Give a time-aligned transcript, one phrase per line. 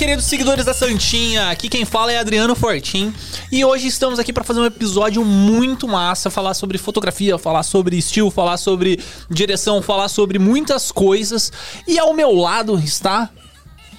[0.00, 1.50] queridos seguidores da Santinha.
[1.50, 3.12] Aqui quem fala é Adriano Fortin.
[3.52, 7.98] E hoje estamos aqui para fazer um episódio muito massa, falar sobre fotografia, falar sobre
[7.98, 8.98] estilo, falar sobre
[9.28, 11.52] direção, falar sobre muitas coisas.
[11.86, 13.28] E ao meu lado está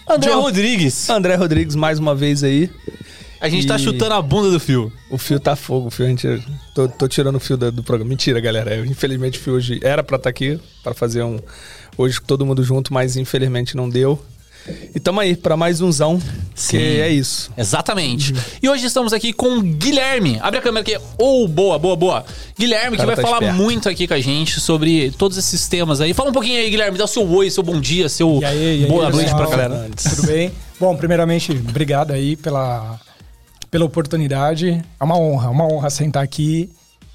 [0.10, 1.08] André John- Rodrigues.
[1.08, 2.72] André Rodrigues, mais uma vez aí.
[3.40, 4.92] A gente tá E- chutando a bunda do fio.
[5.12, 6.28] O fio tá fogo, o fio a gente.
[6.74, 8.10] Tô, tô tirando o fio do, do programa.
[8.10, 8.74] Mentira, galera.
[8.76, 11.40] Eu, infelizmente o fio hoje era pra estar aqui, pra fazer um.
[11.96, 14.20] Hoje com todo mundo junto, mas infelizmente não deu.
[14.94, 16.22] E tamo aí pra mais umzão.
[16.54, 16.78] Sim.
[16.78, 17.52] Que é isso.
[17.58, 18.34] Exatamente.
[18.62, 20.38] E hoje estamos aqui com o Guilherme.
[20.42, 20.98] Abre a câmera aqui.
[21.18, 22.26] Oh, boa, boa, boa.
[22.58, 23.56] Guilherme, que vai tá falar esperto.
[23.56, 26.14] muito aqui com a gente sobre todos esses temas aí.
[26.14, 26.98] Fala um pouquinho aí, Guilherme.
[26.98, 29.48] Dá o seu oi, seu bom dia, seu E aí, e aí, boa noite pessoal?
[29.48, 29.90] pra galera.
[29.96, 30.52] Tudo bem?
[30.80, 33.00] Bom, primeiramente, obrigado aí pela,
[33.70, 34.84] pela oportunidade.
[35.00, 36.70] É uma honra, uma honra sentar aqui.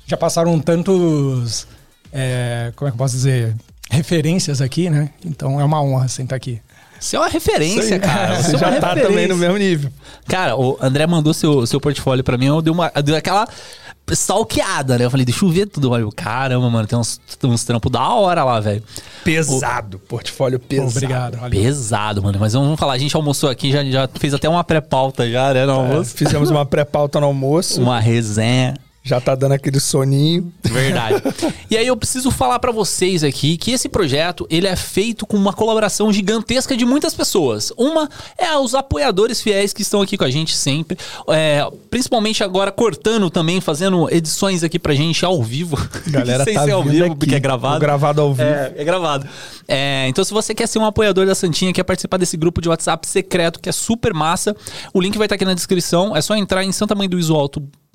[0.07, 1.67] Já passaram tantos,
[2.13, 3.55] é, como é que eu posso dizer,
[3.91, 5.11] referências aqui, né?
[5.25, 6.61] Então é uma honra sentar aqui.
[6.99, 8.37] Você é uma referência, cara.
[8.37, 9.09] Você, Você é já tá referência.
[9.09, 9.91] também no mesmo nível.
[10.29, 13.47] Cara, o André mandou seu, seu portfólio pra mim, eu dei, uma, eu dei aquela
[14.11, 15.05] stalkeada, né?
[15.05, 15.91] Eu falei, deixa eu ver tudo.
[15.91, 18.83] Olha, caramba, mano, tem uns, uns trampos da hora lá, velho.
[19.25, 19.99] Pesado.
[19.99, 20.91] Portfólio Pô, pesado.
[20.91, 21.37] obrigado.
[21.39, 21.61] valeu.
[21.63, 22.39] Pesado, mano.
[22.41, 25.67] Mas vamos falar, a gente almoçou aqui, já, já fez até uma pré-pauta já, né,
[25.67, 26.15] no É, almoço.
[26.15, 27.81] fizemos uma pré-pauta no almoço.
[27.83, 28.75] Uma resenha.
[29.07, 30.53] Já tá dando aquele soninho.
[30.65, 31.23] Verdade.
[31.71, 35.37] e aí eu preciso falar pra vocês aqui que esse projeto, ele é feito com
[35.37, 37.73] uma colaboração gigantesca de muitas pessoas.
[37.77, 40.99] Uma é os apoiadores fiéis que estão aqui com a gente sempre,
[41.29, 45.77] é, principalmente agora cortando também, fazendo edições aqui pra gente ao vivo.
[46.09, 47.17] Galera Sem tá ser ao vivo, aqui.
[47.17, 47.79] porque é gravado.
[47.79, 48.49] Gravado ao vivo.
[48.49, 49.29] É, é gravado.
[49.69, 52.69] É, então, se você quer ser um apoiador da Santinha, quer participar desse grupo de
[52.69, 54.57] WhatsApp secreto, que é super massa,
[54.93, 56.17] o link vai estar aqui na descrição.
[56.17, 56.73] É só entrar em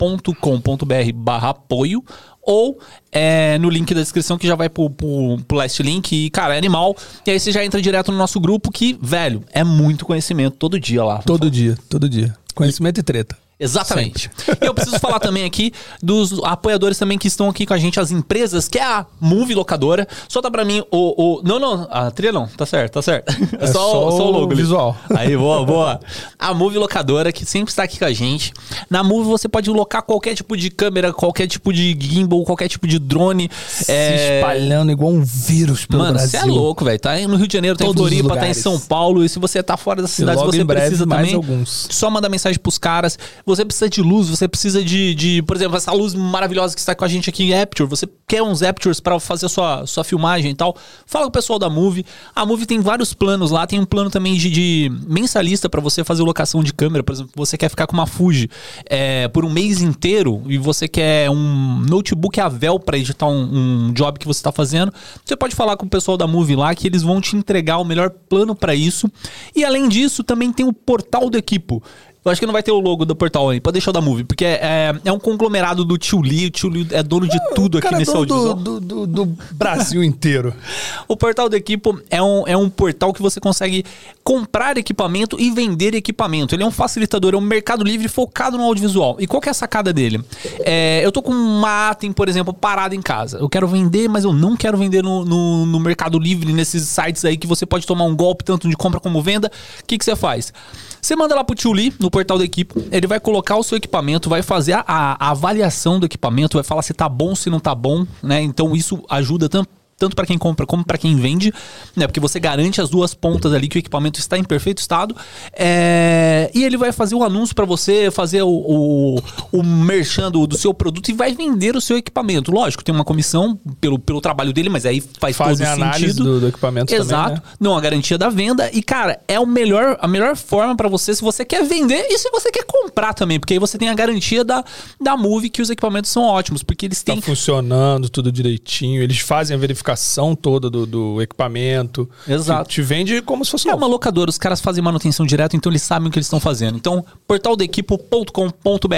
[0.02, 2.04] santamanhodoisoalto.com.br barra apoio
[2.42, 2.80] ou
[3.12, 6.56] é, no link da descrição que já vai pro, pro, pro last link e, cara,
[6.56, 6.96] é animal.
[7.26, 10.80] E aí você já entra direto no nosso grupo que, velho, é muito conhecimento todo
[10.80, 11.20] dia lá.
[11.20, 12.36] Todo dia, todo dia.
[12.56, 13.38] Conhecimento e treta.
[13.62, 14.30] Exatamente.
[14.60, 18.00] E eu preciso falar também aqui dos apoiadores também que estão aqui com a gente,
[18.00, 20.08] as empresas, que é a Move Locadora.
[20.28, 21.38] Solta pra mim o.
[21.40, 23.32] o não, não, a trilha não, tá certo, tá certo.
[23.60, 24.56] É, só, só só o logo ali.
[24.56, 24.98] visual.
[25.16, 26.00] Aí, boa, boa.
[26.40, 28.52] A Move Locadora, que sempre está aqui com a gente.
[28.90, 32.88] Na Move você pode locar qualquer tipo de câmera, qualquer tipo de gimbal, qualquer tipo
[32.88, 33.50] de drone.
[33.68, 36.52] Se É, espalhando igual um vírus pelo Mano, você Brasil.
[36.52, 37.00] é louco, velho.
[37.00, 38.54] Tá no Rio de Janeiro, tá em Todos os Floripa, tá em.
[38.54, 39.24] São Paulo.
[39.24, 41.36] E se você tá fora da cidade, você em breve, precisa também.
[41.36, 41.88] alguns.
[41.92, 43.18] Só manda mensagem pros caras.
[43.56, 46.96] Você precisa de luz, você precisa de, de, por exemplo, essa luz maravilhosa que está
[46.96, 47.90] com a gente aqui em Apture.
[47.90, 50.76] Você quer uns Aptures pra fazer a sua, sua filmagem e tal.
[51.06, 52.06] Fala com o pessoal da Move.
[52.34, 53.68] A Move tem vários planos lá.
[53.68, 57.04] Tem um plano também de, de mensalista pra você fazer locação de câmera.
[57.04, 58.50] Por exemplo, você quer ficar com uma Fuji
[58.86, 63.94] é, por um mês inteiro e você quer um notebook Avel pra editar um, um
[63.94, 64.94] job que você tá fazendo.
[65.26, 67.84] Você pode falar com o pessoal da Move lá que eles vão te entregar o
[67.84, 69.12] melhor plano pra isso.
[69.54, 71.84] E além disso, também tem o portal do Equipo.
[72.24, 74.00] Eu acho que não vai ter o logo do portal aí, pode deixar o da
[74.00, 77.40] Move, porque é, é um conglomerado do Tio Lee, o Tio Lee é dono de
[77.56, 78.56] tudo aqui é nesse dono audiovisual.
[78.58, 80.54] do, do, do, do Brasil inteiro.
[81.08, 83.84] O portal do Equipo é um, é um portal que você consegue
[84.24, 86.56] comprar equipamento e vender equipamento.
[86.56, 89.18] Ele é um facilitador, é um mercado livre focado no audiovisual.
[89.20, 90.24] E qual que é a sacada dele?
[90.60, 93.40] É, eu tô com uma Atem, por exemplo, parada em casa.
[93.40, 97.26] Eu quero vender, mas eu não quero vender no, no, no mercado livre, nesses sites
[97.26, 99.52] aí que você pode tomar um golpe tanto de compra como venda.
[99.82, 100.54] O que, que você faz?
[101.02, 103.78] Você manda lá pro Tio Lee, no portal do Equipo, ele vai colocar o seu
[103.78, 107.60] equipamento, vai fazer a, a avaliação do equipamento, vai falar se tá bom, se não
[107.60, 108.42] tá bom, né?
[108.42, 111.54] Então isso ajuda tanto tanto para quem compra como para quem vende,
[111.96, 112.08] né?
[112.08, 115.16] Porque você garante as duas pontas ali que o equipamento está em perfeito estado.
[115.54, 120.48] É, E ele vai fazer o anúncio para você, fazer o, o, o merchan do,
[120.48, 122.52] do seu produto e vai vender o seu equipamento.
[122.52, 126.24] Lógico, tem uma comissão pelo, pelo trabalho dele, mas aí faz Fazem todo análise sentido.
[126.24, 127.30] do, do equipamento Exato.
[127.30, 127.56] também, né?
[127.60, 128.70] Não, a garantia da venda.
[128.74, 132.18] E, cara, é o melhor, a melhor forma pra você se você quer vender e
[132.18, 133.40] se você quer comprar também.
[133.40, 134.64] Porque aí você tem a garantia da,
[135.00, 136.64] da Move que os equipamentos são ótimos.
[136.64, 137.22] Porque eles Tá têm.
[137.22, 139.02] funcionando tudo direitinho.
[139.04, 139.91] Eles fazem a verificação
[140.36, 142.10] toda do, do equipamento.
[142.28, 142.70] Exato.
[142.70, 143.84] Te, vende como se fosse É novo.
[143.84, 146.78] uma locadora, os caras fazem manutenção direto, então eles sabem o que eles estão fazendo.
[146.78, 148.96] Então, portaldequipo.com.br.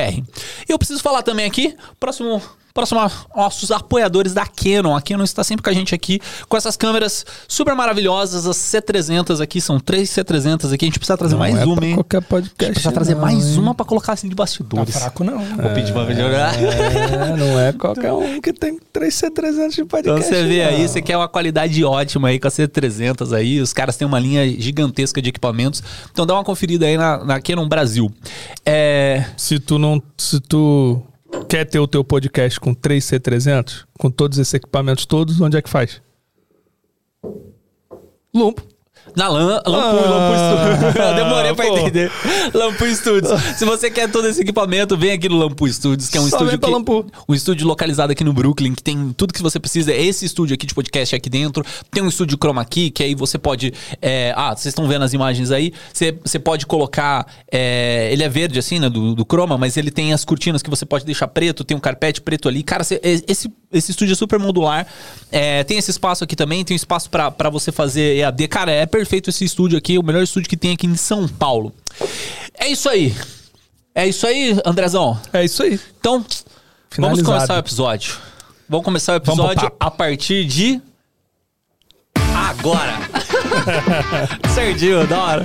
[0.68, 2.42] E eu preciso falar também aqui, próximo.
[2.74, 4.96] Próximo, a nossos apoiadores da Canon.
[4.96, 9.40] A Canon está sempre com a gente aqui com essas câmeras super maravilhosas, as C300
[9.42, 10.86] aqui, são três C300 aqui.
[10.86, 11.94] A gente precisa trazer Não mais é uma, hein?
[11.94, 12.72] qualquer A gente podcast.
[12.74, 13.60] precisa trazer não, mais hein?
[13.60, 14.98] uma pra colocar assim de Tá bastidores.
[14.98, 15.38] fraco não.
[15.38, 16.56] Vou pedir pra melhorar.
[16.56, 20.24] É, não é qualquer um que tem 3C300 de Então podcast.
[20.28, 20.88] você vê aí, não.
[20.88, 24.50] você quer uma qualidade ótima aí com a C300 aí, os caras têm uma linha
[24.60, 25.84] gigantesca de equipamentos.
[26.12, 28.12] Então dá uma conferida aí na, na Canon Brasil.
[28.66, 30.02] É, Se tu não.
[30.18, 31.04] Se tu
[31.48, 35.70] quer ter o teu podcast com 3C300, com todos esses equipamentos todos, onde é que
[35.70, 36.02] faz?
[38.34, 38.73] Lumpo.
[39.16, 40.94] Na Lam, Lampu, Ah, Lampu Studios.
[41.16, 41.78] Demorei pra pô.
[41.78, 42.12] entender.
[42.54, 43.42] Lampu Studios.
[43.58, 46.38] Se você quer todo esse equipamento, vem aqui no Lampu Studios, que é um Só
[46.38, 47.06] estúdio que, Lampu.
[47.28, 49.92] um estúdio localizado aqui no Brooklyn, que tem tudo que você precisa.
[49.92, 51.64] É esse estúdio aqui de podcast aqui dentro.
[51.92, 53.74] Tem um estúdio chroma key, que aí você pode.
[54.02, 55.74] é, ah, vocês estão vendo as imagens aí.
[55.94, 57.26] Você, você pode colocar.
[57.52, 58.90] é, ele é verde, assim, né?
[58.90, 61.80] Do, do chroma, mas ele tem as cortinas que você pode deixar preto, tem um
[61.80, 62.64] carpete preto ali.
[62.64, 64.88] Cara, você- é- esse, esse estúdio é super modular.
[65.32, 68.48] É, tem esse espaço aqui também, tem um espaço pra pra você fazer EAD.
[68.48, 71.74] Cara, é perfeito esse estúdio aqui, o melhor estúdio que tem aqui em São Paulo.
[72.54, 73.12] É isso aí.
[73.96, 75.20] É isso aí, Andrezão.
[75.34, 75.80] É isso aí.
[76.00, 76.24] Então,
[77.00, 78.16] vamos começar o episódio.
[78.70, 80.80] Vamos começar o episódio a partir de.
[82.36, 82.94] Agora!
[84.54, 85.44] Certinho, da hora.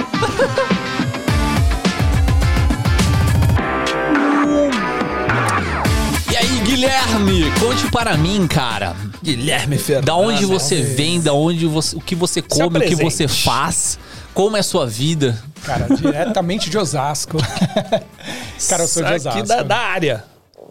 [6.31, 8.95] E aí, Guilherme, conte para mim, cara.
[9.23, 10.07] Guilherme Fernandes.
[10.07, 13.99] Da onde você vem, da onde você, o que você come, o que você faz,
[14.35, 15.37] como é a sua vida.
[15.65, 17.39] Cara, diretamente de Osasco.
[18.69, 19.39] Cara, eu sou de Osasco.
[19.39, 20.25] Aqui da, da área.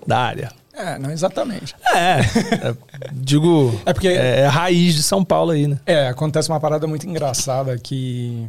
[0.05, 0.51] Da área.
[0.73, 1.75] É, não exatamente.
[1.93, 2.19] É.
[2.69, 2.73] é,
[3.11, 3.79] digo.
[3.85, 5.79] É porque- É, é raiz de São Paulo aí, né?
[5.85, 8.47] É, acontece uma parada muito engraçada que.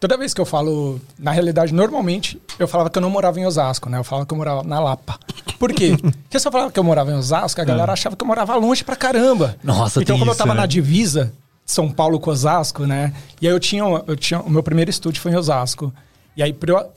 [0.00, 3.44] Toda vez que eu falo, na realidade, normalmente eu falava que eu não morava em
[3.44, 3.98] Osasco, né?
[3.98, 5.18] Eu falava que eu morava na Lapa.
[5.58, 5.94] Por quê?
[6.00, 8.56] Porque se eu falava que eu morava em Osasco, a galera achava que eu morava
[8.56, 9.56] longe pra caramba.
[9.62, 10.60] Nossa, Então, tem como eu isso, tava né?
[10.62, 11.32] na divisa,
[11.66, 13.12] São Paulo com Osasco, né?
[13.42, 14.40] E aí eu tinha, eu tinha.
[14.40, 15.92] O meu primeiro estúdio foi em Osasco.
[16.34, 16.90] E aí, pra eu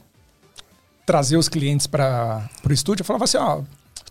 [1.06, 3.60] trazer os clientes para o estúdio, eu falava assim, ó.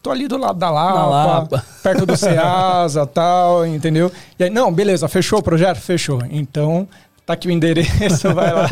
[0.02, 1.64] Tô ali do lado da Lapa, Lapa.
[1.80, 4.10] perto do Ceasa tal, entendeu?
[4.36, 5.78] E aí, não, beleza, fechou o projeto?
[5.78, 6.20] Fechou.
[6.28, 6.88] Então,
[7.26, 8.68] tá aqui o endereço, vai lá.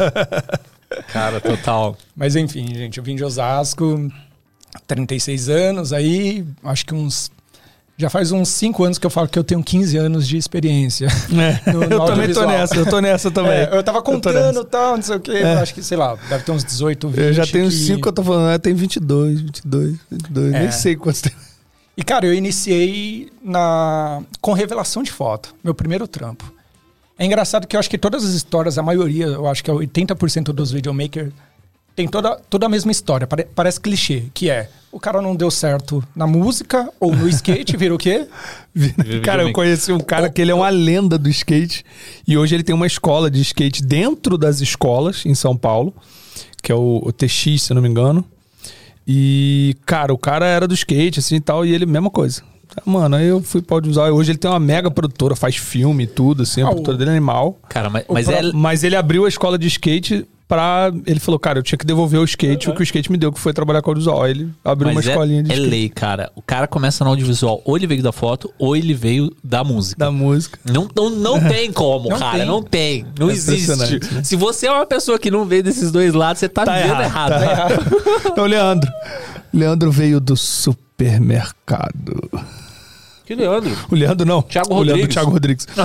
[1.12, 1.96] Cara, total.
[2.16, 4.10] Mas enfim, gente, eu vim de Osasco,
[4.86, 7.30] 36 anos, aí acho que uns.
[7.96, 11.06] Já faz uns 5 anos que eu falo que eu tenho 15 anos de experiência.
[11.28, 13.52] No- no eu também tô nessa, eu tô nessa também.
[13.52, 15.32] É, eu tava contando e tal, não sei o quê.
[15.60, 17.18] acho que, sei lá, deve ter uns 18, 20.
[17.20, 20.60] Eu já tenho que- 5 que eu tô falando, eu tenho 22, 22, 22, É.
[20.60, 21.32] nem sei quantos tem.
[21.94, 26.50] E, cara, eu iniciei na com revelação de foto, meu primeiro trampo.
[27.20, 29.74] É engraçado que eu acho que todas as histórias, a maioria, eu acho que é
[29.74, 31.30] 80% dos videomakers,
[31.94, 33.26] tem toda, toda a mesma história.
[33.26, 37.76] Pare- parece clichê, que é o cara não deu certo na música ou no skate,
[37.76, 38.26] vira o quê?
[39.22, 41.84] Cara, eu conheci um cara que ele é uma lenda do skate
[42.26, 45.94] e hoje ele tem uma escola de skate dentro das escolas em São Paulo,
[46.62, 48.24] que é o, o TX, se não me engano.
[49.06, 52.42] E, cara, o cara era do skate, assim e tal, e ele, mesma coisa.
[52.84, 54.10] Mano, aí eu fui pra audiovisual.
[54.12, 56.96] Hoje ele tem uma mega produtora, faz filme e tudo, assim, a Ah, o- produtora
[56.98, 57.58] dele é animal.
[57.68, 58.52] Cara, mas, mas pro- é.
[58.52, 60.90] Mas ele abriu a escola de skate pra.
[61.06, 63.32] Ele falou, cara, eu tinha que devolver o skate, o que o skate me deu,
[63.32, 64.22] que foi trabalhar com audiovisual.
[64.24, 65.70] Aí ele abriu uma Mas é, escolinha de é skate.
[65.70, 66.30] lei, cara.
[66.34, 69.96] O cara começa no audiovisual, ou ele veio da foto, ou ele veio da música.
[69.98, 70.58] Da música.
[70.64, 72.38] Não, não, não tem como, Não cara.
[72.38, 72.46] tem.
[72.46, 73.06] Não tem.
[73.18, 73.76] Não É existe.
[74.12, 74.24] né?
[74.24, 77.00] Se você é uma pessoa que não veio desses dois lados, você tá, Tá vendo
[77.02, 77.84] errado, errado.
[77.84, 78.90] tá Então, Leandro.
[79.52, 82.30] Leandro veio do supermercado.
[83.24, 83.70] Que Leandro?
[83.88, 84.42] O Leandro não.
[84.42, 85.14] Thiago o Leandro Rodrigues.
[85.14, 85.66] Thiago Rodrigues.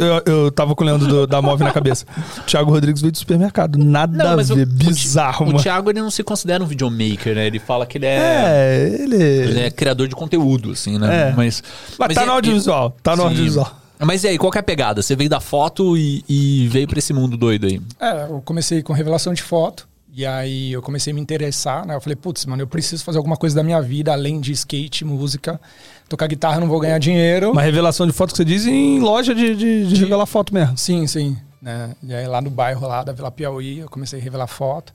[0.00, 2.06] O eu, eu tava com o Leandro do- da Move na cabeça.
[2.38, 3.76] O Thiago Rodrigues veio do supermercado.
[3.78, 4.62] Nada a o- ver.
[4.62, 5.62] o Bizarro, o, mano.
[5.62, 7.46] Thiago ele não se considera um videomaker, né?
[7.46, 8.16] Ele fala que ele é.
[8.18, 9.16] É, ele.
[9.22, 11.28] Ele é criador de conteúdo, assim, né?
[11.30, 11.34] É.
[11.36, 11.62] Mas,
[11.98, 12.96] Mas, tá é- no audiovisual.
[13.02, 13.28] Tá no Sim.
[13.28, 13.78] audiovisual.
[14.00, 15.00] Mas e aí, qual que é a pegada?
[15.02, 17.80] Você veio da foto e, e veio pra esse mundo doido aí?
[18.00, 19.86] É, eu comecei com revelação de foto.
[20.14, 21.94] E aí eu comecei a me interessar, né?
[21.94, 25.06] Eu falei, putz, mano, eu preciso fazer alguma coisa da minha vida, além de skate,
[25.06, 25.58] música.
[26.06, 27.50] Tocar guitarra não vou ganhar dinheiro.
[27.50, 30.76] Uma revelação de foto que você diz em loja de, de, de revelar foto mesmo.
[30.76, 31.34] Sim, sim.
[31.62, 31.96] Né?
[32.02, 34.92] E aí lá no bairro lá da Vila Piauí, eu comecei a revelar foto.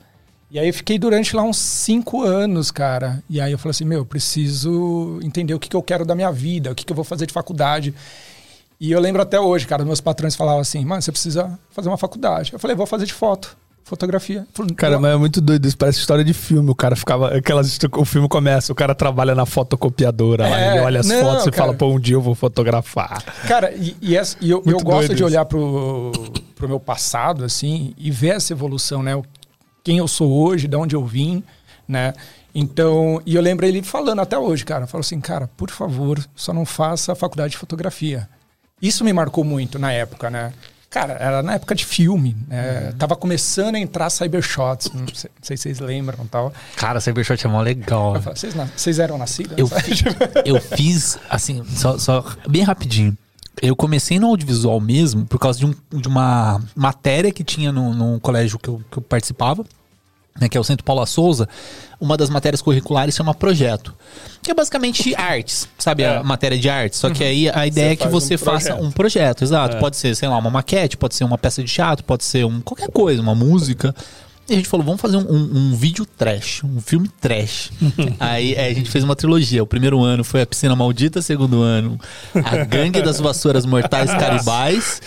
[0.51, 3.23] E aí eu fiquei durante lá uns cinco anos, cara.
[3.27, 6.13] E aí eu falei assim, meu, eu preciso entender o que, que eu quero da
[6.13, 7.91] minha vida, o que, que eu vou fazer de faculdade.
[8.79, 11.97] E eu lembro até hoje, cara, meus patrões falavam assim, mano, você precisa fazer uma
[11.97, 12.53] faculdade.
[12.53, 13.57] Eu falei, vou fazer de foto,
[13.87, 14.45] fotografia.
[14.53, 15.77] Falei, Cara, mas é muito doido isso.
[15.77, 16.69] Parece história de filme.
[16.69, 17.35] O cara ficava.
[17.35, 20.59] Aquelas, o filme começa, o cara trabalha na fotocopiadora lá.
[20.59, 21.63] É, Ele olha as não, fotos e cara.
[21.67, 23.23] fala, pô, um dia eu vou fotografar.
[23.47, 25.25] Cara, e, e essa- e eu, eu gosto de isso.
[25.25, 26.11] olhar pro,
[26.55, 29.19] pro meu passado, assim, e ver essa evolução, né?
[29.83, 31.41] Quem eu sou hoje, de onde eu vim,
[31.87, 32.13] né?
[32.53, 36.51] Então, e eu lembro ele falando até hoje, cara, falou assim, cara, por favor, só
[36.51, 38.27] não faça faculdade de fotografia.
[38.81, 40.51] Isso me marcou muito na época, né?
[40.89, 42.93] Cara, era na época de filme, né?
[42.97, 46.53] Tava começando a entrar cybershots, não sei, não sei se vocês lembram e tal.
[46.77, 48.21] Cara, Cybershot é mó legal.
[48.21, 49.53] Falei, vocês, na- vocês eram nascidos?
[49.57, 50.03] Eu, fi-
[50.45, 53.17] eu fiz, assim, só, só bem rapidinho.
[53.61, 57.93] Eu comecei no audiovisual mesmo por causa de, um- de uma matéria que tinha no,
[57.93, 59.65] no colégio que eu, que eu participava.
[60.39, 61.47] Né, que é o Centro Paula Souza,
[61.99, 63.93] uma das matérias curriculares chama projeto.
[64.41, 66.03] Que é basicamente artes, sabe?
[66.03, 66.17] É.
[66.17, 66.99] A matéria de artes.
[66.99, 68.85] Só que aí a ideia é que você um faça projeto.
[68.85, 69.77] um projeto, exato.
[69.77, 72.61] Pode ser, sei lá, uma maquete, pode ser uma peça de teatro, pode ser um
[72.61, 73.93] qualquer coisa, uma música.
[74.49, 77.69] E a gente falou, vamos fazer um, um- um vídeo trash, um filme trash.
[78.19, 79.61] Aí é, a gente fez uma trilogia.
[79.61, 81.99] O primeiro ano foi a Piscina Maldita, segundo ano,
[82.33, 85.01] a Gangue das Vassouras Mortais Caribais.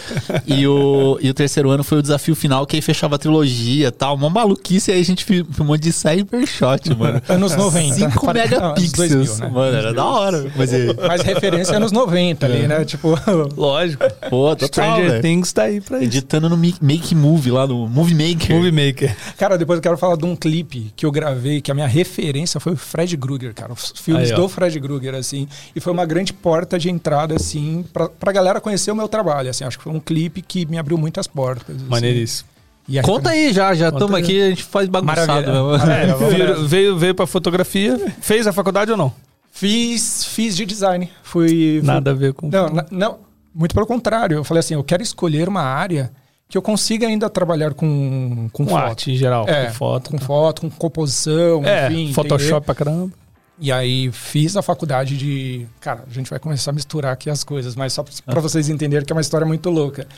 [0.46, 3.88] E o, e o terceiro ano foi o desafio final, que aí fechava a trilogia
[3.88, 4.14] e tal.
[4.14, 7.22] Uma maluquice, aí a gente fi- filmou de cybershot, mano.
[7.28, 7.94] Anos 90.
[7.94, 9.08] 5 Não, anos megapixels.
[9.08, 9.48] 2000, né?
[9.48, 10.52] Mano, era da hora.
[10.56, 10.86] Mas aí?
[11.08, 12.84] Mas referência anos 90 ali, né?
[12.84, 13.18] Tipo,
[13.56, 14.04] Lógico.
[14.28, 15.22] Pô, total, Stranger.
[15.22, 16.06] Things tá aí pra isso.
[16.06, 18.56] Editando no Make Movie lá no Movie Maker.
[18.56, 19.16] Movie Maker.
[19.36, 22.58] Cara, depois eu quero falar de um clipe que eu gravei, que a minha referência
[22.60, 23.72] foi o Fred Krueger, cara.
[23.72, 25.46] Os filmes Aí, do Fred Krueger, assim.
[25.74, 29.50] E foi uma grande porta de entrada, assim, pra, pra galera conhecer o meu trabalho,
[29.50, 29.64] assim.
[29.64, 31.76] Acho que foi um clipe que me abriu muitas portas.
[31.76, 31.86] assim.
[31.88, 32.48] Maneiríssimo.
[32.88, 34.22] E a Conta aí já, já estamos aí.
[34.22, 35.26] aqui, a gente faz bagunçado.
[35.28, 35.52] Maravilha.
[35.52, 35.68] mesmo.
[35.78, 36.44] Maravilha.
[36.44, 37.96] É, veio, veio, pra fotografia.
[38.20, 39.12] Fez a faculdade ou não?
[39.52, 41.10] Fiz, fiz de design.
[41.22, 41.48] Fui.
[41.48, 42.48] fui- Nada a ver com.
[42.48, 43.18] Não, na- não,
[43.54, 44.36] muito pelo contrário.
[44.38, 46.10] Eu falei assim, eu quero escolher uma área
[46.50, 48.82] que eu consiga ainda trabalhar com, com, com foto.
[48.82, 49.48] arte em geral.
[49.48, 50.10] É, com foto.
[50.10, 50.24] com tá.
[50.26, 52.12] foto, com composição, É, enfim.
[52.12, 52.60] Photoshop entender.
[52.62, 53.12] pra caramba.
[53.58, 55.66] E aí fiz a faculdade de.
[55.80, 59.06] Cara, a gente vai começar a misturar aqui as coisas, mas só para vocês entenderem
[59.06, 60.08] que é uma história muito louca.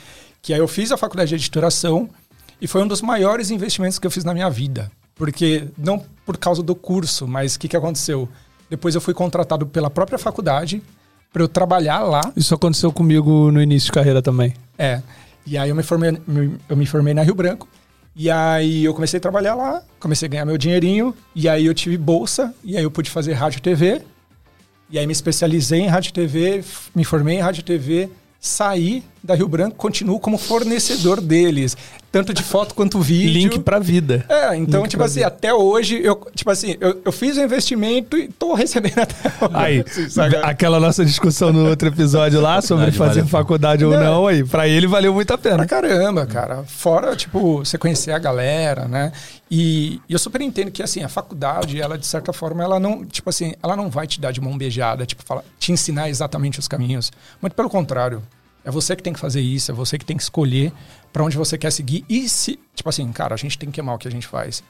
[0.41, 2.09] Que aí eu fiz a faculdade de editoração
[2.61, 4.91] e foi um dos maiores investimentos que eu fiz na minha vida.
[5.15, 8.29] Porque, não por causa do curso, mas o que, que aconteceu?
[8.71, 10.83] Depois eu fui contratado pela própria faculdade
[11.31, 12.33] para eu trabalhar lá.
[12.35, 14.55] Isso aconteceu comigo no início de carreira também.
[14.79, 15.03] É.
[15.47, 17.69] E aí eu me formei, me- eu me formei na Rio Branco.
[18.15, 21.73] E aí eu comecei a trabalhar lá, comecei a ganhar meu dinheirinho, e aí eu
[21.75, 24.03] tive bolsa, e aí eu pude fazer rádio e TV.
[24.91, 26.63] E aí me especializei em rádio e TV,
[26.95, 31.77] me formei em rádio e TV, saí da Rio Branco, continuo como fornecedor deles,
[32.11, 33.33] tanto de foto quanto vídeo.
[33.33, 34.25] Link pra vida.
[34.29, 35.27] É, então, Link tipo pra assim, vida.
[35.29, 39.55] até hoje, eu, tipo assim, eu, eu fiz o investimento e tô recebendo até hoje.
[39.55, 40.41] Aí, saca?
[40.41, 44.03] aquela nossa discussão no outro episódio lá sobre Faculdade fazer vale- faculdade ou Não.
[44.03, 45.67] não, aí, pra ele valeu muito a Pra pena.
[45.67, 46.65] caramba, cara.
[46.67, 49.13] Fora, tipo, você conhecer a galera, né?
[49.51, 53.05] E, e eu super entendo que, assim, a faculdade, ela, de certa forma, ela não,
[53.05, 56.59] tipo assim, ela não vai te dar de mão beijada, tipo, fala, te ensinar exatamente
[56.59, 57.13] os caminhos.
[57.41, 58.23] Muito pelo contrário.
[58.65, 60.73] É você que tem que fazer isso, é você que tem que escolher
[61.13, 62.05] pra onde você quer seguir.
[62.09, 64.63] E se, tipo assim, cara, a gente tem que amar o que a gente faz.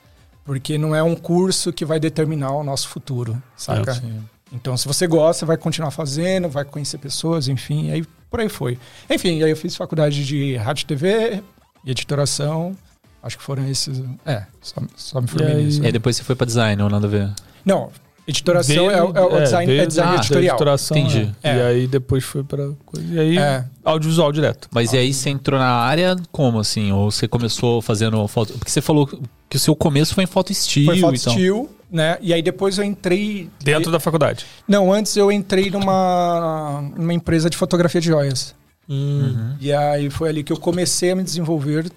[0.45, 4.03] Porque não é um curso que vai determinar o nosso futuro, saca?
[4.51, 8.79] Então, se você gosta, vai continuar fazendo, vai conhecer pessoas, enfim, aí por aí foi.
[9.09, 11.43] Enfim, aí eu fiz faculdade de rádio TV
[11.85, 12.77] e editoração.
[13.23, 14.03] Acho que foram esses.
[14.27, 15.65] É, só, só me formei E aí?
[15.65, 15.83] nisso.
[15.83, 17.33] E aí depois você foi pra design, ou nada a ver?
[17.65, 17.91] Não,
[18.27, 20.55] editoração Veio- é, é o design, veio é design da- da editorial.
[20.55, 21.25] editoração, Entendi.
[21.25, 21.33] né?
[21.43, 21.57] É.
[21.57, 23.07] E aí depois foi pra coisa.
[23.13, 23.65] E aí, É.
[23.85, 24.69] audiovisual direto.
[24.73, 26.93] Mas e aí você entrou na área como, assim?
[26.93, 28.53] Ou você começou fazendo foto...
[28.55, 29.07] Porque você falou
[29.49, 31.33] que o seu começo foi em foto estilo Foi foto então.
[31.33, 32.17] estilo, né?
[32.23, 33.51] E aí depois eu entrei.
[33.63, 34.47] Dentro da faculdade.
[34.67, 38.55] Não, antes eu entrei numa, numa empresa de fotografia de joias.
[38.89, 39.55] Uhum.
[39.61, 41.91] E aí foi ali que eu comecei a me desenvolver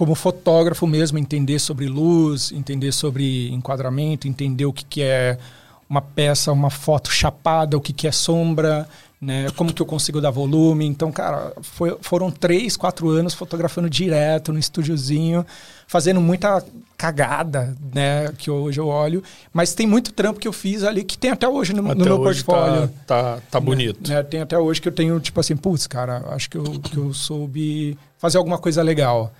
[0.00, 5.36] como fotógrafo mesmo, entender sobre luz, entender sobre enquadramento, entender o que, que é
[5.90, 8.88] uma peça, uma foto chapada, o que, que é sombra,
[9.20, 9.48] né?
[9.54, 10.86] Como que eu consigo dar volume.
[10.86, 15.44] Então, cara, foi- foram três, quatro anos fotografando direto no estúdiozinho,
[15.86, 16.64] fazendo muita
[16.96, 18.32] cagada, né?
[18.38, 19.22] Que hoje eu olho.
[19.52, 22.04] Mas tem muito trampo que eu fiz ali que tem até hoje no, no Até
[22.04, 22.88] meu hoje portfólio.
[23.06, 24.08] Tá, tá, tá bonito.
[24.10, 26.96] Né, tem até hoje que eu tenho, tipo assim, putz, cara, acho que eu, que
[26.96, 29.30] eu soube fazer alguma coisa legal.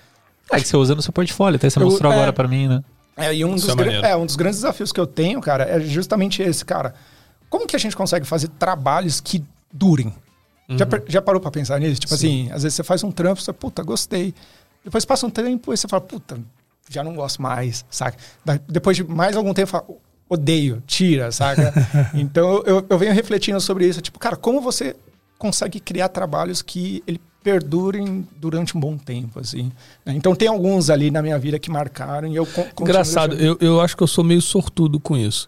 [0.50, 2.14] É que você usa no seu portfólio, até você Eu- mostrou é.
[2.16, 2.82] agora pra mim, né?
[3.16, 5.78] É, e um dos, é é, um dos grandes desafios que eu tenho, cara, é
[5.80, 6.94] justamente esse, cara.
[7.50, 10.12] Como que a gente consegue fazer trabalhos que durem?
[10.70, 12.00] Já, per- já parou pra pensar nisso?
[12.00, 14.32] Tipo assim, às vezes você faz um trampo, você, puta, gostei.
[14.84, 16.38] Depois passa um tempo e você fala, puta,
[16.88, 18.16] já não gosto mais, saca?
[18.44, 19.84] Da- depois de mais algum tempo, fala,
[20.28, 21.74] odeio, tira, saca?
[22.14, 24.00] então eu, eu venho refletindo sobre isso.
[24.00, 24.94] Tipo, cara, como você
[25.36, 29.72] consegue criar trabalhos que ele perdurem durante um bom tempo, assim.
[30.04, 30.14] né?
[30.14, 32.46] Então tem alguns ali na minha vida que marcaram e eu
[32.80, 35.46] Engraçado, eu, eu acho que eu sou meio sortudo com isso.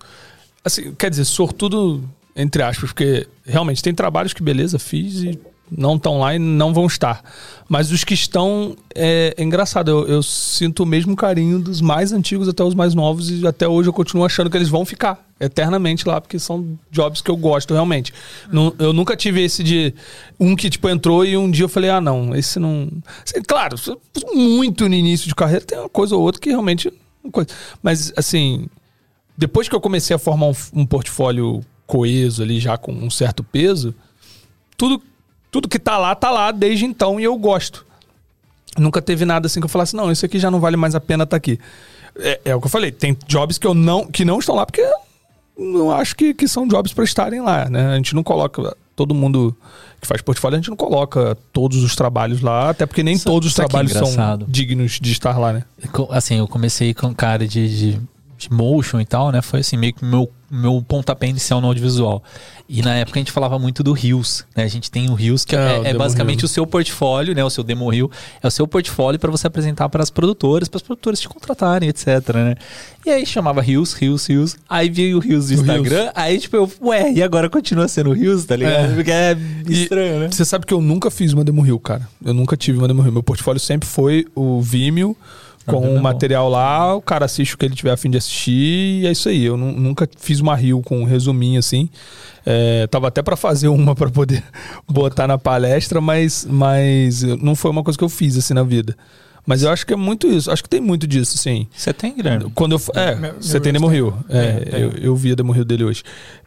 [0.64, 2.02] Assim, quer dizer, sortudo
[2.34, 5.38] entre aspas, porque realmente tem trabalhos que, beleza, fiz e
[5.76, 7.22] não estão lá e não vão estar.
[7.68, 12.12] Mas os que estão, é, é engraçado, eu, eu sinto o mesmo carinho dos mais
[12.12, 15.26] antigos até os mais novos e até hoje eu continuo achando que eles vão ficar
[15.40, 18.12] eternamente lá, porque são jobs que eu gosto realmente.
[18.78, 19.94] Eu nunca tive esse de
[20.38, 22.88] um que tipo entrou e um dia eu falei, ah, não, esse não.
[23.24, 23.76] Assim, claro,
[24.34, 26.92] muito no início de carreira tem uma coisa ou outra que realmente.
[27.82, 28.66] Mas assim,
[29.36, 33.42] depois que eu comecei a formar um, um portfólio coeso ali, já com um certo
[33.42, 33.94] peso,
[34.76, 35.02] tudo,
[35.52, 37.86] tudo que tá lá, tá lá desde então e eu gosto.
[38.78, 41.00] Nunca teve nada assim que eu falasse, não, isso aqui já não vale mais a
[41.00, 41.60] pena estar aqui.
[42.16, 44.64] É, é o que eu falei, tem jobs que eu não, que não estão lá
[44.64, 44.82] porque
[45.56, 47.92] não acho que, que são jobs para estarem lá, né?
[47.92, 49.54] A gente não coloca todo mundo
[50.00, 53.26] que faz portfólio, a gente não coloca todos os trabalhos lá, até porque nem Isso-
[53.26, 55.64] todos os aqui é trabalhos são dignos de estar lá, né?
[56.10, 58.00] Assim, eu comecei com cara de, de,
[58.38, 59.42] de motion e tal, né?
[59.42, 62.22] Foi assim, meio que meu, meu pontapé inicial no audiovisual.
[62.68, 64.64] E na época a gente falava muito do Rios, né?
[64.64, 66.46] A gente tem o Rios, que É, é, é basicamente Reel.
[66.46, 67.42] o seu portfólio, né?
[67.42, 68.10] O seu demo reel.
[68.42, 71.88] É o seu portfólio para você apresentar para as produtoras, para as produtoras te contratarem,
[71.88, 72.54] etc, né?
[73.04, 74.56] E aí chamava Rios, Rios, Rios.
[74.68, 76.10] Aí veio o Rios do Instagram.
[76.14, 78.92] Aí, tipo, eu, ué, e agora continua sendo o Rios, tá ligado?
[78.92, 78.94] É.
[78.94, 79.36] Porque é
[79.68, 80.28] E estranho, né?
[80.30, 82.06] Você sabe que eu nunca fiz uma demo reel, cara.
[82.24, 83.12] Eu nunca tive uma demo reel.
[83.12, 85.16] Meu portfólio sempre foi o Vimeo
[85.66, 86.00] com é o bom.
[86.00, 89.12] material lá, o cara assiste o que ele tiver a fim de assistir e é
[89.12, 89.44] isso aí.
[89.44, 91.88] Eu nu- nunca fiz uma reel com um resuminho assim.
[92.44, 94.42] É, tava até pra fazer uma pra poder
[94.88, 98.96] botar na palestra, mas, mas não foi uma coisa que eu fiz assim na vida.
[99.44, 100.50] Mas eu acho que é muito isso.
[100.52, 101.66] Acho que tem muito disso, sim.
[101.76, 102.48] Você tem, Guilherme?
[102.54, 103.88] Quando eu, é, Meu- você meu tem Demo.
[103.88, 104.16] Rio.
[104.28, 104.80] É, tem.
[104.80, 106.04] eu, eu vi a Demo Rio dele hoje.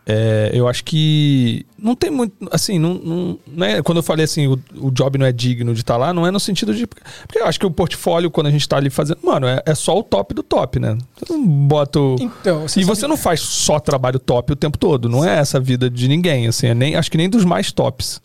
[0.08, 4.24] É, eu acho que não tem muito, assim, não, não, não é, quando eu falei
[4.26, 6.86] assim, o, o job não é digno de estar lá, não é no sentido de,
[6.86, 9.74] porque eu acho que o portfólio, quando a gente tá ali fazendo, mano, é, é
[9.74, 10.96] só o top do top, né?
[11.18, 12.16] Você não bota o...
[12.20, 15.58] Então, e sabe- você não faz só trabalho top o tempo todo, não é essa
[15.58, 18.22] a vida de ninguém, assim, é nem, acho que nem dos mais tops.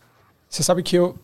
[0.50, 1.16] Você sabe que eu.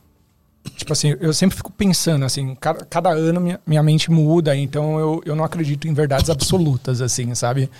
[0.76, 4.98] Tipo assim, eu sempre fico pensando, assim, cada, cada ano minha, minha mente muda, então
[4.98, 7.70] eu, eu não acredito em verdades absolutas, assim, sabe?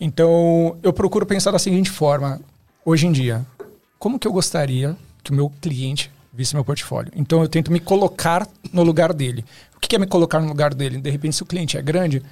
[0.00, 2.40] Então eu procuro pensar da seguinte forma,
[2.84, 3.44] hoje em dia,
[3.98, 7.12] como que eu gostaria que o meu cliente visse meu portfólio?
[7.16, 9.44] Então eu tento me colocar no lugar dele.
[9.74, 10.98] O que é me colocar no lugar dele?
[11.00, 12.22] De repente, se o cliente é grande,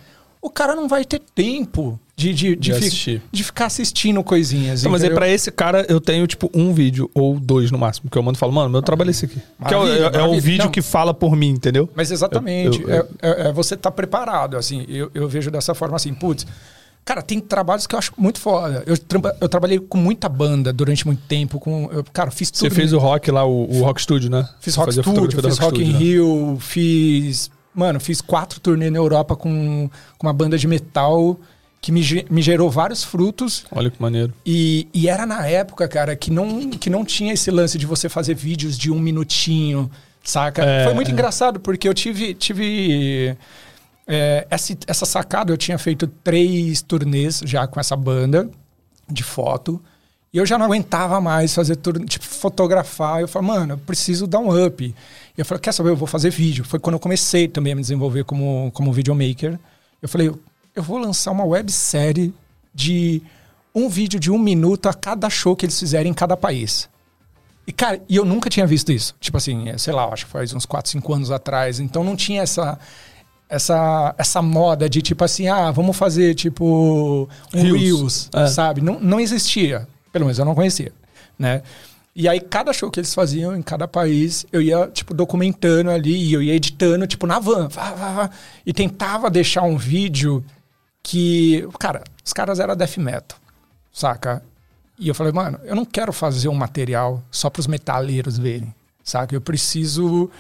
[0.43, 4.81] o cara não vai ter tempo de, de, de, De fi- de ficar assistindo coisinhas.
[4.81, 5.17] Então, mas entendeu?
[5.17, 8.37] pra esse cara eu tenho tipo um vídeo ou dois no máximo, que eu mando
[8.37, 9.41] e falo, mano, meu trabalho é esse aqui.
[9.67, 10.41] Que é, o- Maravilha, é- é o maravilha.
[10.43, 10.71] vídeo Não.
[10.71, 11.89] que fala por mim, entendeu?
[11.95, 12.83] Mas exatamente.
[12.83, 14.85] Eu- eu- é, é- é você estar preparado, assim.
[14.89, 16.47] Eu, eu vejo dessa forma assim, putz.
[17.05, 18.83] Cara, tem trabalhos que eu acho muito foda.
[18.87, 21.61] Eu, traba- eu trabalhei com muita banda durante muito tempo.
[21.61, 22.61] Com, eu, cara, fiz tudo.
[22.61, 24.49] Você fez o rock lá, o, o Rock Studio, né?
[24.61, 25.99] Fiz Você Rock Studio, fiz Rock in né?
[25.99, 27.51] Rio, fiz...
[27.75, 31.39] Mano, fiz quatro turnês na Europa com, com uma banda de metal
[31.81, 33.67] que me, me gerou vários frutos.
[33.71, 34.33] Olha que maneiro.
[34.47, 38.09] E, e era na época, cara, que não, que não tinha esse lance de você
[38.09, 39.91] fazer vídeos de um minutinho,
[40.23, 40.65] saca?
[40.65, 41.13] É, Foi muito é.
[41.13, 42.33] engraçado, porque eu tive.
[42.33, 43.37] tive
[44.07, 48.51] é, essa, essa sacada, eu tinha feito três turnês já com essa banda
[49.09, 49.81] de foto.
[50.33, 53.21] E eu já não aguentava mais fazer turnê, tipo, fotografar.
[53.21, 54.85] Eu falei, mano, eu preciso dar um up.
[54.85, 54.95] E
[55.41, 56.65] eu falei, quer saber, eu vou fazer vídeo.
[56.65, 59.59] Foi quando eu comecei também a me desenvolver como, como videomaker.
[60.03, 60.33] Eu falei,
[60.75, 62.35] eu vou lançar uma websérie
[62.75, 63.23] de
[63.73, 66.89] um vídeo de um minuto a cada show que eles fizerem em cada país.
[67.67, 69.15] E, cara, e eu nunca tinha visto isso.
[69.21, 71.79] Tipo assim, é, sei lá, acho que faz uns 4, 5 anos atrás.
[71.79, 72.77] Então não tinha essa,
[73.49, 78.29] essa, essa moda de tipo assim, ah, vamos fazer tipo um Reels.
[78.33, 78.47] É.
[78.47, 78.81] sabe?
[78.81, 79.87] Não, não existia.
[80.13, 80.93] Pelo menos eu não conhecia,
[81.39, 81.63] né?
[82.17, 86.15] E aí, cada show que eles faziam em cada país, eu ia, tipo, documentando ali,
[86.15, 87.67] e eu ia editando, tipo, na van.
[87.67, 88.31] Vá, vá, vá,
[88.65, 90.45] e tentava deixar um vídeo
[91.03, 91.67] que.
[91.79, 93.37] Cara, os caras eram death metal,
[93.93, 94.45] saca?
[94.97, 99.35] E eu falei, mano, eu não quero fazer um material só pros metaleiros verem, saca?
[99.35, 100.31] Eu preciso.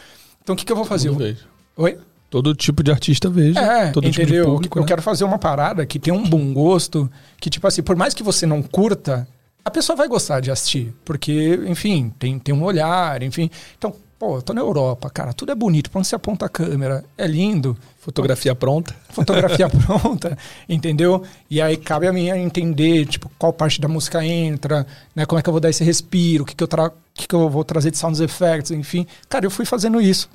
[0.42, 1.08] Então o que, que eu vou fazer?
[1.08, 1.44] Eu- vejo.
[1.76, 1.98] Oi?
[2.34, 3.56] Todo tipo de artista vejo.
[3.56, 4.26] É, todo entendeu?
[4.26, 4.78] tipo de público.
[4.78, 4.88] eu né?
[4.88, 7.08] quero fazer uma parada que tem um bom gosto,
[7.40, 9.24] que, tipo assim, por mais que você não curta,
[9.64, 10.92] a pessoa vai gostar de assistir.
[11.04, 13.48] Porque, enfim, tem, tem um olhar, enfim.
[13.78, 15.88] Então, pô, eu tô na Europa, cara, tudo é bonito.
[15.88, 17.78] Pra onde você aponta a câmera, é lindo.
[18.00, 18.96] Fotografia pronta.
[19.10, 20.36] Fotografia pronta,
[20.68, 21.22] entendeu?
[21.48, 25.24] E aí cabe a mim entender, tipo, qual parte da música entra, né?
[25.24, 27.34] Como é que eu vou dar esse respiro, o que, que, eu, tra que, que
[27.36, 29.06] eu vou trazer de sound effects, enfim.
[29.28, 30.28] Cara, eu fui fazendo isso.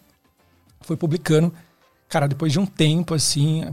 [0.80, 1.54] Fui publicando.
[2.10, 3.64] Cara, depois de um tempo, assim,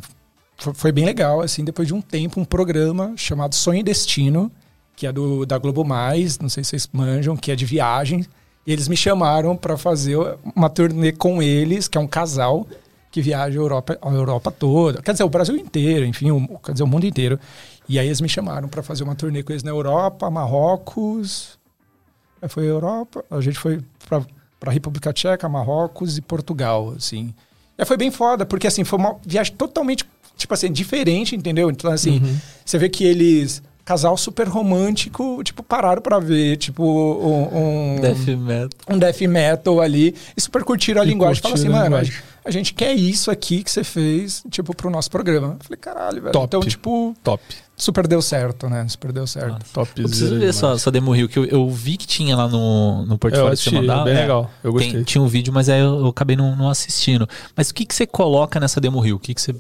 [0.59, 4.53] foi, bem legal, assim, depois de um tempo, um programa chamado Sonho e Destino,
[4.95, 8.27] que é do, da Globo Mais, não sei se vocês manjam, que é de viagem.
[8.67, 10.19] E eles me chamaram para fazer
[10.55, 12.67] uma turnê com eles, que é um casal
[13.11, 15.01] que viaja a Europa, a Europa toda.
[15.01, 17.41] Quer dizer, o Brasil inteiro, enfim, o, quer dizer, o mundo inteiro.
[17.89, 21.59] E aí eles me chamaram para fazer uma turnê com eles na Europa, Marrocos.
[22.49, 23.83] Foi Europa, a gente foi
[24.61, 27.35] para República Tcheca, Marrocos e Portugal, assim.
[27.79, 30.05] Aí foi bem foda, porque assim, foi uma viagem totalmente,
[30.37, 31.71] tipo assim, diferente, entendeu?
[31.71, 32.21] Então, assim,
[32.65, 38.27] você vê que eles, casal super romântico, tipo, pararam pra ver, tipo, um, um, Death
[38.37, 38.69] metal.
[38.91, 41.41] um death metal ali e super curtiram a E linguagem.
[41.41, 41.97] Fala assim, mano,
[42.45, 45.57] a, gente quer isso aqui que você fez, tipo, pro nosso programa.
[45.61, 46.33] Eu falei, caralho, velho.
[46.33, 46.47] Top.
[46.47, 47.41] Então, tipo, Top.
[47.77, 48.85] super deu certo, né?
[48.89, 49.65] Super deu certo.
[49.73, 49.89] Top.
[49.97, 53.07] Eu preciso ver sua, sua demo reel, que eu, eu vi que tinha lá no,
[53.07, 54.05] no Eu portfólio que você mandava.
[54.05, 54.51] bem É, legal.
[54.65, 55.05] Eu tem- gostei.
[55.05, 57.29] tinha um vídeo, mas aí eu, eu acabei não, não assistindo.
[57.57, 59.15] Mas o que, que você coloca nessa demo reel?
[59.15, 59.55] O que, que você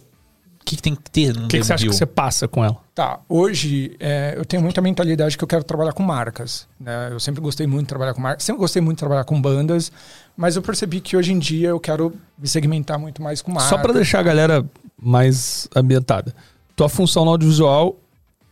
[0.66, 2.64] que, que tem que ter no O que, que você acha que você passa com
[2.64, 2.76] ela?
[2.94, 6.66] Tá, hoje é, eu tenho muita mentalidade que eu quero trabalhar com marcas.
[6.78, 7.10] Né?
[7.12, 9.92] Eu sempre gostei muito de trabalhar com marcas, sempre gostei muito de trabalhar com bandas,
[10.36, 13.70] mas eu percebi que hoje em dia eu quero me segmentar muito mais com marcas.
[13.70, 14.66] Só pra deixar a galera
[15.00, 16.34] mais ambientada.
[16.74, 17.96] Tua função no audiovisual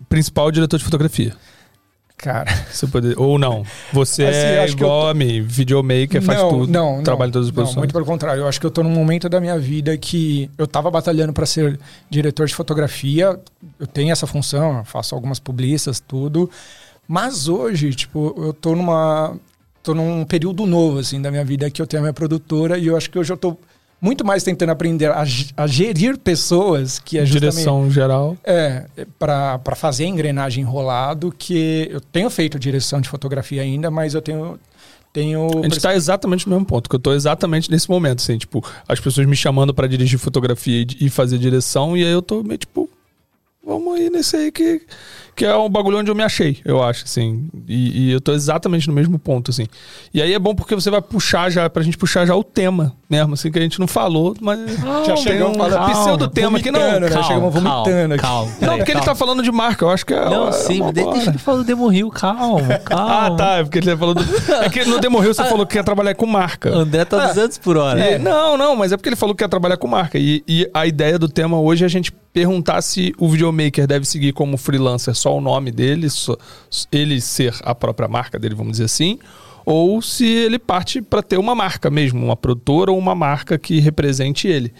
[0.09, 1.35] principal é diretor de fotografia.
[2.17, 2.51] Cara.
[3.19, 3.65] Ou não.
[3.93, 6.73] Você Assim, é igual a mim, videomaker, faz não, tudo.
[6.73, 7.79] Não, trabalha não, em todas as não, posições.
[7.79, 8.43] muito pelo contrário.
[8.43, 11.45] Eu acho que eu tô num momento da minha vida que eu tava batalhando para
[11.45, 13.39] ser diretor de fotografia.
[13.79, 16.51] Eu tenho essa função, eu faço algumas publicistas, tudo.
[17.07, 19.37] Mas hoje, tipo, eu tô numa
[19.83, 22.87] tô num período novo assim da minha vida que eu tenho a minha produtora e
[22.87, 23.55] eu acho que hoje eu tô
[24.05, 25.25] muito mais tentando aprender a,
[25.57, 28.37] a gerir pessoas, que é justamente Direção geral.
[28.45, 28.85] é,
[29.19, 34.13] para fazer a engrenagem enrolar do que eu tenho feito direção de fotografia ainda, mas
[34.13, 34.61] eu tenho
[35.11, 38.37] tenho A gente tá exatamente no mesmo ponto, que eu tô exatamente nesse momento, assim,
[38.37, 42.21] tipo, as pessoas me chamando pra dirigir fotografia e, e fazer direção, e aí eu
[42.21, 42.91] tô meio tipo,
[43.65, 44.83] vamos aí nesse aí que,
[45.35, 47.49] que é um bagulho onde eu me achei, eu acho, assim.
[47.69, 49.67] E, e eu tô exatamente no mesmo ponto, assim.
[50.13, 52.95] E aí é bom porque você vai puxar já, pra gente puxar já o tema
[53.11, 54.59] mesmo, assim, que a gente não falou, mas.
[55.07, 56.81] Já tem chegamos um falando- pseudo-tema que não.
[56.81, 57.23] vomitando, né?
[57.23, 58.23] Chegamos vomitando aqui.
[58.23, 58.53] calma.
[58.61, 59.15] Não, porque ele tá calma.
[59.19, 60.25] falando de marca, eu acho que é.
[60.25, 63.27] Não, é sim, boa deixa ele falar do Demo Rio, calma, calma.
[63.27, 63.51] Ah, tá.
[63.59, 64.23] É porque ele falou do.
[64.63, 66.71] É que no Demo Rio você falou que quer trabalhar com marca.
[66.71, 68.01] André tá 200 por hora.
[68.01, 70.19] É, não, não, mas é porque ele falou que quer trabalhar com marca.
[70.19, 74.05] E, e a ideia do tema hoje é a gente perguntar se o videomaker deve
[74.05, 76.37] seguir como freelancer só o nome dele, só-
[76.93, 79.19] ele ser a própria marca dele, vamos dizer assim,
[79.65, 83.81] ou se ele parte para ter uma marca mesmo, uma produtora ou uma marca que
[83.81, 84.73] represente ele.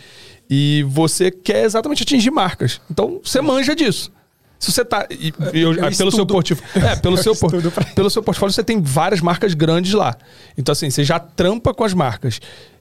[0.51, 2.79] E você quer exatamente atingir marcas.
[2.91, 4.13] Então você manja disso.
[4.59, 5.07] Se você tá.
[5.11, 6.87] e- e eu- Eu pelo seu portfólio.
[6.87, 9.93] É, pelo Eu seu, por- estudo pra- pelo seu portfólio você tem várias marcas grandes
[9.95, 10.15] lá.
[10.59, 12.39] Então, assim, você já trampa com as marcas.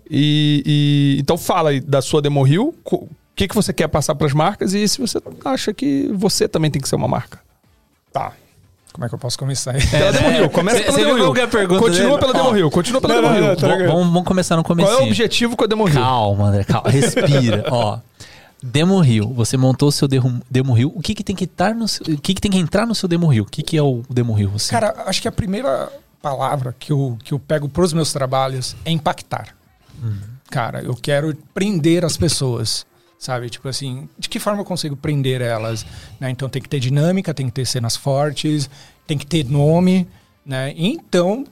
[0.10, 4.14] E, e- então fala aí da sua Demo Rio, o que, que você quer passar
[4.16, 7.40] para as marcas e se você acha que você também tem que ser uma marca.
[8.14, 8.32] Tá.
[8.94, 9.74] Como é que eu posso começar?
[9.90, 11.34] Pela Demo Rio, começa Cê- pela cê Demo Rio.
[11.36, 12.18] é Continua dele?
[12.20, 12.52] pela Demo.
[12.52, 13.56] Rio, continua pela Demo Rio.
[13.56, 14.88] tá vamos, vamos começar no começo.
[14.90, 15.96] Qual é o objetivo com a Demo Rio?
[16.00, 16.90] Calma, André, calma.
[16.92, 17.98] Respira, ó.
[18.62, 20.94] Demo Rio, você montou o seu Demo, Rio.
[20.96, 22.94] O que, que tem que estar no seu, o que, que tem que entrar no
[22.96, 23.44] seu Demo Rio?
[23.44, 24.52] O que, que é o Demo Rio?
[24.56, 24.70] Assim?
[24.70, 28.92] Cara, acho que a primeira palavra que eu, que eu pego pros meus trabalhos é
[28.92, 29.48] impactar.
[30.50, 32.86] Cara, eu quero prender as pessoas.
[33.24, 33.50] Sabe?
[33.50, 35.86] Tipo assim, de que forma eu consigo prender elas?
[36.20, 36.30] Né?
[36.30, 38.70] Então tem que ter dinâmica, tem que ter cenas fortes,
[39.08, 40.06] tem que ter nome,
[40.46, 40.74] né?
[40.76, 41.46] Então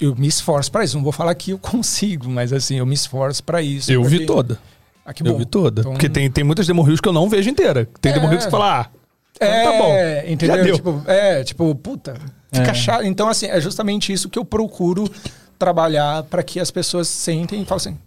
[0.00, 0.96] eu me esforço para isso.
[0.96, 3.92] Não vou falar que eu consigo, mas assim, eu me esforço para isso.
[3.92, 4.58] Eu vi porque- toda.
[5.04, 5.80] Ah, que Eu vi toda.
[5.82, 7.86] Então- Porque tem, tem muitas Demo Rios que eu não vejo inteira.
[8.00, 8.14] Tem É.
[8.14, 8.86] Demo Rio que você fala, ah,
[9.34, 10.32] então É, tá bom.
[10.32, 10.56] entendeu?
[10.56, 10.74] Já deu.
[10.76, 12.14] Tipo, é, tipo, puta,
[12.50, 12.74] fica É.
[12.74, 13.04] chato.
[13.04, 15.10] Então, assim, é justamente isso que eu procuro
[15.58, 17.98] trabalhar para que as pessoas sentem e falem assim: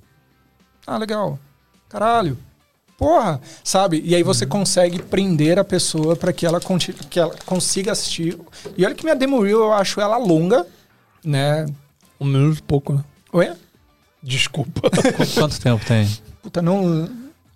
[0.87, 1.37] ah, legal,
[1.87, 2.35] caralho,
[2.97, 4.01] porra, sabe?
[4.05, 6.59] E aí você consegue prender a pessoa para que ela,
[7.09, 8.37] que ela consiga assistir.
[8.77, 10.65] E olha que minha demo reel eu acho ela longa,
[11.23, 11.65] né?
[12.19, 13.03] Um minuto e pouco, né?
[13.33, 13.51] Oi?
[14.23, 14.81] Desculpa.
[14.89, 16.07] Qu- Quanto tempo tem?
[16.41, 17.09] Puta, não.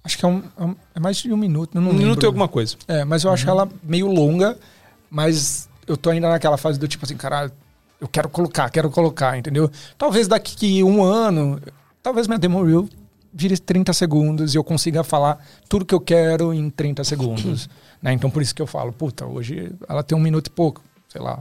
[0.04, 1.72] Acho que é, um, é é mais de um minuto.
[1.80, 2.26] Não Um minuto lembro.
[2.26, 2.76] e alguma coisa.
[2.88, 4.58] É, mas eu acho ela meio longa,
[5.10, 7.52] mas eu tô ainda naquela fase do tipo assim, caralho,
[8.00, 9.70] eu quero colocar, quero colocar, entendeu?
[9.98, 11.60] Talvez daqui um ano,
[12.02, 12.88] talvez minha demo reel
[13.34, 17.70] vire 30 segundos e eu consiga falar tudo que eu quero em 30 segundos.
[18.02, 18.14] né?
[18.14, 21.22] Então por isso que eu falo, puta, hoje ela tem um minuto e pouco, sei
[21.22, 21.40] lá.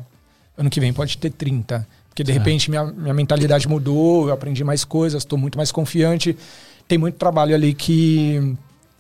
[0.57, 1.87] Ano que vem pode ter 30.
[2.09, 6.37] Porque de repente minha, minha mentalidade mudou, eu aprendi mais coisas, estou muito mais confiante.
[6.89, 8.57] Tem muito trabalho ali que,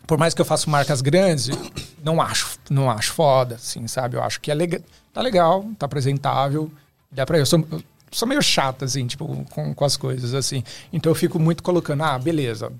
[0.06, 1.50] por mais que eu faça marcas grandes,
[2.04, 4.16] não acho, não acho foda, assim, sabe?
[4.16, 4.80] Eu acho que é legal,
[5.12, 6.70] tá legal, tá apresentável,
[7.10, 10.62] dá pra eu sou, eu sou meio chato assim, tipo, com, com as coisas assim.
[10.92, 12.72] Então eu fico muito colocando, ah, beleza,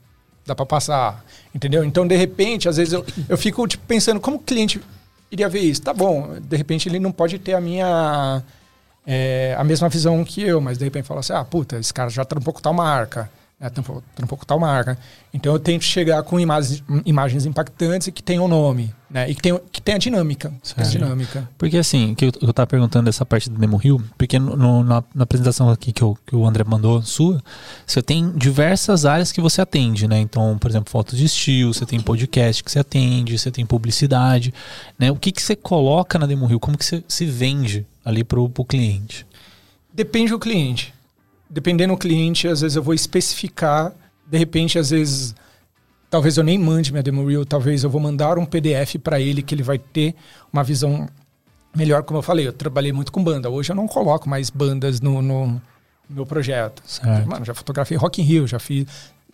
[0.47, 1.85] dá pra passar, entendeu?
[1.85, 4.81] Então de repente, às vezes eu, eu fico tipo pensando como o cliente
[5.31, 5.83] iria ver isso.
[5.83, 8.43] Tá bom, de repente ele não pode ter a minha
[9.07, 12.11] é, a mesma visão que eu, mas de repente fala assim, ah, puta, esse cara
[12.11, 13.68] já trampou com tal marca, né,
[14.29, 14.97] com tal marca.
[15.35, 19.42] Então eu tento chegar com imagens, imagens impactantes e que tenham nome, né, e que
[19.42, 20.53] tenham que tenha dinâmica,
[20.90, 21.49] dinâmica.
[21.59, 24.85] Porque assim, que eu, eu tava perguntando dessa parte do Demo Rio, porque no- no-
[24.85, 27.42] na, na apresentação aqui que, eu- que o André mandou, sua,
[27.87, 30.18] você tem diversas áreas que você atende, né?
[30.21, 34.55] Então, por exemplo, fotos de estilo, você tem podcast que você atende, você tem publicidade,
[34.99, 35.11] né?
[35.11, 36.61] O que, que você coloca na Demo Rio?
[36.61, 39.27] Como que você se vende ali pro, pro cliente?
[39.92, 40.94] Depende do cliente.
[41.50, 43.92] Dependendo do cliente, às vezes eu vou especificar,
[44.26, 45.34] de repente, às vezes,
[46.11, 49.42] talvez eu nem mande minha demo reel, talvez eu vou mandar um PDF para ele
[49.42, 50.14] que ele vai ter
[50.52, 51.08] uma visão
[51.74, 53.48] melhor, como eu falei, eu trabalhei muito com banda.
[53.48, 55.61] Hoje eu não coloco mais bandas no, no
[56.08, 56.82] meu projeto.
[57.26, 58.87] Mano, já fotografei Rock in Rio, já fiz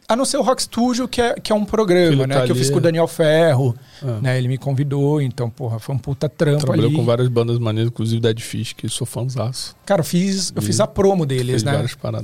[0.07, 2.35] A não ser o Rock Studio, que é, que é um programa, né?
[2.35, 4.21] tá que eu fiz com o Daniel Ferro, Ah.
[4.21, 4.37] né?
[4.39, 6.95] Ele me convidou, então, porra, foi um puta trampo Trabalhou ali.
[6.97, 9.75] com várias bandas maneiras, inclusive Dead Fish, que eu sou fãzaço.
[9.87, 11.73] Cara, eu fiz, eu E fiz a promo deles, né?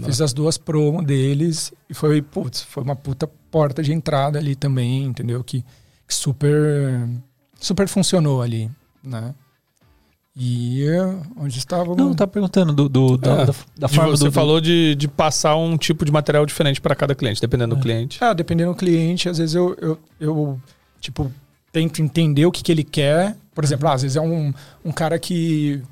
[0.06, 4.54] Fiz as duas promo deles e foi, putz, foi uma puta porta de entrada ali
[4.54, 5.42] também, entendeu?
[5.42, 5.64] Que,
[6.06, 7.08] que super
[7.58, 8.70] super funcionou ali,
[9.02, 9.34] né?
[10.42, 10.86] E
[11.36, 14.58] onde estava Não, tá perguntando do, do- da, É, da, da forma você do, falou
[14.58, 18.16] de, de passar um tipo de material diferente para cada cliente, dependendo do cliente.
[18.24, 20.58] Ah, dependendo do cliente, às vezes eu, eu, eu,
[20.98, 21.30] tipo,
[21.70, 23.36] tento entender o que, que ele quer.
[23.54, 24.50] Por exemplo, ah, às vezes é um,
[24.82, 25.82] um cara que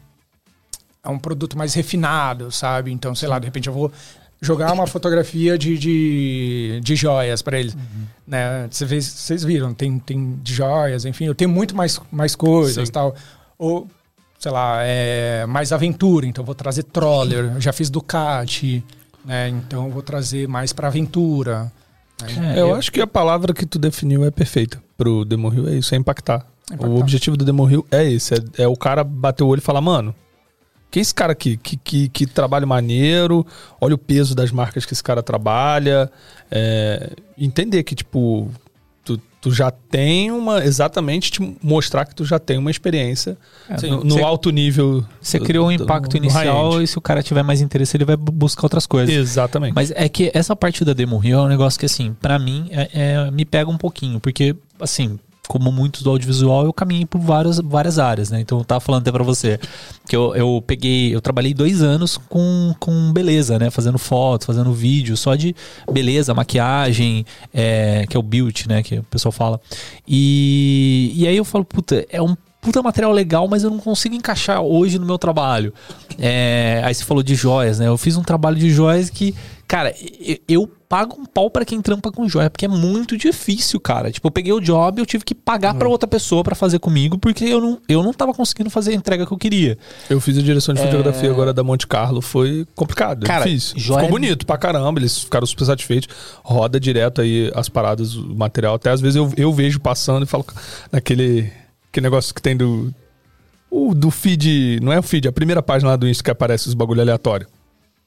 [1.05, 2.91] é um produto mais refinado, sabe?
[2.91, 3.93] Então, sei lá, de repente eu vou
[4.41, 7.75] jogar uma fotografia de, de, de joias para ele.
[8.27, 8.67] Né?
[8.71, 12.89] Você vê- Vocês viram, tem, tem de joias, enfim, eu tenho muito mais, mais coisas
[12.89, 12.93] Sim.
[12.93, 13.15] tal.
[13.59, 13.87] Ou,
[14.39, 18.85] sei lá, é mais aventura, então eu vou trazer troller, eu já fiz Ducati,
[19.25, 19.49] né?
[19.49, 21.71] Então eu vou trazer mais para aventura.
[22.23, 22.55] né?
[22.57, 25.69] É, eu, eu- acho que a palavra que tu definiu é perfeita pro Demo Hill,
[25.69, 26.47] é isso, é impactar.
[26.71, 26.89] Impactar.
[26.89, 29.63] O objetivo do Demo Hill é esse, é, é o cara bater o olho e
[29.63, 30.15] falar, mano,
[30.91, 31.57] quem é esse cara aqui?
[31.59, 33.47] Que, que, que trabalho maneiro,
[33.81, 36.11] olha o peso das marcas que esse cara trabalha,
[36.51, 38.51] é, entender que, tipo,
[39.17, 43.37] tu, tu já tem uma, exatamente te mostrar que tu já tem uma experiência
[43.79, 43.91] Sim.
[43.91, 45.05] no, no Você- alto nível.
[45.21, 47.97] Você do- criou um do- impacto no inicial e se o cara tiver mais interesse,
[47.97, 49.15] ele vai bu- buscar outras coisas.
[49.15, 49.75] Exatamente.
[49.75, 52.69] Mas é que essa parte da Demo Reel é um negócio que, assim, pra mim,
[52.71, 57.21] é- é- me pega um pouquinho, porque, assim, como muitos do audiovisual, eu caminhei por
[57.21, 58.41] várias, várias áreas, né?
[58.41, 59.59] Então eu tava falando até pra você
[60.07, 63.71] que eu, eu peguei, eu trabalhei dois anos com, com beleza, né?
[63.71, 65.57] Fazendo fotos, fazendo vídeo, só de
[65.91, 68.83] beleza, maquiagem, é, que é o beauty, né?
[68.83, 69.61] Que o pessoal fala.
[70.07, 74.15] E, e aí eu falo, puta, é um puta material legal, mas eu não consigo
[74.15, 75.73] encaixar hoje no meu trabalho.
[76.19, 77.89] É, aí você falou de joias, né?
[77.89, 79.35] Eu fiz um trabalho de joias que,
[79.69, 79.95] cara,
[80.49, 84.11] eu, pago um pau pra quem trampa com joia, porque é muito difícil, cara.
[84.11, 87.19] Tipo, eu peguei o job, eu tive que pagar pra outra pessoa pra fazer comigo,
[87.19, 89.77] porque eu não, eu não tava conseguindo fazer a entrega que eu queria.
[90.09, 93.79] Eu fiz a direção de fotografia agora da Monte Carlo, foi complicado, Cara, é difícil.
[93.79, 96.09] joia- Ficou bonito pra caramba, eles ficaram super satisfeitos.
[96.43, 98.77] Roda direto aí as paradas, o material.
[98.77, 100.47] Até às vezes eu, eu vejo passando e falo
[100.91, 101.53] naquele
[101.91, 102.93] aquele negócio que tem do.
[103.71, 104.81] O do feed.
[104.83, 107.47] Não é o feed, a primeira página lá do Insta que aparece os bagulho aleatório.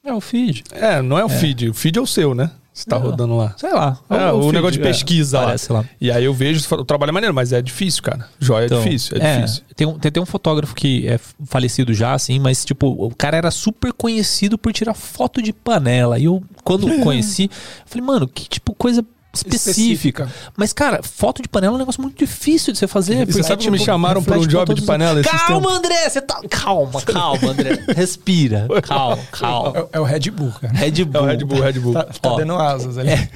[0.04, 0.64] É o feed.
[0.72, 1.68] É, não é o feed.
[1.70, 2.50] O feed é o seu, né?
[2.72, 2.98] Você tá É.
[2.98, 3.54] rodando lá.
[3.58, 3.98] Sei lá.
[4.08, 5.54] É, o, feed, negócio de é, pesquisa lá.
[5.70, 5.84] Lá.
[6.00, 8.26] E aí eu vejo, o trabalho é maneiro, mas é difícil, cara.
[8.40, 9.62] Joia Então, é difícil, é, difícil.
[9.76, 13.36] Tem um, tem, tem um fotógrafo que é falecido já, assim, mas, tipo, o cara
[13.36, 16.18] era super conhecido por tirar foto de panela.
[16.18, 17.50] E eu, quando conheci,
[17.84, 20.30] falei, mano, que tipo coisa específica.
[20.56, 23.16] Mas, cara, foto de panela é um negócio muito difícil de você fazer.
[23.18, 25.60] Você porque, sabe que me tipo, chamaram pra um job de os- panela esses Calma,
[25.60, 25.76] tempos?
[25.78, 26.08] André!
[26.10, 26.40] Você tá.
[26.50, 27.84] Calma, calma, André.
[27.96, 28.66] Respira.
[28.82, 29.72] Calma, calma.
[29.92, 30.72] É, é o Red Bull, cara.
[30.74, 31.22] Red É Bull.
[31.22, 31.92] o Red Bull, Red Bull.
[31.94, 33.10] Tá, tá Ó, dando asas ali.
[33.10, 33.28] É.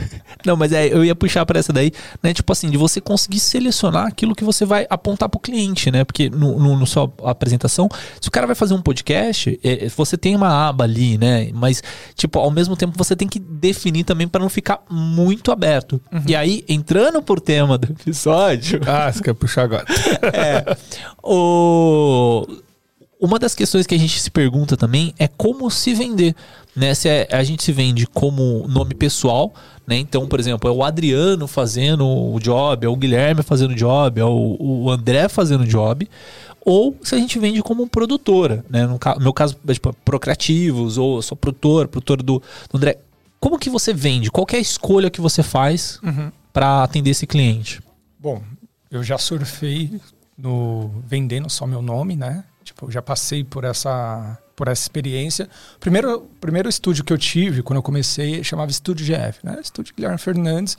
[0.45, 2.33] Não, mas é, eu ia puxar pra essa daí, né?
[2.33, 6.05] Tipo assim, de você conseguir selecionar aquilo que você vai apontar pro cliente, né?
[6.05, 7.89] Porque no, no, no sua apresentação,
[8.21, 11.51] se o cara vai fazer um podcast, é, você tem uma aba ali, né?
[11.53, 11.83] Mas,
[12.15, 15.86] tipo, ao mesmo tempo você tem que definir também pra não ficar muito aberto.
[16.27, 19.85] E aí, entrando por tema do episódio, Ah, você quer puxar agora.
[20.33, 20.77] é.
[21.23, 22.47] O...
[23.19, 26.35] Uma das questões que a gente se pergunta também é como se vender.
[26.75, 26.95] Né?
[26.95, 29.55] Se é- a gente se vende como nome pessoal,
[29.87, 29.97] né?
[29.97, 34.21] Então, por exemplo, é o Adriano fazendo o job, é o Guilherme fazendo o job,
[34.21, 36.07] é o, o André fazendo o job.
[36.63, 38.87] Ou se a gente vende como produtora, né?
[38.87, 42.99] No ca- meu caso, é, tipo, Procreativos, ou sou produtor, produtor do, do André.
[43.41, 44.31] Como que você vende?
[44.31, 46.01] Qual é a escolha que você faz
[46.53, 47.81] para atender esse cliente?
[48.19, 48.43] Bom,
[48.91, 50.01] eu já surfei
[50.37, 52.45] no vendendo só meu nome, né?
[52.65, 55.49] Tipo, eu já passei por essa por essa experiência.
[55.79, 59.59] Primeiro, primeiro estúdio que eu tive quando eu comecei chamava Estúdio GF, né?
[59.63, 60.79] Estúdio Guilherme Fernandes.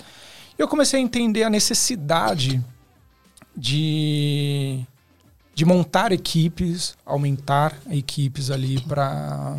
[0.57, 2.63] E eu comecei a entender a necessidade
[3.55, 4.83] de
[5.53, 9.57] de montar equipes, aumentar equipes ali para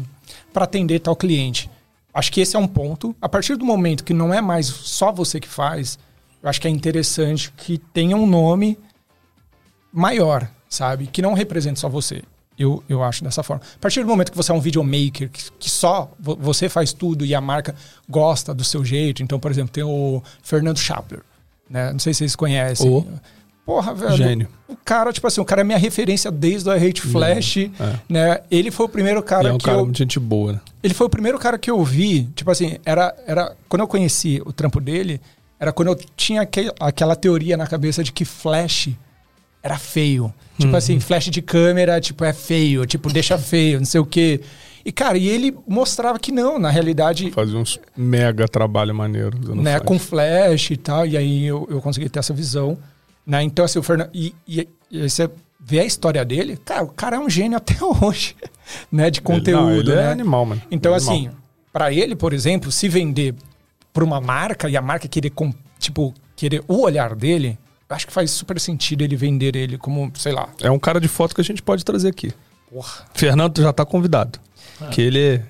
[0.53, 1.71] para atender tal cliente.
[2.18, 3.14] Acho que esse é um ponto.
[3.22, 5.98] A partir do momento que não é mais só você que faz,
[6.42, 8.76] eu acho que é interessante que tenha um nome
[9.92, 11.07] maior, sabe?
[11.07, 12.22] Que não represente só você.
[12.59, 13.62] Eu, eu acho dessa forma.
[13.76, 16.92] A partir do momento que você é um videomaker, que, que só vo- você faz
[16.92, 17.74] tudo e a marca
[18.09, 19.22] gosta do seu jeito.
[19.22, 21.22] Então, por exemplo, tem o Fernando Schapler,
[21.70, 21.92] né?
[21.92, 22.90] Não sei se vocês conhecem.
[22.90, 23.07] O-
[23.68, 24.16] Porra, velho.
[24.16, 24.48] Gênio.
[24.66, 27.70] O cara, tipo assim, o cara é minha referência desde o I Hate Flash, É.
[28.09, 28.40] né?
[28.50, 29.94] Ele foi o primeiro cara é um que cara eu...
[29.94, 30.61] gente boa, né?
[30.83, 34.40] Ele foi o primeiro cara que eu vi, tipo assim, era, era quando eu conheci
[34.46, 35.20] o trampo dele,
[35.61, 38.88] era quando eu tinha aquele- aquela teoria na cabeça de que flash
[39.62, 40.33] era feio.
[40.59, 44.40] Tipo assim, flash de câmera, tipo, é feio, tipo, deixa feio, não sei o quê.
[44.83, 47.31] E, cara, e ele mostrava que não, na realidade.
[47.33, 49.37] Fazia uns mega trabalho maneiro.
[49.57, 49.83] Né, flash.
[49.87, 52.78] com flash e tal, e aí eu, eu consegui ter essa visão.
[53.29, 53.43] Né?
[53.43, 54.09] Então, assim, o Fernando.
[54.14, 57.77] E, e, e você vê a história dele, cara, o cara é um gênio até
[57.85, 58.35] hoje,
[58.91, 59.11] né?
[59.11, 59.71] De conteúdo.
[59.71, 60.12] Ele, não, ele é né?
[60.12, 60.62] animal, mano.
[60.71, 61.31] Então, é assim,
[61.71, 63.35] para ele, por exemplo, se vender
[63.93, 65.31] para uma marca e a marca querer,
[65.79, 67.59] tipo, querer o olhar dele,
[67.91, 70.49] acho que faz super sentido ele vender ele como, sei lá.
[70.62, 72.33] É um cara de foto que a gente pode trazer aqui.
[72.71, 73.05] Porra.
[73.12, 74.38] Fernando já tá convidado.
[74.81, 74.87] Ah.
[74.87, 75.43] Que ele,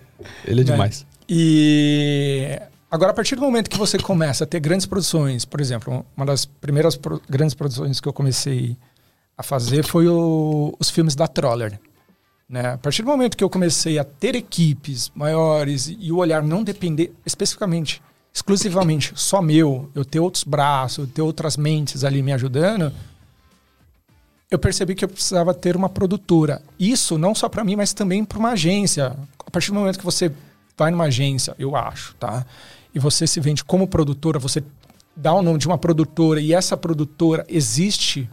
[0.45, 1.07] ele é, é demais.
[1.29, 2.59] E
[2.91, 6.27] agora, a partir do momento que você começa a ter grandes produções, por exemplo, uma
[6.27, 8.77] das primeiras pro, grandes produções que eu comecei
[9.37, 11.79] a fazer foi o, os filmes da Troller.
[12.49, 12.73] Né?
[12.73, 16.65] A partir do momento que eu comecei a ter equipes maiores e o olhar não
[16.65, 22.33] depender especificamente, exclusivamente só meu, eu ter outros braços, eu ter outras mentes ali me
[22.33, 22.93] ajudando,
[24.51, 26.63] eu percebi que eu precisava ter uma produtora.
[26.79, 29.15] Isso não só para mim, mas também para uma agência.
[29.47, 30.33] A partir do momento que você
[30.77, 32.47] vai numa agência, eu acho, tá?
[32.99, 34.61] E você se vende como produtora, você
[35.15, 38.29] dá o nome de uma produtora e essa produtora existe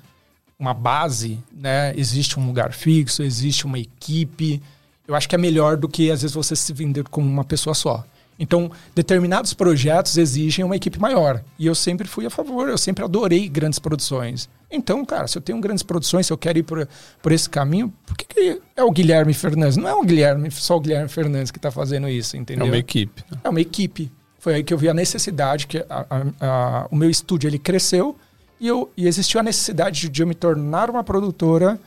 [0.58, 1.94] uma base, né?
[1.96, 4.60] Existe um lugar fixo, existe uma equipe.
[5.08, 7.76] Eu acho que é melhor do que às vezes você se vender como uma pessoa
[7.76, 8.04] só.
[8.40, 11.44] Então, determinados projetos exigem uma equipe maior.
[11.60, 14.50] E eu sempre fui a favor, eu sempre adorei grandes produções.
[14.72, 16.88] Então, cara, se eu tenho grandes produções, se eu quero ir por,
[17.22, 19.78] por esse caminho, por que, que é o Guilherme Fernandes?
[19.78, 22.66] Não é o Guilherme, só o Guilherme Fernandes que está fazendo isso, entendeu?
[22.66, 23.24] É uma equipe.
[23.30, 23.38] Né?
[23.44, 24.12] É uma equipe.
[24.46, 27.58] Foi aí que eu vi a necessidade, que a, a, a, o meu estúdio ele
[27.58, 28.16] cresceu
[28.60, 31.80] e, eu, e existiu a necessidade de eu me tornar uma produtora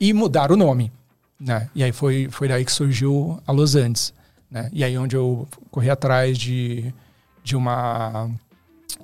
[0.00, 0.90] e mudar o nome.
[1.38, 1.70] Né?
[1.76, 4.12] E aí foi, foi daí que surgiu a Los Andes.
[4.50, 4.68] Né?
[4.72, 6.92] E aí onde eu corri atrás de,
[7.44, 8.28] de, uma,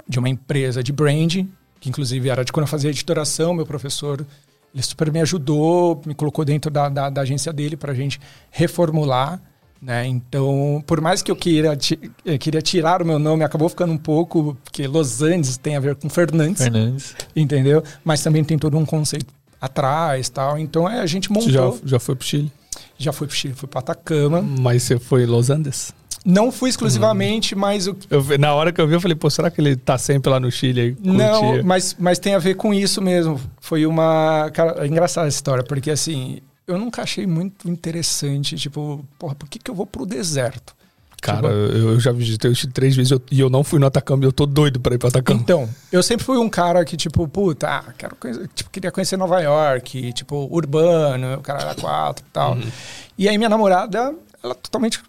[0.09, 1.47] de uma empresa de brand,
[1.79, 4.27] que inclusive era de quando eu fazia editoração, meu professor
[4.75, 8.21] ele super me ajudou, me colocou dentro da, da, da agência dele para a gente
[8.51, 9.41] reformular.
[9.85, 10.07] Né?
[10.07, 11.77] Então, por mais que eu queira,
[12.25, 15.81] eu queria tirar o meu nome, acabou ficando um pouco, porque Los Angeles tem a
[15.81, 16.63] ver com Fernandes.
[16.63, 17.15] Fernandes.
[17.37, 17.83] Entendeu?
[18.03, 19.27] Mas também tem todo um conceito
[19.61, 20.59] atrás tal.
[20.59, 21.73] Então, é, a gente montou.
[21.73, 22.51] Você já, já foi pro Chile?
[22.97, 24.41] Já fui pro Chile, fui para Atacama.
[24.41, 25.93] Mas você foi em Los Andes?
[26.25, 27.59] Não fui exclusivamente, hum.
[27.59, 27.95] mas o...
[28.09, 30.41] eu, na hora que eu vi, eu falei, pô, será que ele tá sempre lá
[30.41, 30.97] no Chile aí?
[31.03, 33.39] Não, mas, mas tem a ver com isso mesmo.
[33.61, 34.51] Foi uma.
[34.55, 39.49] Cara, é engraçada essa história, porque assim, eu nunca achei muito interessante, tipo, porra, por
[39.49, 40.75] que, que eu vou pro deserto?
[41.21, 44.33] Cara, tipo, eu já visitei três vezes e eu não fui no Atacama e eu
[44.33, 45.41] tô doido pra ir pro Atacama.
[45.41, 49.17] Então, eu sempre fui um cara que, tipo, puta, ah, quero conhecer, tipo, queria conhecer
[49.17, 52.55] Nova York, tipo, urbano, o cara era quatro e tal.
[52.55, 52.71] Uhum.
[53.17, 55.03] E aí minha namorada, ela é totalmente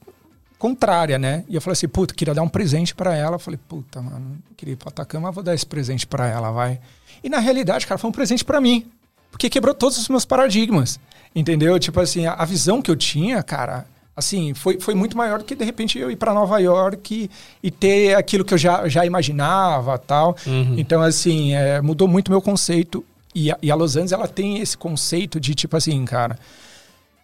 [0.58, 1.44] contrária, né?
[1.50, 3.36] E eu falei assim, puta, queria dar um presente para ela.
[3.36, 6.80] Eu falei, puta, mano, queria ir pro Atacama, vou dar esse presente para ela, vai.
[7.24, 8.86] E na realidade, cara, foi um presente para mim.
[9.32, 10.98] Porque quebrou todos os meus paradigmas.
[11.36, 11.78] Entendeu?
[11.78, 15.54] Tipo assim, a, visão que eu tinha, cara, assim, foi, foi muito maior do que
[15.54, 17.30] de repente eu ir para Nova York e,
[17.62, 20.38] e, ter aquilo que eu já, já imaginava tal.
[20.48, 20.76] Uhum.
[20.78, 23.04] Então, assim, é, mudou muito meu conceito.
[23.34, 26.40] E a, e a Los Angeles, ela tem esse conceito de tipo assim, cara.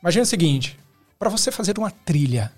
[0.02, 0.78] Imagina o seguinte:
[1.18, 2.52] para você fazer uma trilha,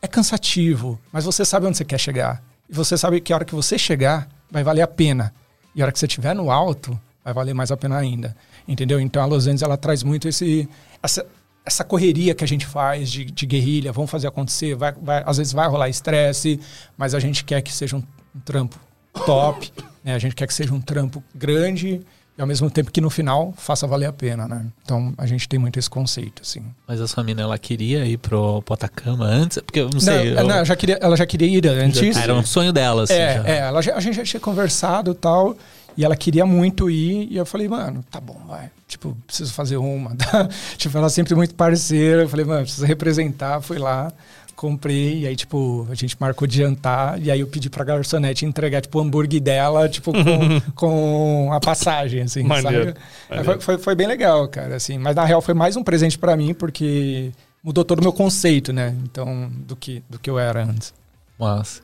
[0.00, 2.42] é cansativo, mas você sabe onde você quer chegar.
[2.70, 5.34] E você sabe que a hora que você chegar, vai valer a pena.
[5.74, 8.36] E a hora que você estiver no alto, vai valer mais a pena ainda.
[8.68, 9.00] Entendeu?
[9.00, 10.68] Então a Los Angeles ela traz muito esse,
[11.02, 11.26] essa,
[11.64, 15.36] essa correria que a gente faz de, de guerrilha, vamos fazer acontecer, vai, vai, às
[15.36, 16.60] vezes vai rolar estresse,
[16.96, 18.02] mas a gente quer que seja um,
[18.34, 18.78] um trampo
[19.24, 19.72] top,
[20.04, 20.14] né?
[20.14, 22.00] a gente quer que seja um trampo grande
[22.38, 24.66] e ao mesmo tempo que no final faça valer a pena, né?
[24.84, 26.62] Então a gente tem muito esse conceito, assim.
[26.86, 29.58] Mas a sua mina, ela queria ir pro, pro Atacama antes?
[29.58, 30.34] Porque eu não sei.
[30.34, 30.48] Não, eu...
[30.48, 32.14] não já queria, ela já queria ir antes.
[32.14, 33.14] Era um sonho dela, assim.
[33.14, 35.56] É, é ela já, a gente já tinha conversado e tal.
[35.96, 38.70] E ela queria muito ir, e eu falei, mano, tá bom, vai.
[38.86, 40.14] Tipo, preciso fazer uma.
[40.76, 42.22] tipo, ela sempre muito parceira.
[42.22, 43.60] Eu falei, mano, preciso representar.
[43.60, 44.12] Fui lá,
[44.56, 48.46] comprei, e aí, tipo, a gente marcou de jantar, e aí eu pedi pra garçonete
[48.46, 52.94] entregar, tipo, o hambúrguer dela, tipo, com, com a passagem, assim, Maneiro.
[53.28, 53.44] sabe?
[53.44, 54.98] Foi, foi, foi, bem legal, cara, assim.
[54.98, 57.30] Mas na real foi mais um presente para mim, porque
[57.62, 58.96] mudou todo o meu conceito, né?
[59.04, 60.92] Então, do que, do que eu era antes.
[61.38, 61.82] Mas.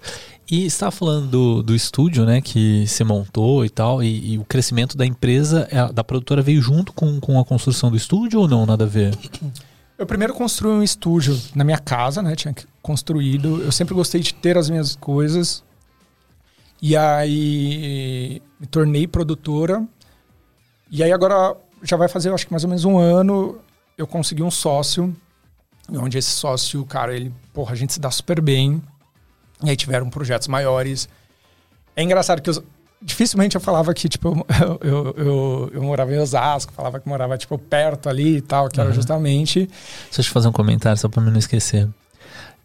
[0.51, 4.45] E está falando do, do estúdio, né, que se montou e tal, e, e, o
[4.45, 8.49] crescimento da empresa, é, da produtora veio junto com, com a construção do estúdio ou
[8.49, 9.17] não, nada a ver?
[9.97, 13.63] Eu primeiro construí um estúdio na minha casa, né, tinha construído.
[13.63, 15.63] Eu sempre gostei de ter as minhas coisas.
[16.81, 19.87] E aí me tornei produtora.
[20.91, 23.61] E aí agora já vai fazer, acho que mais ou menos um ano,
[23.97, 25.15] eu consegui um sócio,
[25.89, 28.83] onde esse sócio, cara, ele, porra, a gente se dá super bem.
[29.65, 31.09] E aí tiveram projetos maiores.
[31.95, 32.63] É engraçado que os,
[33.01, 37.37] dificilmente eu falava que, tipo, eu, eu, eu, eu morava em Osasco, falava que morava,
[37.37, 39.69] tipo, perto ali e tal, que era justamente.
[40.05, 41.89] Deixa eu fazer um comentário só pra mim não esquecer.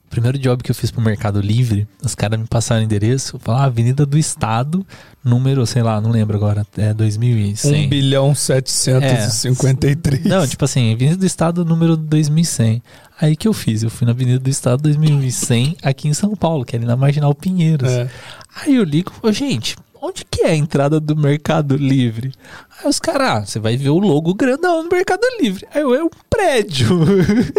[0.10, 3.66] Primeiro job que eu fiz pro Mercado Livre, os caras me passaram o endereço, falaram
[3.66, 4.88] ah, Avenida do Estado,
[5.22, 7.88] número, sei lá, não lembro agora, é 2100.
[7.88, 10.24] 1 bilhão 753.
[10.24, 12.82] Não, tipo assim, Avenida do Estado, número 2100.
[13.20, 16.63] Aí que eu fiz, eu fui na Avenida do Estado 2100 aqui em São Paulo,
[16.63, 17.89] que é ali na Marginal Pinheiros.
[17.89, 18.09] É.
[18.55, 22.32] Aí eu ligo e falo, gente, onde que é a entrada do Mercado Livre?
[22.80, 25.66] Aí os caras, ah, você vai ver o logo grandão do Mercado Livre.
[25.74, 26.88] Aí eu, é um prédio.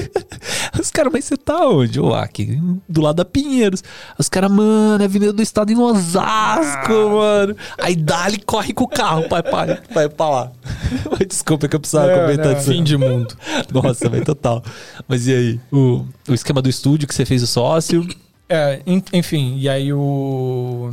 [0.80, 1.98] os caras, mas você tá onde?
[1.98, 3.82] Eu, ah, aqui do lado da Pinheiros.
[4.18, 7.56] Os caras, mano, é Avenida do Estado em Osasco, mano.
[7.78, 10.52] Aí dali corre com o carro, pai, pai, vai pra lá.
[11.26, 12.60] Desculpa que eu precisava Não, comentar não.
[12.60, 13.36] Fim de mundo.
[13.72, 14.62] Nossa, vai total.
[15.06, 15.60] Mas e aí?
[15.72, 18.06] O, o esquema do estúdio que você fez o sócio,
[18.48, 20.92] É, en- enfim, e aí o.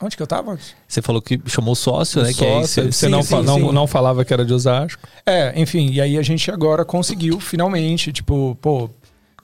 [0.00, 0.56] Onde que eu tava?
[0.86, 2.32] você falou que chamou o sócio, né?
[2.32, 3.72] que aí Sócio, você- você sim, não, sim, não, sim.
[3.72, 5.02] não falava que era de Osasco.
[5.26, 8.88] É, enfim, e aí a gente agora conseguiu finalmente, tipo, pô,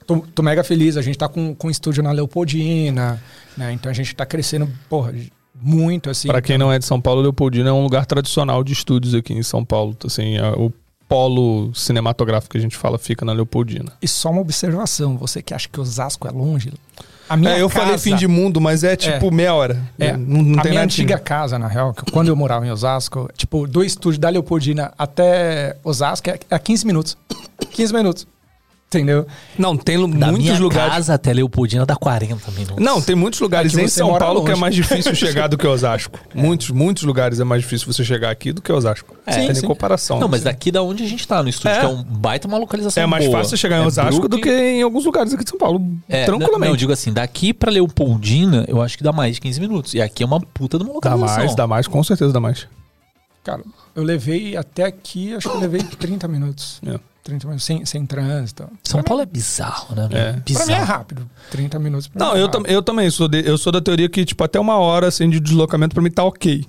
[0.07, 3.21] tô, tô mega feliz, a gente tá com, com estúdio na Leopoldina,
[3.57, 3.73] né?
[3.73, 5.13] Então a gente tá crescendo, porra,
[5.61, 6.29] muito, assim.
[6.29, 9.33] Pra quem não é de São Paulo, Leopoldina é um lugar tradicional de estúdios aqui
[9.33, 9.97] em São Paulo.
[10.05, 10.73] Assim, é o
[11.09, 13.93] polo cinematográfico que a gente fala fica na Leopoldina.
[14.01, 16.73] E só uma observação, você que acha que Osasco é longe,
[17.29, 19.81] a minha É, eu casa, falei fim de mundo, mas é tipo meia hora.
[19.99, 22.67] É, não, não a tem minha nada antiga casa, na real, que quando eu morava
[22.67, 27.17] em Osasco, tipo, do estúdio da Leopoldina até Osasco é, é 15 minutos.
[27.71, 28.27] 15 minutos.
[28.87, 29.27] Entendeu?
[29.59, 30.93] Não, tem Da muitos minha lugares.
[30.95, 32.77] casa até Leopoldina dá 40 minutos.
[32.85, 34.61] Não, tem muitos lugares É em São Paulo que é longe.
[34.61, 36.17] mais difícil chegar do que Osasco.
[36.33, 39.17] Muitos, muitos lugares é mais difícil você chegar aqui do que Osasco.
[39.27, 39.67] É, não tem nem sim.
[39.67, 40.21] comparação.
[40.21, 41.81] Não, mas daqui da onde a gente tá, no estúdio, É.
[41.81, 43.39] que é um baita uma localização É mais boa.
[43.39, 44.79] fácil chegar em É Osasco do que Brooklyn.
[44.79, 45.85] em alguns lugares aqui de São Paulo.
[46.09, 46.61] É, tranquilamente.
[46.61, 49.95] Não, eu digo assim, daqui pra Leopoldina, eu acho que dá mais de 15 minutos.
[49.95, 51.37] E aqui é uma puta de uma Dá localização.
[51.39, 52.69] mais, dá mais, com certeza dá mais.
[53.43, 53.63] Cara,
[53.97, 56.81] eu levei até aqui, acho que eu levei 30 minutos.
[56.87, 56.99] É.
[57.25, 58.69] 30 minutos, sem, sem trânsito.
[58.85, 60.09] São Pra Paulo é bizarro, né?
[60.13, 60.33] É.
[60.35, 60.67] Mim, Bizarro.
[60.67, 61.31] pra mim é rápido.
[61.51, 63.81] 30 minutos pra Não, mim é eu, tam, eu também sou, de- eu sou da
[63.81, 66.65] teoria que, tipo, até uma hora assim, de deslocamento pra mim tá ok.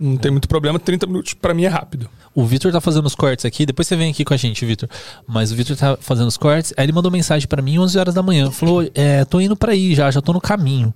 [0.00, 2.08] Não tem muito problema, 30 minutos pra mim é rápido.
[2.34, 4.88] O Vitor tá fazendo os cortes aqui, depois você vem aqui com a gente, Vitor.
[5.28, 8.14] Mas o Vitor tá fazendo os cortes, aí ele mandou mensagem pra mim 11 horas
[8.14, 8.50] da manhã.
[8.50, 10.92] Falou, é, tô indo pra aí já, já tô no caminho.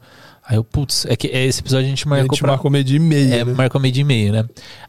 [0.49, 2.53] Aí eu, putz, é que é, esse episódio a gente A marcou gente pra...
[2.53, 3.35] marcou meio dia e meia.
[3.35, 3.53] É, né?
[3.53, 4.45] marcou meio dia e meio, né?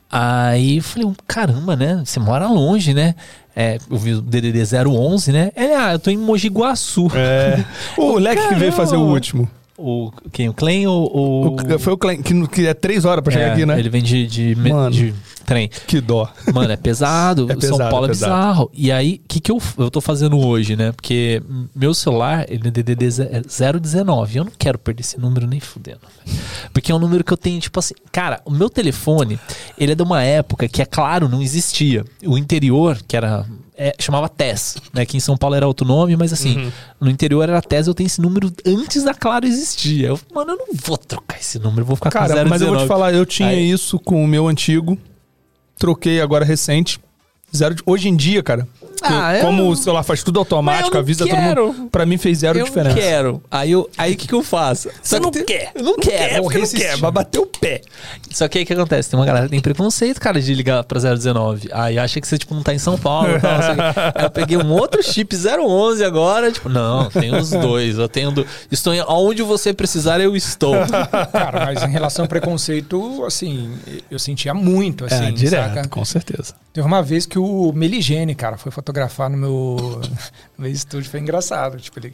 [0.09, 2.01] Aí eu falei, caramba, né?
[2.05, 3.13] Você mora longe, né?
[3.59, 5.51] É, eu vi o DDD 011, né?
[5.57, 7.07] Ele, ah, eu tô em Mogi Guaçu.
[7.15, 7.63] É.
[7.97, 9.49] O moleque que veio fazer o último.
[9.75, 10.47] O, quem?
[10.47, 11.55] O Clem ou o...
[11.55, 13.79] O- foi o Klein, que, que é três horas pra chegar É, aqui, né?
[13.79, 15.13] Ele vem de, de, de
[15.47, 15.69] trem.
[15.87, 16.29] Que dó.
[16.53, 17.47] Mano, é pesado.
[17.49, 18.69] É São pesado, Paulo é, é bizarro.
[18.73, 20.91] E aí, o que, que eu, eu tô fazendo hoje, né?
[20.91, 21.41] Porque
[21.75, 23.41] meu celular, ele é DDD ze- é
[23.79, 24.37] 019.
[24.37, 26.01] Eu não quero perder esse número nem fudendo.
[26.73, 27.93] Porque é um número que eu tenho, tipo assim...
[28.11, 29.39] Cara, o meu telefone,
[29.77, 32.03] ele é de uma época que, é claro, não existia.
[32.25, 33.45] O interior, que era...
[33.77, 35.05] é, chamava TES, né?
[35.05, 36.71] Que em São Paulo era outro nome, mas assim, Uhum.
[37.01, 40.03] no interior era TES, eu tenho esse número antes da Claro existir.
[40.03, 42.49] Eu, mano, eu não vou trocar esse número, eu vou ficar com Cara, 019.
[42.49, 44.97] mas eu vou te falar, eu tinha Aí- isso com o meu antigo.
[45.77, 46.99] Troquei agora recente.
[47.55, 48.67] Zero de- Hoje em dia, cara,
[49.01, 51.73] Ah, eu- eu- como o celular faz tudo automático, eu não avisa todo quero.
[51.73, 51.89] mundo.
[51.89, 52.95] Pra mim fez zero eu diferença.
[52.95, 53.43] não quero.
[53.51, 54.89] Aí o aí que, que eu faço?
[55.03, 55.71] Só não que tem- quer.
[55.75, 56.23] Eu não quero.
[56.33, 57.81] É, eu porque não quer, vai bater o pé.
[58.31, 59.09] Só que aí o que acontece?
[59.09, 61.69] Tem uma galera que tem preconceito, cara, de ligar pra 019.
[61.71, 63.51] Aí acha que você, tipo, não tá em São Paulo e tal.
[63.59, 63.67] não.
[64.15, 66.51] Aí eu peguei um outro chip 011 agora.
[66.51, 67.97] Tipo, não, tem os dois.
[67.97, 68.31] Eu tenho.
[68.31, 68.45] Do...
[68.71, 69.01] Estou em...
[69.07, 70.73] Onde você precisar, eu estou.
[71.31, 73.71] Cara, mas em relação ao preconceito, assim,
[74.09, 75.87] eu sentia muito, assim, é, direto, saca?
[75.87, 76.53] com certeza.
[76.73, 80.01] Teve uma vez que o Meligene, cara, foi fotografar no meu,
[80.57, 81.77] no meu estúdio, foi engraçado.
[81.77, 82.13] Tipo, ele.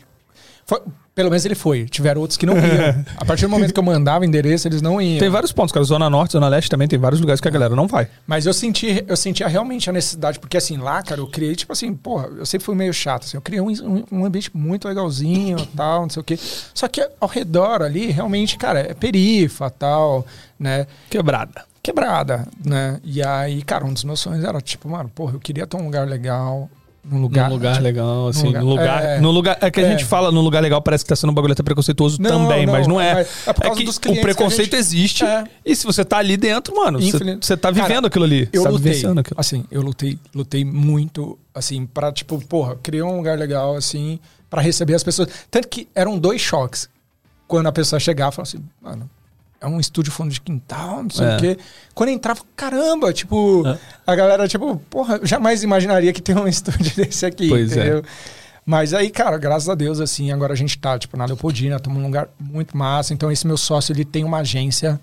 [0.66, 0.82] foi-
[1.14, 1.86] pelo menos ele foi.
[1.86, 3.06] Tiveram outros que não iam.
[3.18, 5.20] A partir do momento que eu mandava o endereço, eles não iam.
[5.20, 5.86] Tem vários pontos, cara.
[5.86, 8.08] Zona Norte, Zona Leste também tem vários lugares que a galera não vai.
[8.26, 11.72] Mas eu senti, eu sentia realmente a necessidade, porque assim, lá, cara, eu criei, tipo
[11.72, 14.88] assim, porra, eu sempre fui meio chato, assim, eu criei um, um, um ambiente muito
[14.88, 16.40] legalzinho, tal, não sei o quê.
[16.74, 20.26] Só que ao redor ali, realmente, cara, é perifa, tal,
[20.58, 20.88] né?
[21.12, 21.64] Quebrada.
[21.84, 23.00] Quebrada, né?
[23.04, 25.84] E aí, cara, um dos meus sonhos era, tipo, mano, porra, eu queria ter um
[25.84, 26.70] lugar legal,
[27.04, 27.50] num lugar...
[27.50, 28.46] num lugar tipo, legal, assim.
[28.48, 29.04] lugar- no lugar.
[29.04, 29.20] é.
[29.20, 29.92] no lugar é que a É.
[29.92, 32.66] gente fala no lugar legal, parece que tá sendo um bagulho até preconceituoso Não, também,
[32.66, 33.14] não, mas não é.
[33.16, 35.26] mas é por causa que dos o preconceito gente- existe.
[35.26, 35.44] É.
[35.66, 38.48] E se você tá ali dentro, mano, você, tá vivendo Cara, aquilo ali.
[38.54, 39.22] Eu tá lutei, aquilo.
[39.36, 44.62] assim, eu lutei, lutei muito, assim, pra, tipo, porra, criar um lugar legal, assim, pra
[44.62, 45.28] receber as pessoas.
[45.52, 46.88] Tanto que eram dois choques.
[47.46, 49.10] Quando a pessoa chegava, falava assim, mano,
[49.64, 51.36] é um estúdio fundo de quintal, não sei É.
[51.36, 51.58] o quê.
[51.96, 53.78] Quando entrava, caramba, tipo, É.
[54.06, 57.80] a galera, tipo, porra, eu jamais imaginaria que tem um estúdio desse aqui, Pois é.
[57.82, 58.04] entendeu?
[58.66, 61.98] Mas aí, cara, graças a Deus, assim, agora a gente tá, tipo, na Leopoldina, estamos
[62.00, 63.14] num lugar muito massa.
[63.14, 65.00] Então, esse meu sócio, ele tem uma agência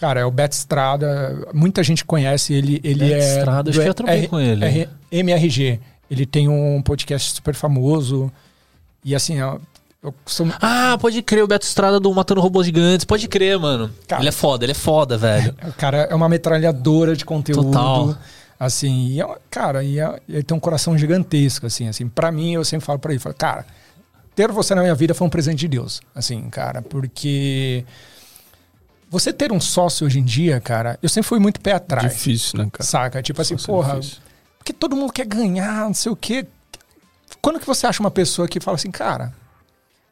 [0.00, 1.48] Cara, é o Beto Estrada.
[1.52, 2.80] Muita gente conhece ele.
[2.84, 3.38] Ele Beto é.
[3.38, 4.64] Estrada, acho que eu trabalhei R- com ele.
[4.64, 5.80] R- MRG.
[6.08, 8.30] Ele tem um podcast super famoso.
[9.04, 9.60] E assim, ó, eu
[10.24, 10.52] costumo.
[10.60, 13.04] Ah, pode crer, o Beto Estrada do Matando Robôs Gigantes.
[13.04, 13.90] Pode crer, mano.
[14.06, 14.22] Cara.
[14.22, 15.54] ele é foda, ele é foda, velho.
[15.66, 17.64] O cara é uma metralhadora de conteúdo.
[17.70, 18.16] Total.
[18.60, 22.08] Assim, e é, cara, e é- ele tem um coração gigantesco, assim, assim.
[22.08, 23.64] Para mim, eu sempre falo para ele, falo, cara,
[24.34, 27.84] ter você na minha vida foi um presente de Deus, assim, cara, porque
[29.10, 32.12] você ter um sócio hoje em dia, cara, eu sempre fui muito pé atrás.
[32.12, 32.84] Difícil, né, cara?
[32.84, 33.22] Saca?
[33.22, 34.22] Tipo assim, Sócio é porra, difícil.
[34.58, 36.44] porque todo mundo quer ganhar, não sei o quê.
[37.40, 39.32] Quando que você acha uma pessoa que fala assim, cara,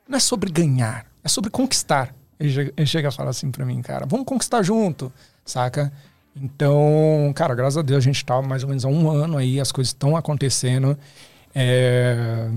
[0.09, 2.15] não é sobre ganhar, é sobre conquistar.
[2.39, 5.13] Ele chega, ele chega a falar assim pra mim, cara, vamos conquistar junto,
[5.45, 5.93] saca?
[6.35, 9.59] Então, cara, graças a Deus a gente tá mais ou menos há um ano aí,
[9.59, 10.97] as coisas estão acontecendo.
[11.55, 12.49] É,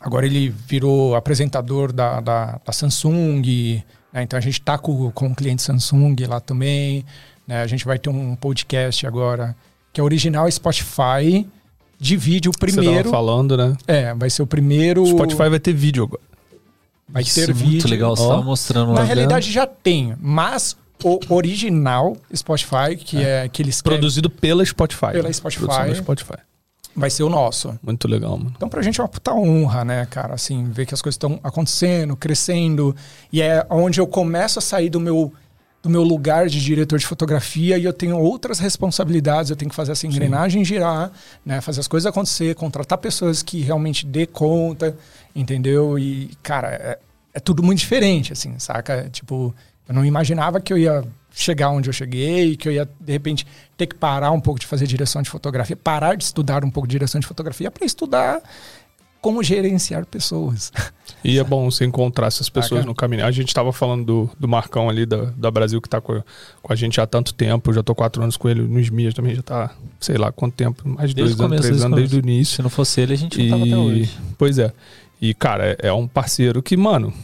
[0.00, 3.82] Agora ele virou apresentador da, da, da Samsung,
[4.12, 4.22] né?
[4.24, 7.04] então a gente tá com, com o cliente Samsung lá também.
[7.46, 7.62] né?
[7.62, 9.54] A gente vai ter um podcast agora
[9.92, 11.46] que é original Spotify.
[12.00, 13.10] Divide o Você tava primeiro.
[13.10, 13.76] falando, né?
[13.86, 15.06] É, vai ser o primeiro.
[15.06, 16.22] Spotify vai ter vídeo agora.
[17.08, 17.70] Vai Isso ter é vídeo.
[17.70, 18.28] muito legal, você Ó.
[18.28, 24.30] tava mostrando Na realidade já tem, mas o original Spotify, que é, que eles Produzido
[24.30, 25.12] pela Spotify.
[25.12, 25.32] Pela?
[25.32, 25.94] Spotify.
[25.96, 26.38] Spotify.
[26.94, 27.78] vai ser o nosso.
[27.82, 28.52] Muito legal, mano.
[28.56, 30.34] Então, pra gente é uma puta honra, né, cara?
[30.34, 32.94] Assim, ver que as coisas estão acontecendo, crescendo.
[33.32, 35.32] E é onde eu começo a sair do meu,
[35.82, 39.50] do meu lugar de diretor de fotografia e eu tenho outras responsabilidades.
[39.50, 41.10] Eu tenho que fazer essa engrenagem girar,
[41.44, 41.60] né?
[41.60, 44.96] Fazer as coisas acontecer, contratar pessoas que realmente dê conta,
[45.34, 45.98] entendeu?
[45.98, 46.98] E, cara, é,
[47.34, 49.08] é tudo muito diferente, assim, saca?
[49.10, 49.54] Tipo,
[49.88, 51.04] eu não imaginava que eu ia
[51.34, 54.66] chegar onde eu cheguei, que eu ia, de repente, ter que parar um pouco de
[54.66, 58.40] fazer direção de fotografia, parar de estudar um pouco de direção de fotografia para estudar
[59.20, 60.72] como gerenciar pessoas.
[61.22, 62.86] E é bom você encontrar essas pessoas Bacana.
[62.86, 63.24] no caminho.
[63.24, 66.24] A gente tava falando do, do Marcão ali da, da Brasil, que tá com, a-
[66.60, 67.70] com a gente há tanto tempo.
[67.70, 68.62] Eu já tô quatro anos com ele.
[68.62, 69.70] No SMIAS também já tá,
[70.00, 70.82] sei lá quanto tempo.
[70.88, 72.56] Mais de dois anos, começo, três anos, desde o início.
[72.56, 74.18] Se não fosse ele, a gente não tava até E, hoje.
[74.36, 74.72] pois é.
[75.22, 77.14] E, cara, é, é um parceiro que, mano,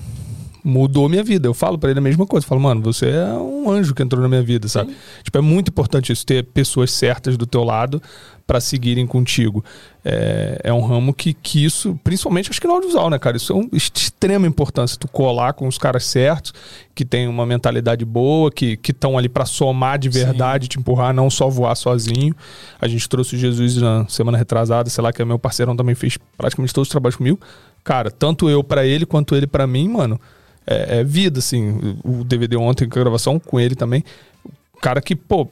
[0.62, 1.48] mudou minha vida.
[1.48, 2.44] Eu falo pra ele a mesma coisa.
[2.44, 4.94] Eu falo, mano, você é um anjo que entrou na minha vida, sabe?
[5.24, 8.00] Tipo, é muito importante isso, ter pessoas certas do teu lado
[8.46, 9.62] pra seguirem contigo.
[10.02, 13.36] É, é um ramo que, que isso, principalmente acho que no audiovisual, né, cara?
[13.36, 14.96] Isso é um, de extrema importância.
[14.96, 16.54] Tu colar com os caras certos,
[16.94, 21.28] que tem uma mentalidade boa, que estão ali pra somar de verdade, te empurrar, não
[21.28, 22.34] só voar sozinho.
[22.80, 25.94] A gente trouxe o Jesus na semana retrasada, sei lá, que é meu parceirão também
[25.94, 27.38] fez praticamente todos os trabalhos comigo.
[27.84, 30.20] Cara, tanto eu pra ele quanto ele pra mim, mano,
[30.66, 31.96] é, é vida, assim.
[32.04, 34.04] O DVD ontem com a gravação com ele também.
[34.80, 35.48] Cara que, pô,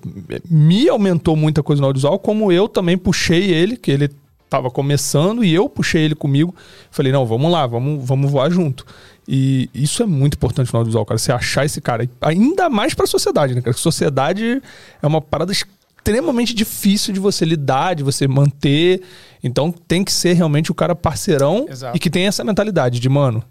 [0.48, 4.10] me aumentou muita coisa no audiovisual, como eu também puxei ele, que ele
[4.48, 6.54] tava começando e eu puxei ele comigo.
[6.90, 8.86] Falei, não, vamos lá, vamos, vamos voar junto.
[9.28, 11.18] E isso é muito importante no audiovisual, cara.
[11.18, 13.76] Você achar esse cara, ainda mais pra sociedade, né, cara?
[13.76, 14.62] Sociedade
[15.02, 15.52] é uma parada
[16.06, 19.02] extremamente difícil de você lidar, de você manter.
[19.42, 21.96] Então tem que ser realmente o cara parceirão Exato.
[21.96, 23.42] e que tem essa mentalidade de, mano,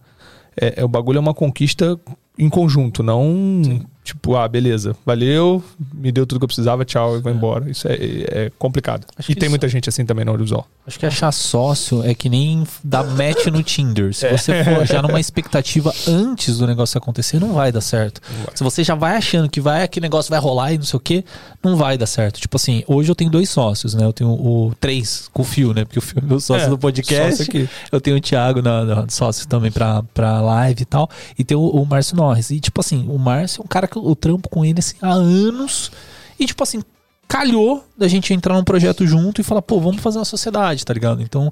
[0.59, 1.99] é, é- o bagulho é uma conquista
[2.37, 5.61] em conjunto, não tipo, ah, beleza, valeu,
[5.93, 7.69] me deu tudo que eu precisava, tchau, e vou embora.
[7.69, 9.05] Isso é, é complicado.
[9.17, 10.65] Acho E tem muita gente assim também no audiovisual.
[10.87, 14.13] Acho que achar sócio é que nem dar match no Tinder.
[14.13, 18.21] Se você for já numa expectativa antes do negócio acontecer, não vai dar certo.
[18.53, 20.99] Se você já vai achando que vai que negócio vai rolar e não sei o
[20.99, 21.25] que,
[21.63, 22.39] não vai dar certo.
[22.39, 24.05] Tipo assim, hoje eu tenho dois sócios, né?
[24.05, 25.83] Eu tenho o três com o Fio, né?
[25.85, 27.37] Porque o Fio é meu sócio É, do podcast.
[27.37, 27.67] sócio aqui.
[27.91, 31.09] Eu tenho o Thiago na, na- sócio também pra, pra live e tal.
[31.39, 32.51] E tem o, o Márcio Norris.
[32.51, 35.11] E tipo assim, o Márcio é um cara que eu, trampo com ele assim, há
[35.11, 35.91] anos.
[36.39, 36.81] E tipo assim,
[37.27, 40.93] calhou da gente entrar num projeto junto e falar, pô, vamos fazer uma sociedade, tá
[40.93, 41.21] ligado?
[41.21, 41.51] Então,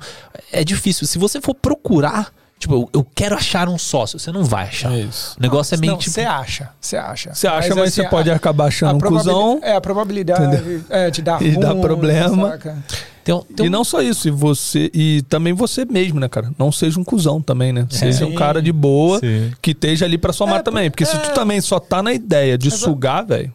[0.51, 1.07] é difícil.
[1.07, 4.91] Se você for procurar, tipo, eu, eu quero achar um sócio, você não vai achar.
[4.93, 5.35] É isso.
[5.37, 6.11] O negócio é meio Não, tipo.
[6.11, 7.33] você acha, você acha.
[7.33, 9.59] Você acha, mas, assim, você pode a- acabar achando um cuzão.
[9.61, 12.49] É, a probabilidade é, de dar E ruim, dar problema.
[12.51, 12.71] saca?
[12.73, 16.51] Um- tem E não só isso, e você e também você mesmo, né, cara?
[16.57, 17.87] Não seja um cuzão também, né?
[17.89, 19.51] Seja um cara de boa Sim.
[19.61, 20.89] que esteja ali pra somar É, também.
[20.91, 21.19] Porque se é.
[21.19, 23.53] tu também só tá na ideia de sugar, velho,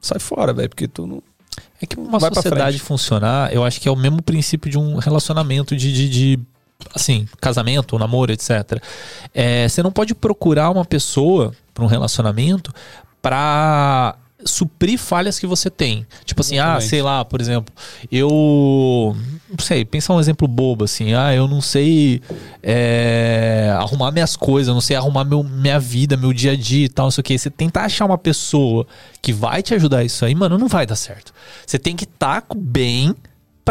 [0.00, 0.70] sai fora, velho.
[0.70, 1.22] Porque tu não.
[1.82, 4.96] É que uma Vai sociedade funcionar, eu acho que é o mesmo princípio de um
[4.96, 6.38] relacionamento de, de, de,
[6.94, 8.82] assim, casamento, namoro, etc.
[9.34, 12.72] É, você não pode procurar uma pessoa para um relacionamento
[13.22, 16.06] para suprir falhas que você tem.
[16.24, 16.88] Tipo assim, ah, Exatamente.
[16.88, 17.74] sei lá, por exemplo,
[18.10, 19.16] eu
[19.50, 22.22] não sei, pensa um exemplo bobo assim, ah, eu não sei
[22.62, 26.86] é, arrumar minhas coisas, eu não sei arrumar meu, minha vida, meu dia a dia
[26.86, 27.38] e tal, não sei o que.
[27.38, 28.86] Você tentar achar uma pessoa
[29.20, 31.32] que vai te ajudar isso aí, mano, não vai dar certo.
[31.66, 33.14] Você tem que estar bem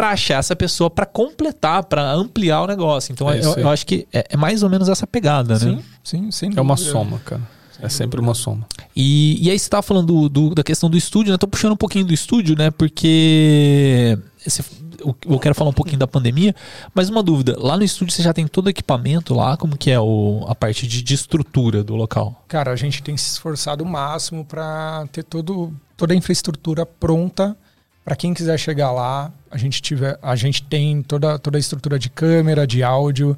[0.00, 3.12] pra achar essa pessoa pra completar, pra ampliar o negócio.
[3.12, 5.60] Então É eu, eu acho que é, é mais ou menos essa pegada, né?
[5.60, 6.50] Sim, sim, sim.
[6.56, 7.42] É uma soma, cara.
[7.82, 8.66] É sempre uma soma.
[8.96, 11.38] E, e aí você tava falando do, do- da questão do estúdio, né?
[11.38, 12.70] Tô puxando um pouquinho do estúdio, né?
[12.70, 14.62] Porque esse-
[15.04, 16.54] eu- eu quero falar um pouquinho da pandemia,
[16.94, 19.56] mas uma dúvida, lá no estúdio você já tem todo o equipamento lá?
[19.56, 22.42] Como que é o, a parte de, de estrutura do local?
[22.48, 27.56] Cara, a gente tem se esforçado o máximo para ter todo, toda a infraestrutura pronta
[28.04, 29.32] para quem quiser chegar lá.
[29.50, 33.36] A gente, tiver, a gente tem toda, toda a estrutura de câmera, de áudio.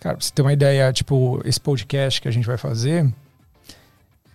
[0.00, 3.10] Cara, pra você ter uma ideia, tipo, esse podcast que a gente vai fazer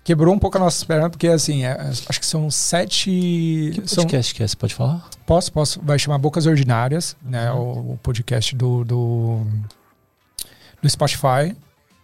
[0.04, 3.72] quebrou um pouco a nossa perna, porque assim, é- acho que são sete.
[3.74, 4.48] Que são, podcast que é?
[4.48, 5.08] Você pode falar?
[5.26, 5.82] Posso, posso.
[5.82, 7.52] Vai chamar Bocas Ordinárias, né?
[7.52, 9.48] O, o podcast do, do,
[10.82, 11.56] do Spotify.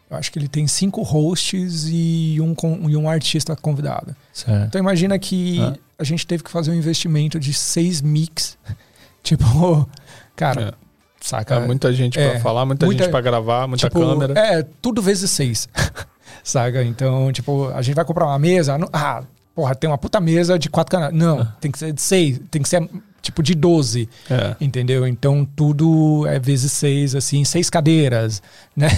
[0.09, 2.55] Eu acho que ele tem cinco hosts e um,
[2.89, 4.15] e um artista convidado.
[4.33, 4.67] Certo.
[4.67, 5.73] Então imagina que Ah.
[5.99, 8.57] a gente teve que fazer um investimento de seis mix.
[9.21, 9.89] tipo,
[10.35, 10.73] cara,
[11.19, 11.55] saca?
[11.55, 14.33] É, muita gente É, pra falar, muita, muita- gente pra gravar, muita tipo, câmera.
[14.39, 15.67] É, tudo vezes seis.
[16.43, 16.83] saca?
[16.83, 18.77] Então, tipo, a gente vai comprar uma mesa.
[18.77, 21.13] não- ah, porra, tem uma puta mesa de quatro canais.
[21.13, 21.55] Não, Ah.
[21.59, 22.39] tem que ser de seis.
[22.49, 22.87] Tem que ser,
[23.21, 24.09] tipo, de doze.
[24.29, 24.55] É.
[24.59, 25.07] Entendeu?
[25.07, 28.41] Então tudo é vezes seis, assim, seis cadeiras,
[28.75, 28.89] né?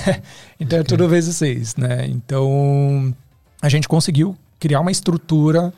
[0.59, 2.05] Então é tudo vezes seis, né?
[2.07, 3.13] Então
[3.61, 5.73] a gente conseguiu criar uma estrutura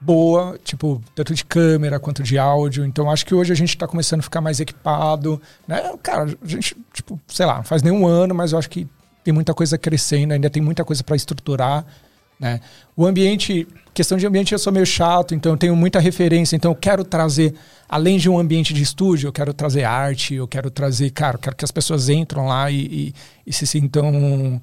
[0.00, 2.84] boa, tipo, tanto de câmera quanto de áudio.
[2.84, 5.94] Então acho que hoje a gente está começando a ficar mais equipado, né?
[6.02, 8.86] Cara, a gente, tipo, sei lá, não faz nenhum ano, mas eu acho que
[9.24, 11.84] tem muita coisa crescendo, ainda tem muita coisa para estruturar.
[12.38, 12.60] Né?
[12.96, 16.54] O ambiente, questão de ambiente, eu sou meio chato, então eu tenho muita referência.
[16.56, 17.54] Então eu quero trazer,
[17.88, 21.40] além de um ambiente de estúdio, eu quero trazer arte, eu quero trazer, cara, eu
[21.40, 23.14] quero que as pessoas entram lá e, e-
[23.46, 24.60] e se sintam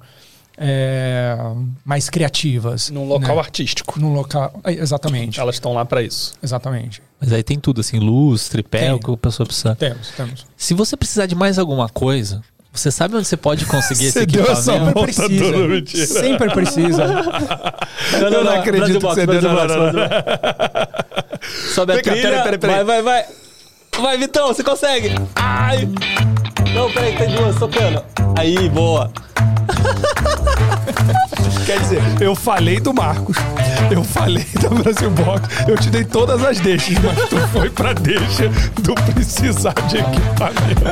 [0.56, 1.36] é,
[1.84, 2.90] mais criativas.
[2.90, 3.42] Num local né?
[3.42, 3.98] artístico.
[3.98, 4.60] Num local.
[4.64, 5.40] é, Exatamente.
[5.40, 6.34] Elas estão lá pra isso.
[6.42, 7.02] Exatamente.
[7.20, 8.92] Mas aí tem tudo, assim, luz, tripé, Tem.
[8.92, 9.74] o que a pessoa precisa.
[9.74, 10.46] Temos, temos.
[10.56, 12.40] Se você precisar de mais alguma coisa,
[12.74, 14.94] você sabe onde você pode conseguir esse Você deu essa equipamento?
[14.94, 15.44] volta precisa.
[15.52, 16.06] toda, mentira.
[16.06, 17.06] Sempre precisa.
[18.20, 19.40] Não, Eu não acredito que você deu.
[19.42, 20.08] Não, Box, não, não.
[21.74, 22.22] Sobe a trilha.
[22.22, 22.84] peraí, peraí, peraí.
[22.84, 23.24] Vai, vai, vai.
[24.02, 25.10] Vai, Vitão, você consegue.
[25.36, 25.88] Ai.
[26.74, 28.02] Não, peraí, tem duas, tocando.
[28.36, 29.10] Aí, boa.
[31.66, 33.38] Quer dizer, eu falei do Marcos,
[33.90, 37.94] eu falei da Brasil Box, eu te dei todas as deixas, mas tu foi pra
[37.94, 38.50] deixa
[38.82, 40.84] do precisar de equipamento.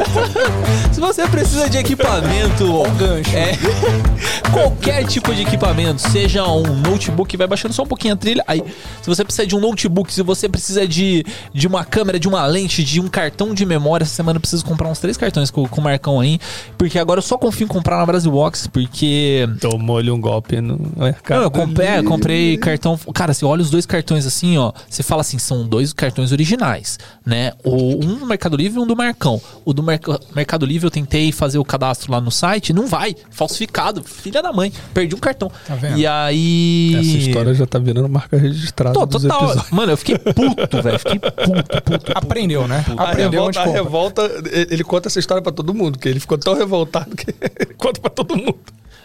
[0.93, 3.37] Se você precisa de equipamento, Ó o gancho.
[3.37, 3.53] é,
[4.51, 8.43] qualquer tipo de equipamento, seja um notebook, vai baixando só um pouquinho a trilha.
[8.47, 8.63] Aí,
[9.03, 12.47] se você precisa de um notebook, se você precisa de, de uma câmera, de uma
[12.47, 15.69] lente, de um cartão de memória, essa semana eu preciso comprar uns três cartões com,
[15.69, 16.41] com o Marcão aí,
[16.79, 20.79] porque agora eu só confio em comprar na Brasil Box, porque Tomou-lhe um golpe no
[20.97, 21.39] mercado.
[21.39, 22.99] Não, eu comprei, comprei cartão.
[23.15, 24.73] Cara, você olha os dois cartões assim, ó.
[24.89, 27.53] Você fala assim, são dois cartões originais, né?
[27.65, 29.41] O, um do Mercado Livre e um do Marcão.
[29.65, 33.15] O do Merc- Mercado Livre eu tentei fazer o cadastro lá no site, não vai.
[33.31, 34.03] Falsificado.
[34.03, 34.73] Filha da mãe.
[34.95, 35.51] Perdi um cartão.
[35.67, 35.99] Tá vendo?
[35.99, 36.95] E aí.
[36.99, 39.45] Essa história já tá virando marca registrada Tô, dos total.
[39.45, 39.71] episódios.
[39.71, 40.99] Mano, eu fiquei puto, velho.
[40.99, 42.13] Fiquei puto, puto.
[42.15, 42.85] Aprendeu, né?
[42.97, 46.21] A Aprendeu onde revolta, a revolta, ele conta essa história pra todo mundo, que ele
[46.21, 47.31] ficou tão revoltado que
[47.61, 48.59] ele conta pra todo mundo.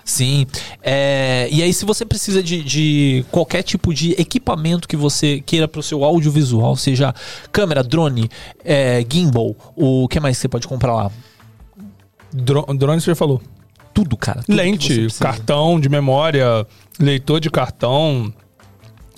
[0.04, 0.48] Sim.
[0.82, 5.68] É, e aí, se você precisa de, de qualquer tipo de equipamento que você queira
[5.68, 7.14] para o seu audiovisual, seja
[7.52, 8.30] câmera, drone,
[8.64, 11.12] é, gimbal, o que mais você pode comprar lá?
[12.32, 13.42] Dro- Drone você já falou.
[13.94, 14.44] Tudo, cara.
[14.44, 16.66] tudo Lente, cartão de memória,
[17.00, 18.32] leitor de cartão,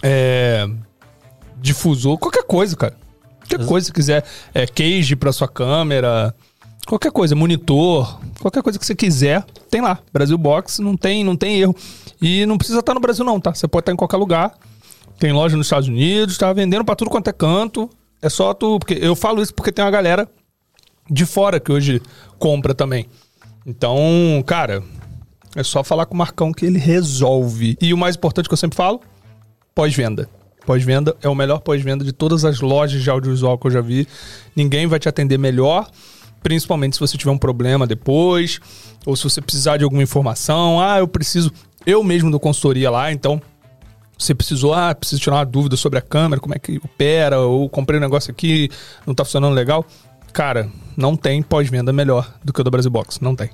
[0.01, 0.65] é,
[1.57, 2.97] difusor, qualquer coisa, cara.
[3.47, 4.23] Qualquer coisa que quiser.
[4.53, 6.33] É, cage pra sua câmera,
[6.89, 9.99] qualquer coisa, monitor, qualquer coisa que você quiser, tem lá.
[10.11, 11.75] Brasil Box não tem, não tem erro.
[12.19, 13.53] E não precisa estar no Brasil não, tá?
[13.53, 14.53] Você pode estar em qualquer lugar.
[15.19, 17.89] Tem loja nos Estados Unidos, tá vendendo pra tudo quanto é canto.
[18.21, 20.27] É só tu, porque eu falo isso porque tem uma galera
[21.09, 22.01] de fora que hoje
[22.39, 23.05] compra também.
[23.65, 23.97] Então,
[24.45, 24.83] cara,
[25.55, 27.77] é só falar com o Marcão que ele resolve.
[27.79, 28.99] E o mais importante que eu sempre falo,
[29.75, 30.27] pós-venda.
[30.65, 34.07] Pós-venda é o melhor pós-venda de todas as lojas de audiovisual que eu já vi.
[34.55, 35.89] Ninguém vai te atender melhor,
[36.41, 38.59] principalmente se você tiver um problema depois,
[39.05, 40.79] ou se você precisar de alguma informação.
[40.79, 41.51] Ah, eu preciso.
[41.85, 43.41] Eu mesmo dou consultoria lá, então
[44.17, 47.69] você precisou, ah, preciso tirar uma dúvida sobre a câmera, como é que opera, ou
[47.69, 48.69] comprei um negócio aqui,
[49.07, 49.85] não tá funcionando legal.
[50.33, 53.19] Cara, não tem pós-venda melhor do que o do Brasil Box.
[53.21, 53.49] Não tem.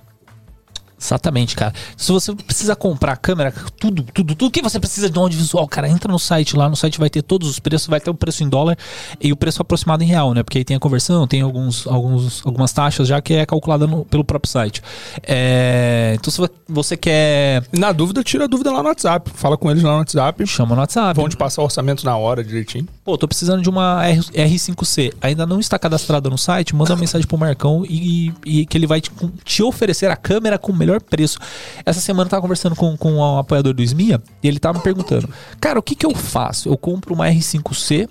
[1.00, 1.74] Exatamente, cara.
[1.98, 5.90] Se você precisa comprar câmera, tudo, tudo, tudo que você precisa de um audiovisual, cara,
[5.90, 8.44] entra no site lá, no site vai ter todos os preços, vai ter o preço
[8.44, 8.78] em dólar
[9.20, 10.42] e o preço aproximado em real, né?
[10.42, 14.06] Porque aí tem a conversão, tem alguns, alguns, algumas taxas já que é calculada no-
[14.06, 14.82] pelo próprio site.
[15.22, 19.30] É, então se vo- você quer, Na dúvida, tira a dúvida lá no WhatsApp.
[19.36, 20.48] Fala com eles lá no WhatsApp.
[20.48, 21.16] chama no WhatsApp.
[21.20, 22.88] Vão te passar o orçamento na hora direitinho.
[23.06, 25.14] Pô, tô precisando de uma R, R5C.
[25.22, 26.76] Ainda não está cadastrada no site?
[26.76, 29.12] Manda uma mensagem pro Marcão e, e que ele vai te,
[29.44, 31.38] te, oferecer a câmera com o melhor preço.
[31.86, 34.84] Essa semana eu tava conversando com, com um apoiador do SMIA e ele tava me
[34.84, 35.30] perguntando:
[35.62, 36.68] Cara, o que, que eu faço?
[36.68, 38.10] Eu compro uma R5C,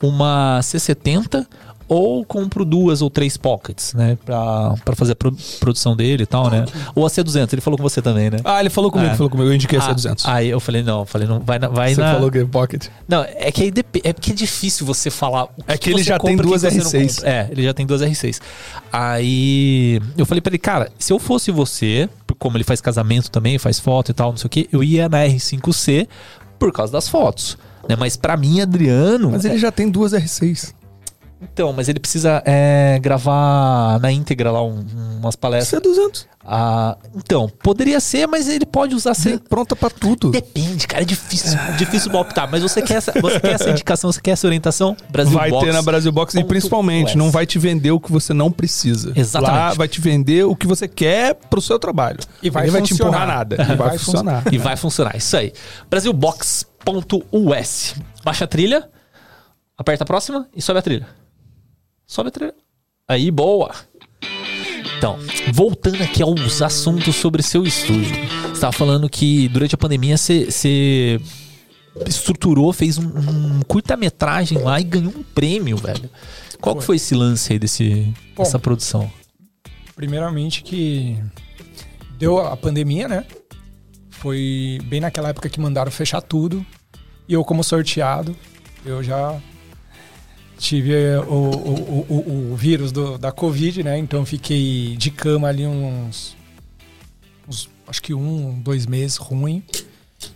[0.00, 1.44] uma C70
[1.88, 4.18] ou compro duas ou três pockets, né?
[4.24, 6.64] Pra, pra fazer a pro, produção dele e tal, né?
[6.94, 8.38] Ou a C200, ele falou com você também, né?
[8.44, 9.14] Ah, ele falou comigo, É.
[9.16, 10.22] falou comigo, eu indiquei a Ah, C200.
[10.24, 11.68] Aí eu falei, não, eu falei, não, vai na.
[11.68, 12.12] Vai Você na...
[12.14, 12.88] falou que é pocket.
[13.08, 15.44] Não, é que aí dep- é porque é difícil você falar.
[15.44, 17.14] O É que ele já tem compra o duas que você não R6.
[17.16, 17.30] compra.
[17.30, 18.40] É, ele já tem duas R6.
[18.92, 22.08] Aí eu falei pra ele, cara, se eu fosse você,
[22.38, 25.08] como ele faz casamento também, faz foto e tal, não sei o que, eu ia
[25.08, 26.06] na R5C
[26.58, 27.56] por causa das fotos.
[27.88, 27.96] Né?
[27.98, 29.30] Mas pra mim, Adriano.
[29.30, 30.74] Mas ele já tem duas R6.
[31.40, 34.84] Então, mas ele precisa é, gravar na íntegra lá um-
[35.20, 35.80] umas palestras.
[35.82, 36.26] C200.
[36.50, 39.38] Ah, então, poderia ser, mas ele pode usar Você sem.
[39.38, 40.30] pronta pra tudo.
[40.30, 42.50] Depende, cara, é difícil, difícil optar.
[42.50, 44.96] Mas você quer, essa, você quer essa indicação, você quer essa orientação?
[45.10, 48.10] Brasil vai Box ter na Brasil Box e principalmente não vai te vender o que
[48.10, 49.12] você não precisa.
[49.14, 49.58] Exatamente.
[49.58, 52.18] Lá vai te vender o que você quer pro seu trabalho.
[52.42, 53.56] E vai vai te empurrar nada.
[53.58, 54.42] E E vai, vai funcionar.
[54.50, 55.52] E vai funcionar, isso aí.
[55.90, 57.94] Brasilbox.us.
[58.24, 58.88] Baixa a trilha,
[59.76, 61.06] aperta a próxima e sobe a trilha.
[62.08, 62.54] Sobe a trilha.
[63.06, 63.70] Aí, boa.
[64.96, 65.18] Então,
[65.52, 68.16] voltando aqui aos assuntos sobre seu estúdio.
[68.44, 71.20] Você estava falando que durante a pandemia você,
[72.06, 76.08] estruturou, fez um, um curta-metragem lá e ganhou um prêmio, velho.
[76.62, 79.12] Qual que foi esse lance aí desse, Bom, dessa produção?
[79.94, 81.22] Primeiramente que
[82.18, 83.26] deu a pandemia, né?
[84.08, 86.64] Foi bem naquela época que mandaram fechar tudo.
[87.28, 88.34] E eu, como sorteado,
[88.84, 89.38] eu já
[90.58, 93.96] tive eh, o, o, o, o vírus do- da Covid, né?
[93.98, 96.36] Então fiquei de cama ali uns,
[97.48, 97.68] uns.
[97.86, 99.62] Acho que um, dois meses ruim.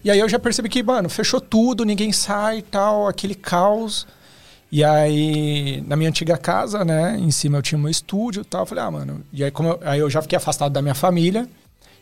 [0.02, 4.06] E aí eu já percebi que, mano, fechou tudo, ninguém sai e tal, aquele caos.
[4.70, 8.62] E aí, na minha antiga casa, né, em cima eu tinha meu estúdio e tal.
[8.62, 9.22] Eu falei, ah, mano.
[9.32, 11.46] E aí, como eu, aí eu já fiquei afastado da minha família.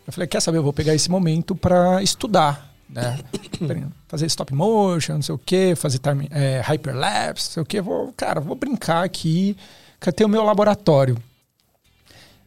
[0.07, 3.19] Eu falei, quer saber, eu vou pegar esse momento pra estudar, né?
[4.09, 7.81] fazer stop motion, não sei o quê, fazer time, é, hyperlapse, não sei o quê.
[7.81, 9.57] Vou, cara, vou brincar aqui,
[10.01, 11.17] que ter o meu laboratório.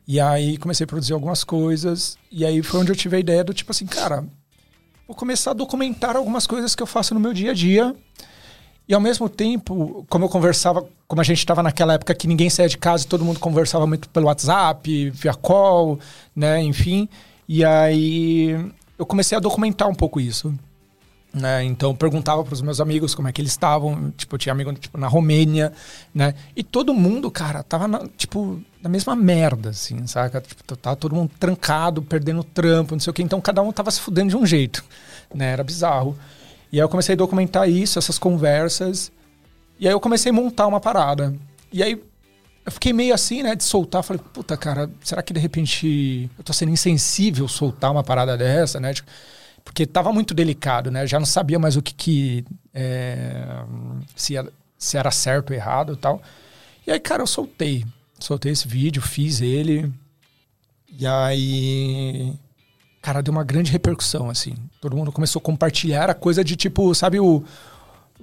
[0.08, 2.18] E aí comecei a produzir algumas coisas.
[2.32, 4.26] E aí foi onde eu tive a ideia do tipo assim, cara,
[5.08, 7.96] vou começar a documentar algumas coisas que eu faço no meu dia a dia.
[8.86, 12.50] E ao mesmo tempo, como eu conversava, como a gente estava naquela época que ninguém
[12.50, 16.00] saía de casa e todo mundo conversava muito pelo WhatsApp, via call,
[16.36, 17.08] né, enfim.
[17.48, 18.58] E aí
[18.98, 20.54] eu comecei a documentar um pouco isso.
[21.34, 21.64] Né?
[21.64, 24.72] Então perguntava para os meus amigos como é que eles estavam, tipo, eu tinha amigo
[24.74, 25.74] tipo, na Romênia,
[26.14, 26.36] né?
[26.56, 30.42] E todo mundo, cara, tava na, tipo na mesma merda assim, saca?
[30.42, 33.24] Tipo, tava todo mundo trancado, perdendo trampo, não sei o quê.
[33.24, 34.86] Então cada um tava se fudendo de um jeito,
[35.34, 35.54] né?
[35.54, 36.16] Era bizarro.
[36.72, 39.12] E aí eu comecei a documentar isso, essas conversas.
[39.80, 41.36] E aí eu comecei a montar uma parada.
[41.72, 42.00] E aí
[42.66, 44.04] eu fiquei meio assim, né, de soltar.
[44.04, 48.80] Falei, puta, cara, será que de repente eu tô sendo insensível soltar uma parada dessa,
[48.80, 48.94] né?
[48.94, 49.10] Tipo,
[49.64, 51.06] Porque tava muito delicado, né?
[51.06, 52.46] Já não sabia mais o que que...
[52.74, 53.64] é,
[54.16, 54.36] se,
[54.78, 56.22] se era certo ou errado e tal.
[56.86, 57.86] E aí, cara, eu soltei.
[58.20, 59.92] Soltei esse vídeo, fiz ele.
[60.98, 62.34] E aí...
[63.02, 64.56] Cara, deu uma grande repercussão, assim.
[64.80, 67.44] Todo mundo começou a compartilhar a coisa de tipo, sabe o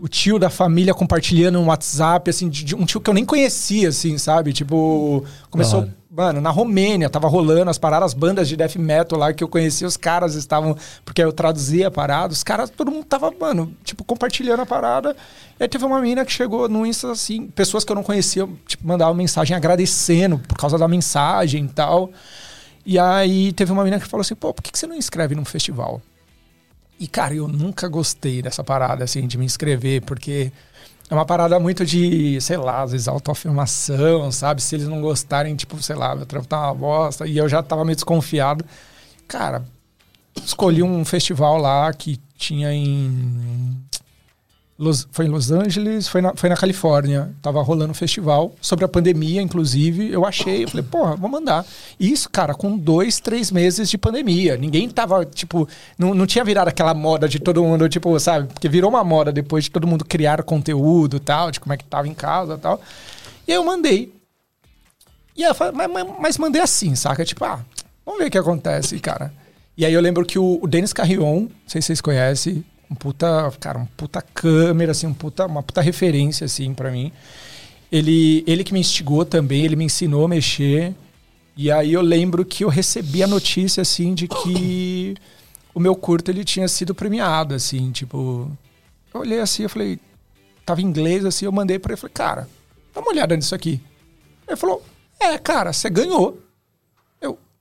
[0.01, 3.25] o tio da família compartilhando um WhatsApp, assim, de, de um tio que eu nem
[3.25, 4.53] conhecia, assim, sabe?
[4.53, 5.97] Tipo, começou, hora.
[6.11, 9.49] mano, na Romênia, tava rolando as paradas, as bandas de death metal lá que eu
[9.49, 13.75] conhecia, os caras estavam, porque eu traduzia a parada, os caras, todo mundo tava, mano,
[13.85, 15.15] tipo, compartilhando a parada.
[15.59, 18.49] E aí teve uma menina que chegou no Insta, assim, pessoas que eu não conhecia,
[18.67, 22.11] tipo, mandavam mensagem agradecendo por causa da mensagem e tal.
[22.87, 25.35] E aí teve uma menina que falou assim, pô, por que que você não inscreve
[25.35, 26.01] num festival?
[27.01, 30.53] E, cara, eu nunca gostei dessa parada, assim, de me inscrever, porque
[31.09, 34.63] é uma parada muito de, sei lá, às vezes autoafirmação, sabe?
[34.63, 37.27] Se eles não gostarem, tipo, sei lá, meu trampo tá uma bosta.
[37.27, 38.65] E eu já tava meio desconfiado.
[39.27, 39.65] Cara,
[40.45, 43.77] escolhi um festival lá que tinha em.
[44.83, 47.31] Los- foi em Los Angeles, foi na, foi na Califórnia.
[47.43, 50.11] Tava rolando um festival sobre a pandemia, inclusive.
[50.11, 51.67] Eu achei, eu falei, porra, vou mandar.
[51.99, 54.57] Isso, cara, com dois, três meses de pandemia.
[54.57, 55.69] Ninguém tava, tipo,
[55.99, 58.49] não, não tinha virado aquela moda de todo mundo, tipo, sabe?
[58.53, 61.77] Porque virou uma moda depois de todo mundo criar conteúdo e tal, de como é
[61.77, 62.81] que tava em casa e tal.
[63.47, 64.13] E aí eu mandei.
[65.37, 67.25] E eu falei, mas, mas- mas mandei assim, saca?
[67.25, 67.61] Tipo, ah,
[68.05, 69.33] vamos ver o que acontece, cara.
[69.77, 72.95] E aí eu lembro que o, o Denis Carrion, não sei se vocês conhecem, um
[72.95, 77.13] puta, cara, um puta câmera, assim, um puta, uma puta referência, assim, pra mim.
[77.91, 80.95] Ele, ele que me instigou também, ele me ensinou a mexer.
[81.57, 85.15] E aí eu lembro que eu recebi a notícia, assim, de que
[85.75, 88.51] o meu curto, ele tinha sido premiado, assim, tipo...
[89.13, 89.99] Eu olhei assim, eu falei,
[90.65, 92.49] tava em inglês, assim, eu mandei pra ele, falei, cara,
[92.95, 93.81] dá uma olhada nisso aqui.
[94.47, 94.83] Ele falou,
[95.19, 96.41] é, cara, você ganhou.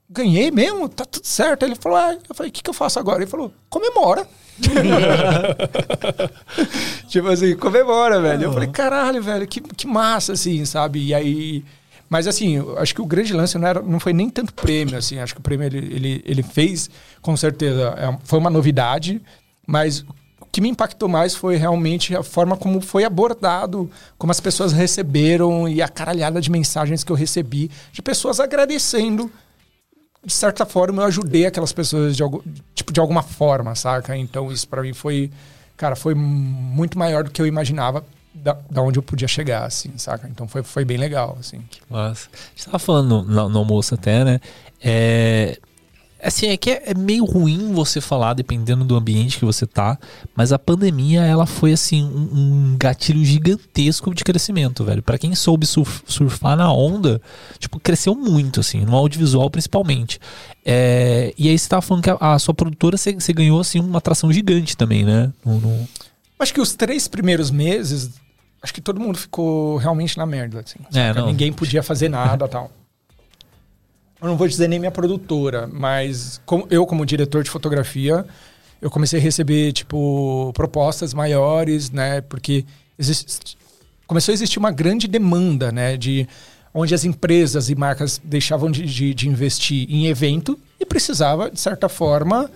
[0.10, 0.90] Ganhei mesmo?
[0.90, 1.64] Tá tudo certo.
[1.64, 2.18] Ele falou, é.
[2.28, 3.20] Eu falei, o que, que eu faço agora?
[3.20, 4.28] Ele falou, comemora.
[7.08, 8.46] tipo assim, comemora, velho.
[8.46, 11.06] Eu falei, caralho, velho, que, que massa, assim, sabe?
[11.06, 11.64] E aí...
[12.10, 15.20] Mas assim, acho que o grande lance não, era, não foi nem tanto prêmio, assim.
[15.20, 16.90] Acho que o prêmio ele, ele, ele fez,
[17.22, 19.22] com certeza, é, foi uma novidade,
[19.68, 20.00] mas
[20.42, 24.72] o que me impactou mais foi realmente a forma como foi abordado, como as pessoas
[24.72, 29.32] receberam e a caralhada de mensagens que eu recebi de pessoas agradecendo.
[30.24, 32.42] De certa forma, eu ajudei aquelas pessoas de, algum,
[32.76, 34.18] tipo, de alguma forma, saca?
[34.18, 35.32] Então, isso para mim foi,
[35.78, 38.04] cara, foi muito maior do que eu imaginava
[38.34, 40.28] da, da onde eu podia chegar, assim, saca?
[40.28, 41.62] Então foi, foi bem legal, assim.
[41.90, 42.28] Nossa.
[42.34, 44.40] A gente tava falando no, no almoço até, né?
[44.82, 45.58] É,
[46.24, 49.98] assim, é que é, é, meio ruim você falar, dependendo do ambiente que você tá,
[50.36, 55.02] mas a pandemia, ela foi, assim, um, um gatilho gigantesco de crescimento, velho.
[55.02, 57.22] para quem soube surf, surfar na onda,
[57.58, 60.20] tipo, cresceu muito, assim, no audiovisual principalmente.
[60.66, 63.80] É, e aí você tava falando que a, a sua produtora, você, você, ganhou, assim,
[63.80, 65.32] uma atração gigante também, né?
[65.46, 65.88] No, no...
[66.40, 68.12] Acho que os três primeiros meses
[68.62, 70.60] acho que todo mundo ficou realmente na merda.
[70.60, 72.72] Assim, é, Ninguém podia fazer nada tal.
[74.22, 78.26] Eu não vou dizer nem minha produtora, mas eu, como diretor de fotografia,
[78.82, 82.22] eu comecei a receber, tipo, propostas maiores, né?
[82.22, 82.66] Porque
[82.98, 83.58] existe,
[84.06, 85.96] começou a existir uma grande demanda, né?
[85.96, 86.28] De
[86.74, 91.60] onde as empresas e marcas deixavam de, de, de investir em evento e precisava, de
[91.60, 92.50] certa forma,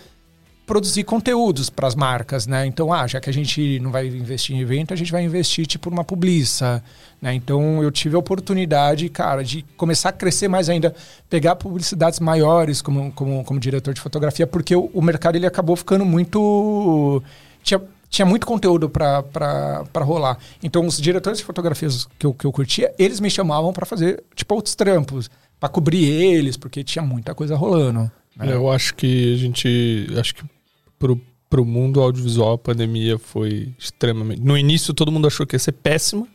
[0.65, 2.65] produzir conteúdos para as marcas, né?
[2.65, 5.65] Então, ah, já que a gente não vai investir em evento, a gente vai investir
[5.65, 6.83] tipo numa publiça,
[7.21, 7.33] né?
[7.33, 10.95] Então, eu tive a oportunidade, cara, de começar a crescer mais ainda,
[11.29, 15.75] pegar publicidades maiores como, como, como diretor de fotografia, porque o, o mercado ele acabou
[15.75, 17.21] ficando muito
[17.61, 20.37] tinha, tinha muito conteúdo para rolar.
[20.61, 24.23] Então, os diretores de fotografias que eu, que eu curtia, eles me chamavam para fazer,
[24.35, 28.11] tipo, outros trampos, para cobrir eles, porque tinha muita coisa rolando.
[28.35, 28.53] Né?
[28.53, 30.07] Eu acho que a gente.
[30.19, 30.43] Acho que
[31.03, 34.41] pro, pro mundo audiovisual a pandemia foi extremamente.
[34.41, 36.25] No início todo mundo achou que ia ser péssima.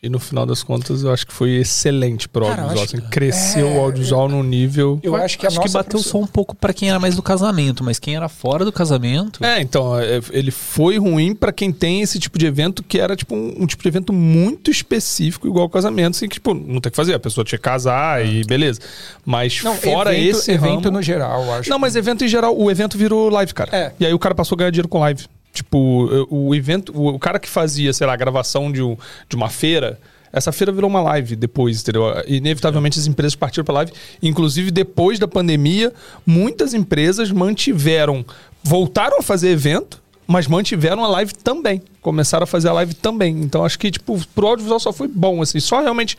[0.00, 3.02] E no final das contas, eu acho que foi excelente pro Cara, audiovisual.
[3.02, 3.76] Assim, cresceu é...
[3.76, 5.00] o audiovisual num nível.
[5.02, 7.82] Eu acho que, acho que bateu só um pouco para quem era mais do casamento,
[7.82, 9.44] mas quem era fora do casamento.
[9.44, 13.16] É, então, é, ele foi ruim para quem tem esse tipo de evento que era
[13.16, 16.80] tipo um, um, tipo de evento muito específico, igual o casamento, assim, que, tipo, não
[16.80, 18.80] tem que fazer, a pessoa tinha que casar e beleza.
[19.26, 20.52] Mas não, fora evento, esse.
[20.52, 20.98] Evento ramo...
[20.98, 21.68] no geral, acho.
[21.68, 23.76] Não, mas evento em geral, o evento virou live, cara.
[23.76, 23.92] É.
[23.98, 25.26] E aí o cara passou a ganhar dinheiro com live.
[25.52, 28.96] Tipo, o evento, o cara que fazia, sei lá, a gravação de, um,
[29.28, 29.98] de uma feira
[30.32, 32.04] essa feira virou uma live depois, entendeu?
[32.26, 33.92] Inevitavelmente as empresas partiram para live.
[34.22, 35.92] Inclusive, depois da pandemia,
[36.26, 38.24] muitas empresas mantiveram,
[38.62, 41.82] voltaram a fazer evento, mas mantiveram a live também.
[42.02, 43.40] Começaram a fazer a live também.
[43.40, 45.58] Então acho que, tipo, pro audiovisual só foi bom, assim.
[45.58, 46.18] Só realmente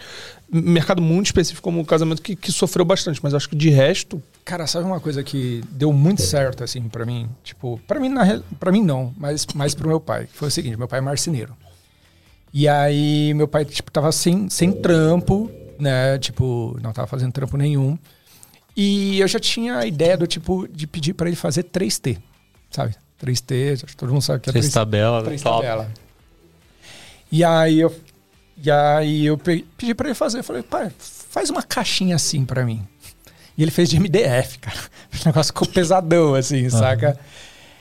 [0.52, 3.20] mercado muito específico como o casamento que, que sofreu bastante.
[3.22, 4.22] Mas acho que de resto.
[4.44, 7.30] Cara, sabe uma coisa que deu muito certo, assim, para mim?
[7.44, 8.12] Tipo, para mim,
[8.60, 10.28] para mim não, mas mais pro meu pai.
[10.34, 11.56] Foi o seguinte: meu pai é marceneiro.
[12.52, 16.18] E aí meu pai, tipo, tava sem, sem trampo, né?
[16.18, 17.96] Tipo, não tava fazendo trampo nenhum.
[18.76, 22.18] E eu já tinha a ideia do tipo de pedir para ele fazer 3T,
[22.72, 22.96] sabe?
[23.24, 25.92] 3T, todo mundo sabe que é 3 tabela, 3 tabela.
[27.32, 27.96] E aí eu
[28.62, 32.66] e aí eu pedi para ele fazer, eu falei: "Pai, faz uma caixinha assim para
[32.66, 32.86] mim".
[33.58, 34.80] E ele fez de MDF, cara.
[35.22, 36.70] O negócio ficou pesadão assim, uhum.
[36.70, 37.20] saca?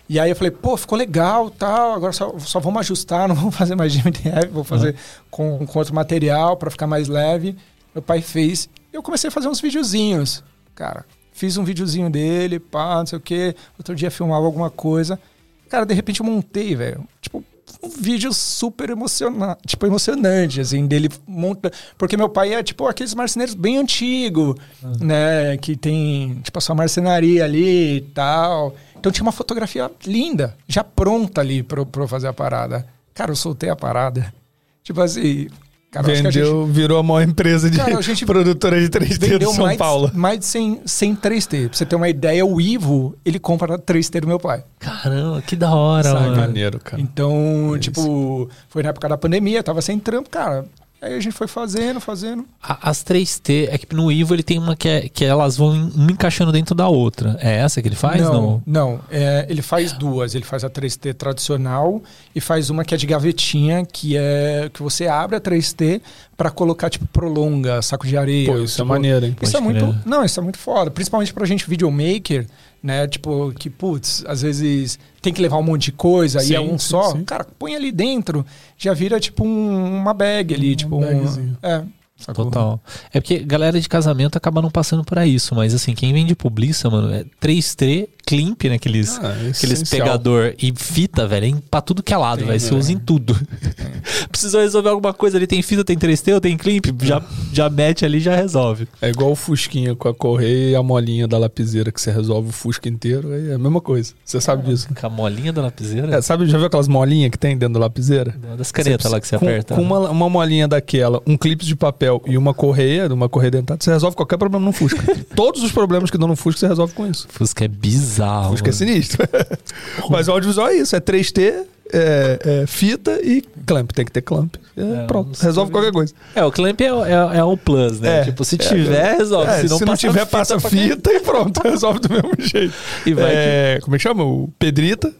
[0.08, 3.54] E aí eu falei, pô, ficou legal, tal, agora só, só vamos ajustar, não vamos
[3.54, 5.58] fazer mais de MDF, vou fazer uhum.
[5.58, 7.56] com, com outro material para ficar mais leve.
[7.94, 8.68] Meu pai fez.
[8.92, 10.42] Eu comecei a fazer uns videozinhos,
[10.74, 11.04] cara.
[11.38, 13.54] Fiz um videozinho dele, pá, não sei o quê.
[13.78, 15.20] Outro dia filmava alguma coisa.
[15.68, 17.06] Cara, de repente eu montei, velho.
[17.20, 17.44] Tipo,
[17.80, 21.70] um vídeo super emocionante, tipo, emocionante, assim, dele monta.
[21.96, 24.96] Porque meu pai é, tipo, aqueles marceneiros bem antigo, uhum.
[24.98, 25.56] né?
[25.58, 28.74] Que tem, tipo, a sua marcenaria ali e tal.
[28.96, 32.84] Então tinha uma fotografia linda, já pronta ali pra, pra eu fazer a parada.
[33.14, 34.34] Cara, eu soltei a parada.
[34.82, 35.46] Tipo assim.
[35.90, 39.64] Cara, Vendeu, a gente, virou a maior empresa de cara, produtora de 3D de São
[39.64, 40.10] mais, Paulo.
[40.12, 41.68] Mais de 100, 100 3D.
[41.68, 44.64] Pra você ter uma ideia, o Ivo, ele compra 3D do meu pai.
[44.78, 46.26] Caramba, que da hora, Sabe?
[46.26, 46.36] mano.
[46.36, 47.00] Maneiro, cara.
[47.00, 48.48] Então, é tipo, isso.
[48.68, 50.66] foi na época da pandemia, tava sem trampo, cara.
[51.00, 52.44] Aí a gente foi fazendo, fazendo.
[52.60, 56.10] As 3T, é que no Ivo ele tem uma que, é, que elas vão uma
[56.10, 57.38] encaixando dentro da outra.
[57.40, 58.20] É essa que ele faz?
[58.20, 58.62] Não, não.
[58.66, 60.34] não é, ele faz duas.
[60.34, 62.02] Ele faz a 3T tradicional
[62.34, 66.00] e faz uma que é de gavetinha, que é que você abre a 3T
[66.36, 68.46] para colocar, tipo, prolonga, saco de areia.
[68.46, 69.36] Pô, isso é tipo, é maneiro, hein?
[69.40, 69.96] Isso é muito.
[70.04, 70.90] Não, isso é muito foda.
[70.90, 72.44] Principalmente pra gente videomaker
[72.82, 73.06] né?
[73.06, 76.60] Tipo, que, putz, às vezes tem que levar um monte de coisa Sim, e é
[76.60, 77.12] um só.
[77.12, 77.24] sim.
[77.24, 78.44] Cara, põe ali dentro,
[78.76, 81.58] já vira tipo um- uma bag ali, tipo um.
[81.62, 81.84] É.
[82.18, 82.46] sacou?
[82.46, 82.80] Total.
[83.12, 86.88] É porque galera de casamento acaba não passando por isso, mas assim, quem vende publiça,
[86.90, 88.74] mano, é 3T, climp, né?
[88.74, 92.44] Aqueles, Ah, é aqueles pegador e fita, velho, é em- pra tudo que é lado,
[92.44, 92.60] velho.
[92.60, 92.78] Você né?
[92.78, 93.34] usa em tudo.
[94.30, 98.04] Precisa resolver alguma coisa ali, tem fita, tem 3T ou tem climp, já, já mete
[98.04, 98.86] ali e já resolve.
[99.00, 102.50] É igual o Fusquinha com a correia e a molinha da lapiseira que você resolve
[102.50, 103.32] o Fusca inteiro.
[103.32, 104.12] É a mesma coisa.
[104.24, 104.88] Você sabe disso.
[104.90, 104.96] né?
[105.00, 107.80] Com a molinha da lapiseira, É, sabe, já viu aquelas molinhas que tem dentro da
[107.80, 108.34] lapiseira?
[108.58, 109.74] das canetas lá que você com, aperta.
[109.74, 113.82] Com uma, uma molinha daquela, um clipe de papel e uma correia, uma correia dentada,
[113.82, 115.02] você resolve qualquer problema no Fusca.
[115.34, 117.26] Todos os problemas que dão no Fusca, você resolve com isso.
[117.30, 118.50] Fusca é bizarro.
[118.50, 118.78] Fusca é mano.
[118.78, 119.28] sinistro.
[120.10, 123.90] Mas o audiovisual é isso, é 3T, é, é fita e clamp.
[123.92, 124.54] Tem que ter clamp.
[124.76, 126.12] É, É, pronto, resolve qualquer coisa.
[126.34, 128.20] É, o clamp é, é, é o plus, né?
[128.20, 129.50] É, tipo, se é, tiver, resolve.
[129.50, 132.74] É, se não, se não tiver, fita passa fita e pronto, resolve do mesmo jeito.
[133.06, 134.24] E vai É, Como é que chama?
[134.24, 135.14] O Pedrita, que-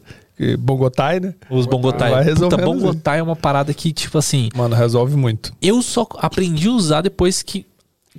[0.59, 1.35] Bongotai, né?
[1.51, 2.11] Os Bongotai.
[2.11, 5.53] Vai Puta, Bongotai é uma parada que, tipo assim, Mano, resolve muito.
[5.61, 7.67] eu só aprendi a usar depois que.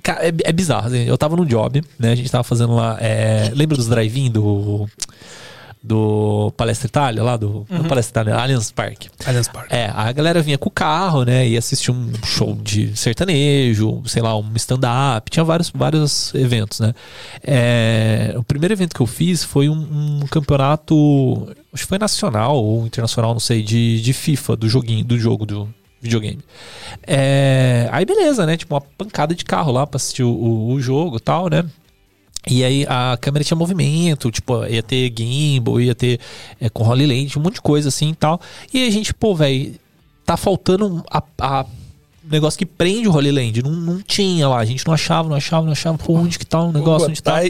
[0.02, 0.86] Cara, é, é bizarro.
[0.86, 2.12] assim, Eu tava no job, né?
[2.12, 2.96] A gente tava fazendo lá.
[3.00, 4.88] é, lembra dos drive-in do.
[5.82, 7.66] Do Palestra Itália, lá do.
[7.70, 9.04] não Palestra Itália, Allianz Park.
[9.24, 9.72] Allianz Park.
[9.72, 11.48] É, a galera vinha com o carro, né?
[11.48, 16.92] E assistir um show de sertanejo, sei lá, um stand-up, tinha vários, vários eventos, né?
[17.42, 22.56] É, o primeiro evento que eu fiz foi um, um campeonato, acho que foi nacional
[22.62, 25.66] ou internacional, não sei, de, de FIFA, do joguinho, do jogo do
[26.02, 26.40] videogame.
[27.06, 28.56] É, aí beleza, né?
[28.56, 31.64] Tipo, uma pancada de carro lá pra assistir o, o- o jogo e tal, né?
[32.50, 36.18] E aí a câmera tinha movimento, tipo, ia ter gimbal, ia ter
[36.60, 38.40] é, com Holy Lens, um monte de coisa assim e tal.
[38.74, 39.74] E aí a gente, pô, velho,
[40.26, 41.66] tá faltando a, a
[42.24, 43.62] negócio que prende o Holy Land.
[43.62, 45.96] Não, não tinha lá, a gente não achava, não achava, não achava.
[45.98, 47.08] Pô, onde que tá o negócio?
[47.08, 47.40] Onde tá?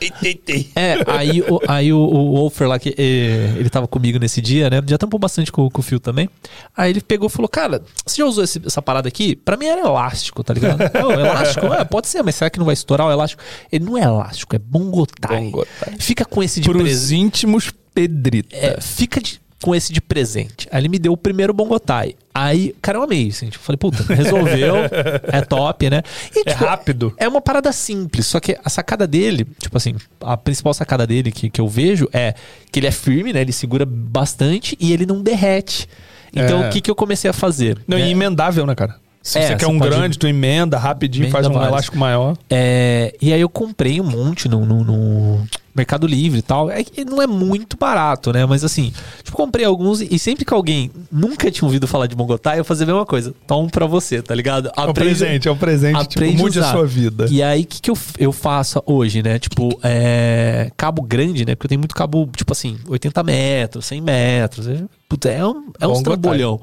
[0.74, 4.70] É, aí, o, aí o, o Wolfer lá, que eh, ele tava comigo nesse dia,
[4.70, 4.80] né?
[4.86, 6.28] Já tampou bastante com, com o fio também.
[6.76, 9.36] Aí ele pegou e falou: Cara, você já usou esse- essa parada aqui?
[9.36, 10.78] Pra mim era elástico, tá ligado?
[10.94, 11.66] Não, elástico?
[11.66, 13.42] É, pode ser, mas será que não vai estourar o elástico?
[13.70, 15.44] Ele não é elástico, é bongotai.
[15.44, 15.94] Bongotai.
[15.98, 17.20] Fica com esse de Pros presente.
[17.20, 18.54] íntimos, Pedrita.
[18.56, 20.66] É, fica de- com esse de presente.
[20.72, 22.14] Aí ele me deu o primeiro bongotai.
[22.34, 23.48] Aí, cara, eu amei, assim.
[23.48, 24.74] Tipo, falei, puta, resolveu.
[25.30, 26.02] é top, né?
[26.34, 27.12] E, É tipo, rápido.
[27.18, 31.30] é uma parada simples, só que a sacada dele, tipo assim, a principal sacada dele
[31.30, 32.34] que, que eu vejo é
[32.72, 33.40] que ele é firme, né?
[33.42, 35.88] Ele segura bastante e ele não derrete.
[36.32, 36.68] Então, É.
[36.68, 37.78] o que, que eu comecei a fazer?
[37.86, 38.06] Não, né?
[38.08, 38.96] e emendável, né, cara?
[39.22, 41.98] Se É, você quer você um pode- grande, tu emenda rapidinho, Emenda faz um elástico
[41.98, 42.36] maior.
[42.48, 46.70] É, e aí eu comprei um monte no, no- no Mercado Livre e tal.
[46.70, 48.46] É que não é muito barato, né?
[48.46, 48.90] Mas assim,
[49.22, 52.84] tipo, comprei alguns e sempre que alguém nunca tinha ouvido falar de Bogotá, eu fazia
[52.84, 53.34] a mesma coisa.
[53.46, 54.70] Toma um pra você, tá ligado?
[54.74, 55.98] É o presente, é o presente.
[56.08, 56.72] Tipo, aprende mude a usar.
[56.72, 57.26] sua vida.
[57.30, 59.38] E aí, o que, que eu, eu faço hoje, né?
[59.38, 61.54] Tipo, é, cabo grande, né?
[61.54, 64.66] Porque eu tenho muito cabo, tipo assim, 80 metros, 100 metros.
[64.66, 66.58] É, puta, é um, é um trambolhão.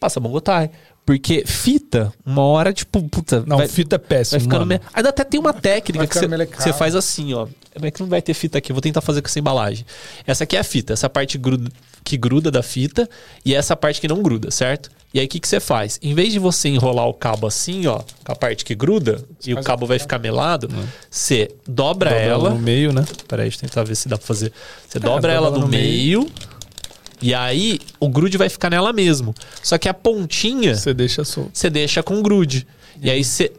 [0.00, 0.70] Passa Bongotai.
[1.10, 3.42] Porque fita, uma hora, tipo, puta.
[3.44, 4.42] Não, vai, fita é vai péssimo.
[4.42, 4.64] ficando.
[4.64, 4.80] mano.
[4.80, 4.80] Me...
[4.94, 7.48] Ainda até tem uma técnica Vai que você, ficando faz assim, ó.
[7.74, 9.84] É que não vai ter fita aqui, eu vou tentar fazer com essa embalagem.
[10.24, 11.68] Essa aqui é a fita, essa parte gruda,
[12.04, 13.10] que gruda da fita
[13.44, 14.88] e essa parte que não gruda, certo?
[15.12, 15.98] E aí o que, que você faz?
[16.00, 19.52] Em vez de você enrolar o cabo assim, ó, com a parte que gruda, e
[19.52, 20.68] o cabo vai ficar melado,
[21.10, 22.50] você dobra, Dobra ela.
[22.50, 23.04] no meio, né?
[23.26, 24.52] Peraí, deixa eu tentar ver se dá pra fazer.
[24.88, 26.30] Você dobra dobra ela ela no no meio.
[27.22, 29.34] E aí o grude vai ficar nela mesmo.
[29.62, 31.50] Só que a pontinha Você deixa solto.
[31.52, 32.66] você deixa com grude.
[33.02, 33.52] E aí você.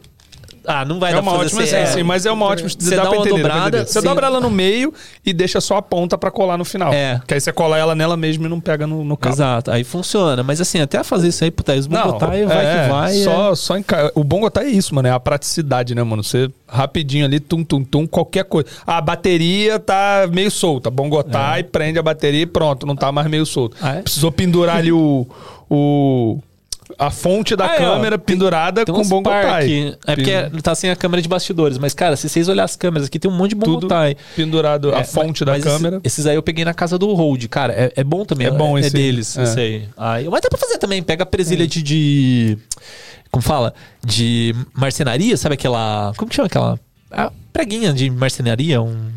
[0.66, 2.46] Ah, não vai É dar uma pra ótima, fazer sim, assim, sim, mas é uma
[2.46, 2.68] ótima.
[2.68, 3.86] Você dá dá uma entender, dobrada.
[3.86, 4.06] Você sim.
[4.06, 4.92] dobra ela no meio
[5.24, 6.92] e deixa só a ponta pra colar no final.
[6.92, 7.20] É.
[7.26, 9.34] Que aí você cola ela nela mesmo e não pega no, no cabo.
[9.34, 10.42] Exato, aí funciona.
[10.42, 13.14] Mas assim, até fazer isso aí, puta, os Não, botar e vai é, que vai.
[13.14, 14.12] Só, só enca...
[14.14, 15.08] O bom botar é isso, mano.
[15.08, 16.22] É a praticidade, né, mano?
[16.22, 18.68] Você rapidinho ali, tum, tum, tum, qualquer coisa.
[18.86, 20.90] A bateria tá meio solta.
[20.90, 23.76] Bom botar e prende a bateria e pronto, não tá mais meio solto.
[23.80, 24.02] Ah, é?
[24.02, 25.26] Precisou pendurar ali o.
[25.68, 26.38] o
[26.98, 29.22] a fonte da Ah, é, câmera pendurada Tem com bom.
[30.06, 31.78] É porque tá sem a câmera de bastidores.
[31.78, 34.16] Mas, cara, se vocês olharem as câmeras aqui, tem um monte de botai.
[34.36, 35.96] pendurado, É, a fonte da mas câmera.
[36.04, 37.72] Esses, esses aí eu peguei na casa do Hold, cara.
[37.72, 38.46] É, é bom também.
[38.46, 39.02] É bom é, esse aí.
[39.02, 39.60] deles, É.
[39.60, 39.88] aí.
[39.96, 41.02] Aí, mas dá pra fazer também.
[41.02, 42.58] Pega a presilha de, de-
[43.30, 43.72] Como fala?
[44.04, 46.12] De marcenaria, sabe aquela.
[46.16, 46.78] Como que chama aquela?
[47.10, 49.10] A preguinha de marcenaria, um.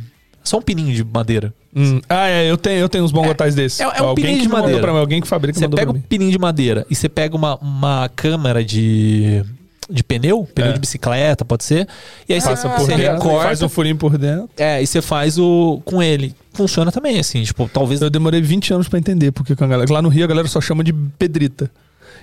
[0.45, 1.53] Só um pininho de madeira.
[1.75, 1.99] Hum.
[2.07, 3.81] Ah, é, eu tenho, eu tenho uns bongotais desses.
[3.81, 4.79] é- é um alguém pininho de madeira.
[4.79, 6.01] pra mim, alguém que fabrica Você pega mim.
[6.07, 9.43] pininho de madeira e você pega uma, uma câmara de.
[9.87, 10.73] De pneu, pneu É.
[10.73, 11.87] de bicicleta, pode ser.
[12.27, 13.43] E aí Passa você, você dentro, recorta.
[13.43, 14.49] faz um furinho por dentro.
[14.57, 15.79] É, e você faz o.
[15.85, 16.33] com ele.
[16.53, 18.01] Funciona também, assim, tipo, talvez.
[18.01, 20.47] Eu demorei 20 anos pra entender, porque com a galera, lá no Rio a galera
[20.47, 21.69] só chama de pedrita.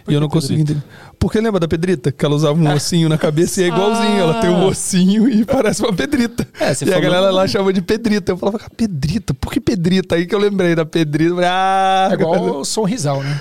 [0.08, 0.82] E eu não consegui entender.
[1.18, 2.10] Porque lembra da Pedrita?
[2.10, 4.18] Que ela usava um ossinho na cabeça e é igualzinho.
[4.18, 6.46] Ela tem um ossinho e parece uma Pedrita.
[6.60, 8.32] É, e a galera lá chama de Pedrita.
[8.32, 9.32] Eu falava, "Cara, Pedrita?
[9.34, 10.14] Por que Pedrita?
[10.16, 11.36] Aí que eu lembrei da Pedrita.
[11.44, 13.40] Ah, É igual o sorrisal, né?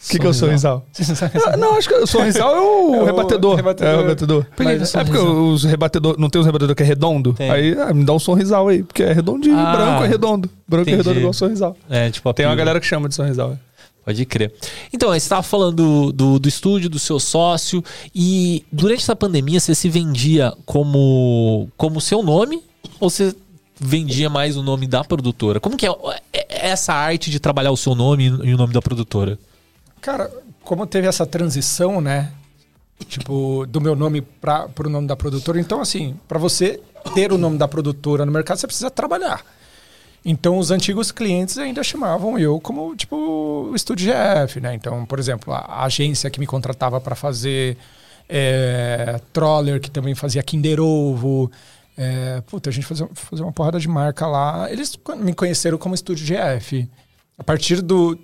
[0.00, 0.86] O que, que é o sorrisal?
[1.58, 3.56] Não Ah, acho que o sorrisal é o, É o rebatedor.
[3.56, 3.92] rebatedor.
[3.92, 4.44] É o rebatedor.
[4.56, 7.32] Por que é é porque os rebatedor, não tem os rebatedor que é redondo?
[7.34, 7.50] Tem.
[7.50, 10.48] Aí ah, me dá um sorrisal aí, porque é redondinho, Ah, branco é redondo.
[10.68, 10.96] Branco é entendi.
[10.98, 11.76] redondo igual sorrisal.
[11.90, 13.58] É, tipo Tem uma galera que chama de sorrisal.
[14.08, 14.14] É.
[14.14, 14.54] Pode crer.
[14.92, 17.82] Então, você estava falando do, do, do estúdio, do seu sócio,
[18.14, 22.62] e durante essa pandemia você se vendia como como seu nome
[22.98, 23.34] ou você
[23.78, 25.60] vendia mais o nome da produtora?
[25.60, 25.90] Como que é
[26.32, 29.38] é- essa arte de trabalhar o seu nome e o nome da produtora?
[30.00, 30.30] Cara,
[30.62, 32.32] como teve essa transição, né?
[33.06, 35.60] Tipo, do meu nome para o nome da produtora.
[35.60, 36.80] Então, assim, para você
[37.14, 39.44] ter o nome da produtora no mercado, você precisa trabalhar.
[40.24, 44.74] Então, os antigos clientes ainda chamavam eu como, tipo, Estúdio GF, né?
[44.74, 47.76] Então, por exemplo, a, agência que me contratava para fazer
[48.28, 51.50] é, Troller, que também fazia Kinder Ovo.
[51.96, 54.70] É, puta, a gente fazia, fazia uma porrada de marca lá.
[54.70, 56.88] Eles me conheceram como Estúdio GF.
[57.38, 58.18] A partir do,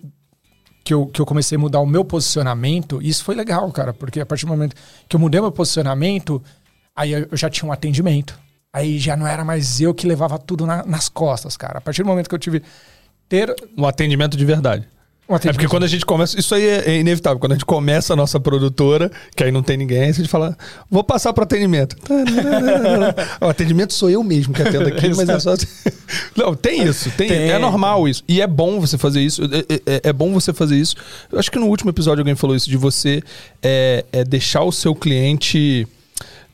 [0.85, 4.21] que eu, que eu comecei a mudar o meu posicionamento, isso foi legal, cara, porque
[4.21, 4.77] a partir do momento
[5.09, 6.43] que eu mudei meu posicionamento,
[6.95, 8.39] aí eu já tinha um atendimento.
[8.75, 11.79] Aí já não era mais eu que levava tudo na- nas costas, cara.
[11.79, 12.61] A partir do momento que eu tive
[13.29, 14.85] ter Um atendimento de verdade.
[15.29, 16.39] um É porque quando a gente começa.
[16.39, 17.39] Isso aí é, é inevitável.
[17.39, 20.59] Quando a gente começa a nossa produtora, que aí não tem ninguém, a gente fala,
[20.91, 21.97] vou passar para atendimento.
[23.41, 25.55] o atendimento sou eu mesmo que atendo aqui, mas é só.
[26.37, 27.51] Não, tem isso, tem, Tem.
[27.51, 28.23] É normal isso.
[28.29, 29.43] E é bom você fazer isso.
[29.45, 30.97] É, é- é bom você fazer isso.
[31.31, 33.23] Eu acho que no último episódio alguém falou isso, de você
[33.63, 35.87] é, é deixar o seu cliente.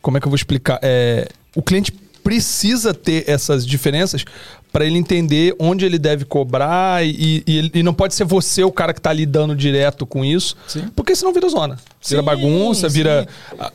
[0.02, 0.78] Como é que eu vou explicar?
[0.82, 1.92] É, o cliente
[2.22, 4.24] precisa ter essas diferenças
[4.72, 8.70] para ele entender onde ele deve cobrar e, e, e não pode ser você o
[8.70, 10.84] cara que tá lidando direto com isso, Sim.
[10.94, 11.74] porque senão vira zona.
[12.06, 13.26] Vira Sim, bagunça, vira.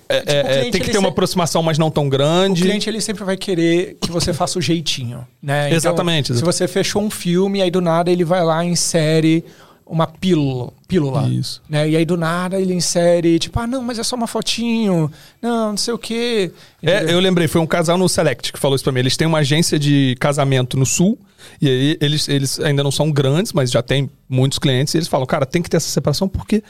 [0.08, 2.10] é, Tipo, é, o é, tem que ter uma se- aproximação, mas não tão O
[2.10, 2.62] grande.
[2.62, 5.66] cliente ele sempre vai querer que você faça o jeitinho, né?
[5.68, 6.56] Então, Exatamente, Se exatamente.
[6.58, 9.44] você fechou um filme, aí do nada ele vai lá e insere
[9.86, 11.62] uma pílula, pílula Isso.
[11.70, 11.88] né?
[11.88, 15.12] E aí do nada ele insere, tipo, ah, não, mas é só uma fotinho,
[15.42, 16.52] não, não sei o quê.
[16.82, 19.00] É, eu lembrei, foi um casal no Select que falou isso pra mim.
[19.00, 21.20] Eles têm uma agência de casamento no sul,
[21.62, 25.08] e aí eles, eles ainda não são grandes, mas já tem muitos clientes, e eles
[25.08, 26.64] falam, cara, tem que ter essa separação, porque,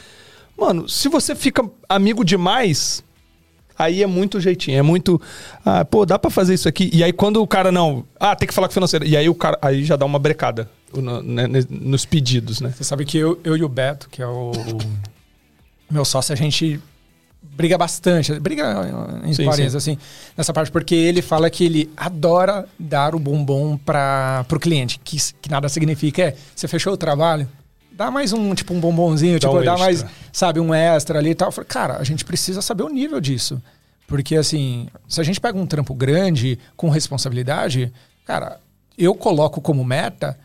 [0.57, 3.01] mano, se você fica amigo demais,
[3.79, 5.21] aí é muito jeitinho, é muito.
[5.63, 6.89] Ah, pô, dá pra fazer isso aqui.
[6.93, 8.05] E aí quando o cara não.
[8.19, 9.05] Ah, tem que falar com o financeiro.
[9.05, 9.57] E aí o cara.
[9.61, 10.69] Aí já dá uma brecada
[11.01, 12.73] no- né, nos pedidos, né?
[12.75, 14.51] Você sabe que eu, eu e o Beto, que é o
[15.89, 16.79] meu sócio, a gente
[17.41, 19.77] briga bastante, briga em Sim, sim.
[19.77, 19.97] assim,
[20.35, 25.17] nessa parte, porque ele fala que ele adora dar o bombom para o cliente, que,
[25.41, 27.47] que nada significa, é, você fechou o trabalho,
[27.91, 29.85] dá mais um, tipo, um bombonzinho, Dá tipo, um dá extra.
[29.85, 31.49] mais, sabe, um extra ali e tal.
[31.51, 33.61] Falei, cara, a gente precisa saber o nível disso.
[34.07, 37.91] Porque, assim, se a gente pega um trampo grande, com responsabilidade,
[38.25, 38.59] cara,
[38.97, 40.37] eu coloco como meta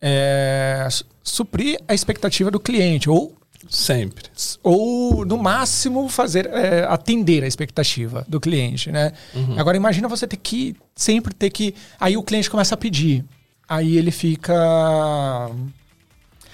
[0.00, 3.34] é, su- suprir a expectativa do cliente, ou,
[3.68, 4.24] Sempre.
[4.62, 9.12] ou no máximo, fazer é, atender a expectativa do cliente, né?
[9.56, 11.74] Agora, imagina você ter que sempre ter que.
[12.00, 13.24] Aí o cliente começa a pedir.
[13.68, 14.54] Aí ele fica.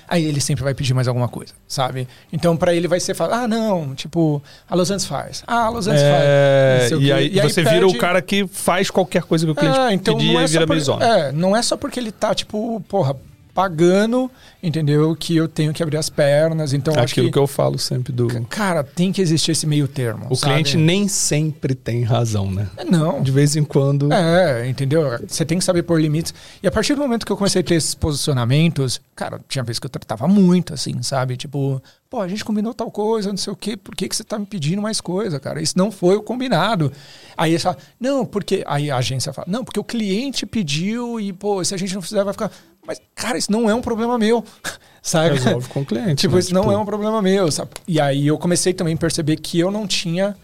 [0.07, 2.07] Aí ele sempre vai pedir mais alguma coisa, sabe?
[2.31, 5.43] Então, pra ele vai ser falar, ah, não, tipo, a Los Angeles faz.
[5.47, 6.89] Ah, a Los Angeles É, faz.
[6.89, 9.79] Sei o e, aí você vira o cara que faz qualquer coisa que o cliente
[9.79, 11.03] é, então pedir não é e vira por-.
[11.03, 13.17] É, não é só porque ele tá, tipo, porra,
[13.55, 14.29] pagando,
[14.63, 15.15] entendeu?
[15.15, 16.73] Que eu tenho que abrir as pernas.
[16.73, 18.27] Então, acho Aquilo que, que eu falo sempre do.
[18.47, 20.27] cara, tem que existir esse meio termo.
[20.29, 20.53] O sabe?
[20.53, 22.69] cliente nem sempre tem razão, né?
[22.77, 23.23] É, Não.
[23.23, 24.13] De vez em quando.
[24.13, 25.05] É, entendeu?
[25.27, 26.35] Você tem que saber pôr limites.
[26.63, 29.79] E a partir do momento que eu comecei a ter esses posicionamentos, cara, tinha vez
[29.79, 31.37] que eu tratava muito, assim, sabe?
[31.37, 31.81] Tipo,
[32.11, 34.39] pô, a gente combinou tal coisa, não sei o quê, por que, que você tá
[34.39, 35.63] me pedindo mais coisa, cara?
[35.63, 36.93] Isso não foi o combinado.
[37.37, 38.65] Aí eles falam, não, porque.
[38.67, 42.03] Aí a agência fala, não, porque o cliente pediu e, pô, se a gente não
[42.03, 42.51] fizer, vai ficar.
[42.87, 44.45] Mas, cara, isso não é um problema meu.
[45.03, 45.35] Sabe?
[45.35, 46.17] Resolve com o cliente.
[46.17, 46.41] Tipo, né?
[46.41, 47.73] isso não é um problema meu, sabe?
[47.87, 50.35] E aí eu comecei também a perceber que eu não tinha,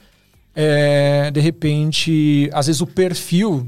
[0.54, 3.66] é, de repente, às vezes o perfil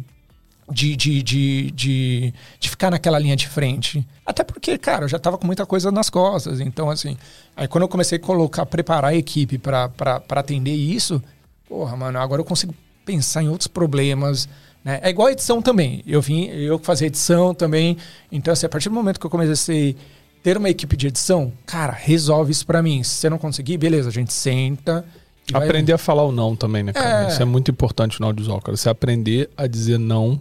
[0.70, 4.06] de, de, de, de, de ficar naquela linha de frente.
[4.24, 6.60] Até porque, cara, eu já tava com muita coisa nas costas.
[6.60, 7.16] Então, assim,
[7.56, 11.22] aí quando eu comecei a colocar, preparar a equipe para atender isso,
[11.68, 12.74] porra, mano, agora eu consigo
[13.04, 14.48] pensar em outros problemas.
[14.84, 15.00] Né?
[15.02, 16.02] É igual a edição também.
[16.06, 17.96] Eu vim, eu fazia edição também.
[18.30, 19.96] Então, assim, a partir do momento que eu comecei
[20.38, 23.02] a ter uma equipe de edição, cara, resolve isso para mim.
[23.02, 25.04] Se você não conseguir, beleza, a gente senta.
[25.48, 27.24] e vai- Aprender a falar o não também, né, cara?
[27.24, 27.28] É.
[27.28, 28.76] Isso é muito importante no audiovisual, cara.
[28.76, 30.40] Você aprender a dizer não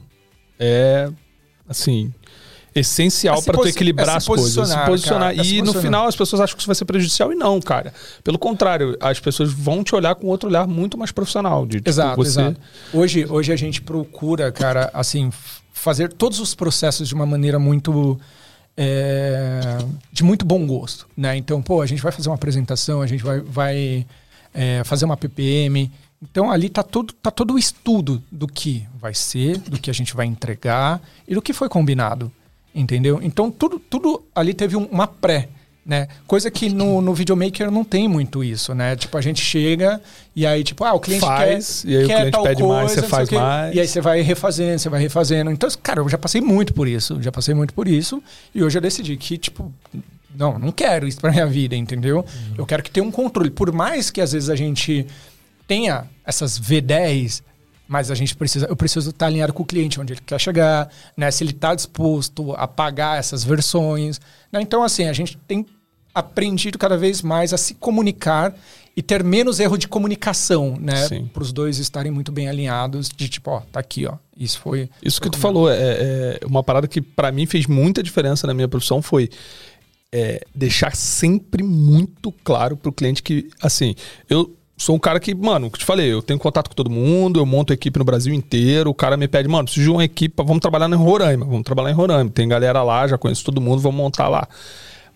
[0.60, 1.10] é.
[1.68, 2.14] Assim.
[2.74, 4.70] Essencial se para tu equilibrar é se as coisas.
[4.70, 5.82] Se posicionar, cara, se e no posicionar.
[5.82, 7.94] final as pessoas acham que isso vai ser prejudicial e não, cara.
[8.24, 11.66] Pelo contrário, as pessoas vão te olhar com outro olhar muito mais profissional.
[11.66, 12.30] De, tipo, Exato, você...
[12.30, 12.62] exato.
[12.94, 15.32] Hoje, hoje a gente procura, cara, assim,
[15.74, 18.20] fazer todos os processos de uma maneira muito.
[18.78, 19.78] é,
[20.12, 21.36] de muito bom gosto, né?
[21.36, 24.06] Então, pô, a gente vai fazer uma apresentação, a gente vai, vai
[24.54, 25.92] é, fazer uma PPM.
[26.22, 29.94] Então, ali tá todo, tá todo o estudo do que vai ser, do que a
[29.94, 32.32] gente vai entregar e do que foi combinado,
[32.74, 33.20] entendeu?
[33.22, 35.50] Então, tudo, tudo ali teve um- uma pré,
[35.86, 36.08] né?
[36.28, 38.96] Coisa que no, no videomaker não tem muito isso, né?
[38.96, 40.00] Tipo, a gente chega
[40.36, 42.62] e aí, tipo, ah, o cliente Faz, quer, e aí o quer cliente tal pede
[42.62, 43.76] coisa, mais, você faz o mais.
[43.76, 45.52] E aí você vai refazendo, você vai refazendo.
[45.52, 48.22] Então, cara, eu já passei muito por isso, já passei muito por isso.
[48.54, 49.72] E hoje eu decidi que, tipo,
[50.36, 52.20] não, não quero isso pra minha vida, entendeu?
[52.20, 52.56] Uhum.
[52.60, 53.50] Eu quero que tenha um controle.
[53.50, 55.06] Por mais que às vezes a gente
[55.68, 57.42] tenha essas V10,
[57.92, 60.90] mas a gente precisa, eu preciso estar alinhado com o cliente, onde ele quer chegar,
[61.18, 61.30] né?
[61.30, 64.18] Se ele está disposto a pagar essas versões.
[64.50, 64.62] né?
[64.62, 65.66] Então, assim, a gente tem
[66.16, 68.56] aprendido cada vez mais a se comunicar
[68.96, 71.06] e ter menos erro de comunicação, né?
[71.34, 74.14] Para os dois estarem muito bem alinhados, de tipo, ó, tá aqui, ó.
[74.38, 74.90] Isso foi.
[75.04, 78.54] Isso que tu falou é, é uma parada que pra mim fez muita diferença na
[78.54, 79.30] minha profissão foi
[80.14, 83.96] é, deixar sempre muito claro pro cliente que, assim,
[84.30, 86.90] eu sou um cara que, mano, que eu te falei, eu tenho contato com todo
[86.90, 90.04] mundo, eu monto equipe no Brasil inteiro, o cara me pede, mano, preciso de uma
[90.04, 93.62] equipe, vamos trabalhar em Roraima, vamos trabalhar em Roraima, tem galera lá, já conheço todo
[93.62, 94.48] mundo, vamos montar lá.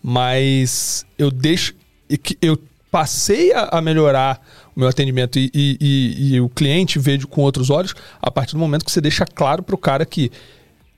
[0.02, 1.74] Mas eu deixo,
[2.22, 2.56] que eu
[2.92, 4.40] passei a, melhorar
[4.76, 8.52] o meu atendimento e, e- e- e o cliente vê com outros olhos a partir
[8.52, 10.30] do momento que você deixa claro pro cara que,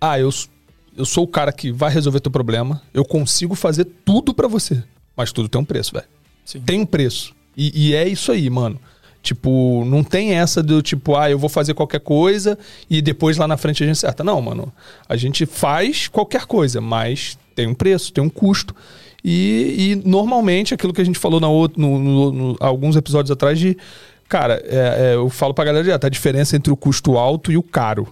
[0.01, 0.29] ah, eu,
[0.97, 4.83] eu sou o cara que vai resolver teu problema, eu consigo fazer tudo pra você,
[5.17, 6.07] mas tudo tem um preço, velho.
[6.67, 7.35] Tem um preço.
[7.59, 8.79] E, e é isso aí, mano.
[9.21, 12.57] Tipo, não tem essa do tipo, ah, eu vou fazer qualquer coisa
[12.89, 14.23] e depois lá na frente a gente acerta.
[14.23, 14.73] Não, mano.
[15.09, 18.75] A gente faz qualquer coisa, mas tem um preço, tem um custo.
[19.25, 23.31] E, e normalmente aquilo que a gente falou na outro, no, no- no- alguns episódios
[23.33, 23.77] atrás de.
[24.29, 27.57] Cara, é- é, eu falo pra galera direto, a diferença entre o custo alto e
[27.59, 28.07] o caro.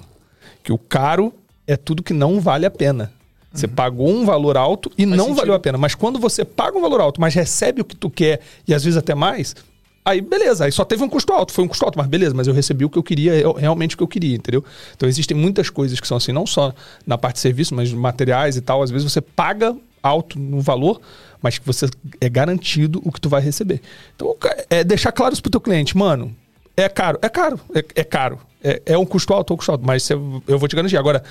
[0.65, 1.33] Que o caro
[1.67, 3.13] é tudo que não vale a pena.
[3.53, 5.37] Você pagou um valor alto e não sentido.
[5.37, 5.79] valeu a pena.
[5.79, 8.85] Mas quando você paga um valor alto, mas recebe o que tu quer e às
[8.85, 9.57] vezes até mais,
[10.05, 12.47] aí beleza, aí só teve um custo alto, foi um custo alto, mas beleza, mas
[12.47, 14.63] eu recebi o que eu queria, eu- realmente o que eu queria, entendeu?
[14.95, 16.73] Então existem muitas coisas que são assim, não só
[17.07, 18.83] na parte de serviço, mas materiais e tal.
[18.83, 21.01] Às vezes você paga alto no valor,
[21.41, 21.89] mas que você
[22.21, 23.81] é garantido o que tu vai receber.
[24.15, 24.37] Então
[24.69, 26.35] é deixar claro isso pro teu cliente, mano.
[26.77, 28.39] É caro, é caro, é, é caro.
[28.63, 30.15] É, é um custo alto, é um custo alto, mas você-
[30.47, 30.97] eu vou te garantir.
[30.99, 31.23] Agora,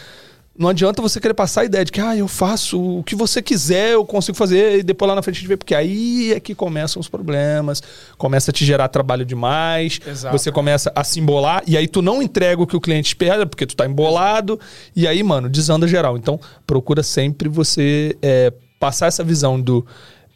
[0.57, 3.41] não adianta você querer passar a ideia de que, ah, eu faço o que você
[3.41, 6.39] quiser, eu consigo fazer, e depois lá na frente a gente vê, porque aí é
[6.39, 7.83] que começam os problemas,
[8.17, 10.37] começa a te gerar trabalho demais, Exato.
[10.37, 13.45] você começa a se embolar, e aí tu não entrega o que o cliente espera,
[13.45, 14.59] porque tu tá embolado,
[14.95, 16.17] e aí, mano, desanda geral.
[16.17, 19.85] Então, procura sempre você é, passar essa visão do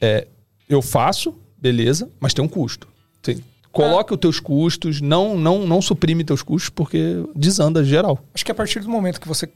[0.01, 0.27] é,
[0.67, 2.87] eu faço, beleza, mas tem um custo.
[3.21, 8.19] Tem- Coloque os teus custos, não, não, não suprime teus custos, porque desanda geral.
[8.33, 9.47] Acho que a partir do momento que você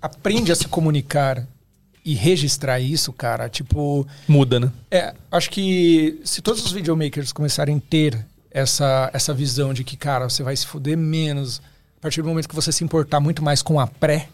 [0.00, 1.46] aprende a se comunicar
[2.04, 4.06] e registrar isso, cara, tipo.
[4.26, 4.72] Muda, né?
[4.90, 9.96] É, acho que se todos os videomakers começarem a ter essa, essa visão de que,
[9.96, 11.60] cara, você vai se fuder menos,
[11.98, 14.28] a partir do momento que você se importar muito mais com a pré,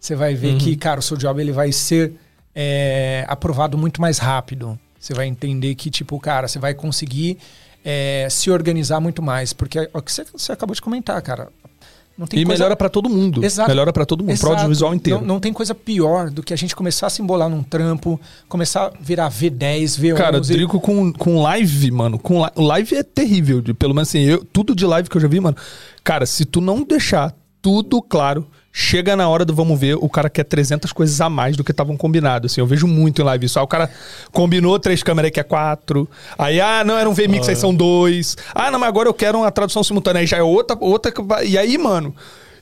[0.00, 2.12] você vai ver que, cara, o seu job ele vai ser
[2.54, 4.78] é, aprovado muito mais rápido.
[4.98, 7.38] Você vai entender que, tipo, cara, você vai conseguir
[7.84, 9.52] é, se organizar muito mais.
[9.52, 11.48] Porque é o que você, você acabou de comentar, cara.
[12.18, 13.44] Não tem E coisa- melhora pra todo mundo.
[13.44, 13.68] Exato.
[13.68, 14.52] Melhora pra todo mundo, pro Exato.
[14.54, 15.20] audiovisual inteiro.
[15.20, 18.18] Não, não tem coisa pior do que a gente começar a se embolar num trampo,
[18.48, 20.14] começar a virar V10, V11.
[20.16, 23.60] Cara, Drico com, com live, mano, com li- live é terrível.
[23.60, 25.56] de- pelo menos assim, eu, tudo de live que eu já vi, mano.
[26.02, 27.34] Cara, se tu não deixar
[27.66, 31.56] tudo claro, chega na hora do vamos ver, o cara quer 300 coisas a mais
[31.56, 32.52] do que estavam combinados.
[32.52, 33.58] Assim, eu vejo muito em live isso.
[33.58, 33.90] Aí o cara
[34.30, 36.08] combinou três câmeras que é quatro.
[36.38, 38.36] Aí, ah, não, era um VMix, aí são dois.
[38.54, 40.20] Ah, não, mas agora eu quero uma tradução simultânea.
[40.20, 41.12] Aí já é outra, outra.
[41.44, 42.14] E aí, mano.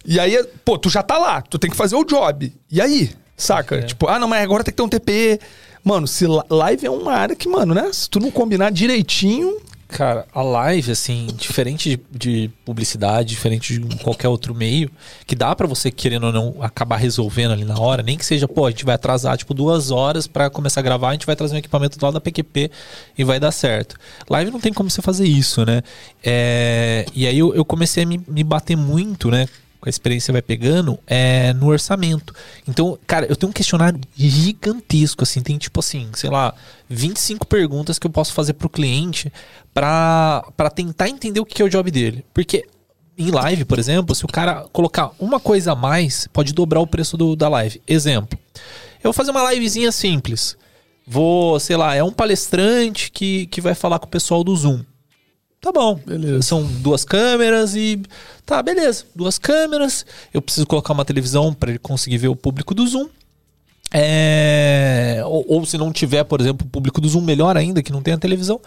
[0.07, 2.51] E aí, pô, tu já tá lá, tu tem que fazer o job.
[2.73, 3.11] E aí?
[3.37, 3.83] Saca?
[3.83, 5.39] Tipo, ah, não, mas agora tem que ter um TP.
[5.85, 7.91] Mano, se live é uma área que, mano, né?
[7.93, 9.61] Se tu não combinar direitinho.
[9.95, 14.91] Cara, a live, assim, diferente de, de publicidade, diferente de qualquer outro meio,
[15.25, 18.49] que dá pra você, querendo ou não, acabar resolvendo ali na hora, nem que seja,
[18.49, 21.37] pô, a gente vai atrasar, tipo, duas horas pra começar a gravar, a gente vai
[21.37, 22.73] trazer um equipamento lado da PQP
[23.17, 23.95] e vai dar certo.
[24.29, 25.81] Live não tem como você fazer isso, né?
[26.25, 29.47] É, e aí eu, eu comecei a me, me bater muito, né?
[29.85, 32.35] A experiência vai pegando, é no orçamento.
[32.67, 36.55] Então, cara, eu tenho um questionário gigantesco, assim, tem tipo assim, sei lá,
[36.89, 39.33] 25 perguntas que eu posso fazer pro cliente
[39.73, 40.43] pra
[40.75, 42.25] tentar entender o que é o job dele.
[42.33, 42.67] Porque
[43.17, 46.87] em live, por exemplo, se o cara colocar uma coisa a mais, pode dobrar o
[46.87, 47.81] preço do, da live.
[47.87, 48.39] Exemplo.
[48.99, 50.57] Eu vou fazer uma livezinha simples.
[51.07, 54.81] Vou, sei lá, é um palestrante que, que vai falar com o pessoal do Zoom.
[55.65, 55.95] Tá bom.
[55.95, 56.43] Beleza.
[56.43, 58.03] São duas câmeras e.
[58.45, 59.07] Tá, beleza.
[59.15, 60.05] Duas câmeras.
[60.31, 63.09] Eu preciso colocar uma televisão para ele conseguir ver o público do Zoom.
[63.91, 65.23] É...
[65.25, 68.03] Ou, ou, se não tiver, por exemplo, o público do Zoom, melhor ainda, que não
[68.03, 68.61] tem a televisão.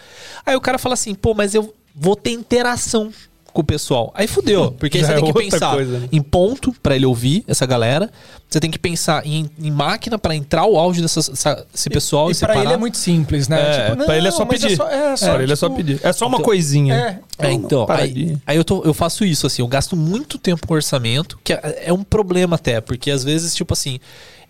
[0.43, 3.13] Aí o cara fala assim, pô, mas eu vou ter interação
[3.57, 4.11] com o pessoal.
[4.13, 6.09] Aí fudeu, porque você Já tem é que pensar coisa, né?
[6.11, 8.11] em ponto para ele ouvir essa galera.
[8.47, 12.29] Você tem que pensar em, em máquina para entrar o áudio dessa, essa- esse pessoal
[12.29, 12.63] e, e pra separar.
[12.63, 13.59] ele é muito simples, né?
[13.59, 14.73] É, Tipo, pra ele é não, só mas pedir.
[14.73, 15.99] É só, é só, pra ele é só pedir.
[16.03, 16.95] É só uma Então- coisinha.
[17.39, 17.47] É.
[17.47, 20.73] É, então, aí, aí eu, tô, eu faço isso, assim, eu gasto muito tempo com
[20.75, 23.99] orçamento, que é, é um problema até, porque às vezes, tipo assim,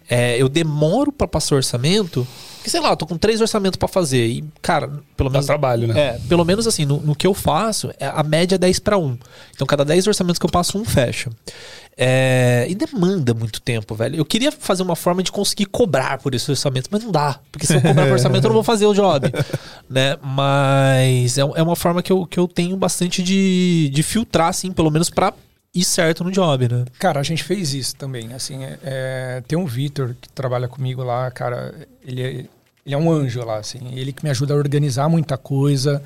[0.09, 2.25] é, eu demoro pra passar orçamento,
[2.57, 5.45] porque sei lá, eu tô com três orçamentos pra fazer, e, cara, pelo Dá menos.
[5.45, 5.99] trabalho, né?
[5.99, 8.97] É, pelo menos assim, no, no que eu faço, é- a média é 10 para
[8.97, 9.17] 1.
[9.55, 11.29] Então, cada 10 orçamentos que eu passo, um fecha.
[11.99, 14.15] É, e demanda muito tempo, velho.
[14.17, 17.39] Eu queria fazer uma forma de conseguir cobrar por esse orçamento, mas não dá.
[17.51, 19.31] Porque se eu cobrar por orçamento, eu não vou fazer o job.
[19.89, 20.15] né?
[20.21, 24.71] Mas é, é uma forma que eu, que eu tenho bastante de, de filtrar, assim,
[24.71, 25.33] pelo menos pra
[25.79, 26.85] ir certo no job, né?
[26.99, 28.33] Cara, a gente fez isso também.
[28.33, 31.73] Assim, é- é, tem um Vitor que trabalha comigo lá, cara.
[32.05, 32.27] Ele é,
[32.85, 33.79] ele é um anjo lá, assim.
[33.93, 36.01] Ele que me ajuda a organizar muita coisa.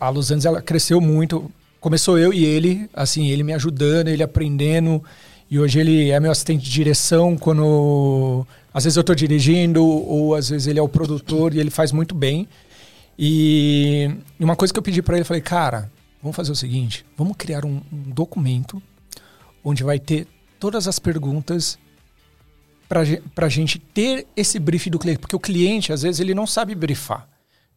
[0.00, 1.50] A Los Angeles ela cresceu muito.
[1.80, 5.02] Começou eu e ele, assim, ele me ajudando, ele aprendendo.
[5.50, 10.34] E hoje ele é meu assistente de direção quando às vezes eu estou dirigindo ou
[10.34, 12.48] às vezes ele é o produtor e ele faz muito bem.
[13.18, 14.10] E
[14.40, 15.90] uma coisa que eu pedi para ele, falei, cara,
[16.24, 18.82] vamos fazer o seguinte, vamos criar um, um documento
[19.62, 20.26] onde vai ter
[20.58, 21.78] todas as perguntas
[22.88, 26.46] para a gente ter esse briefing do cliente, porque o cliente às vezes ele não
[26.46, 27.28] sabe briefar,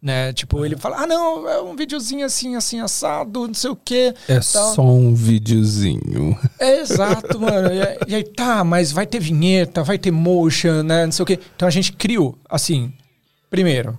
[0.01, 0.31] né?
[0.31, 4.13] Tipo ele fala, ah não, é um videozinho assim, assim assado, não sei o quê.
[4.27, 4.73] É tal.
[4.75, 6.37] só um videozinho.
[6.59, 7.73] É exato, mano.
[7.73, 11.05] E, aí- e aí, tá, mas vai ter vinheta, vai ter motion, né?
[11.05, 11.39] Não sei o quê.
[11.55, 12.93] Então a gente criou, assim,
[13.49, 13.97] primeiro,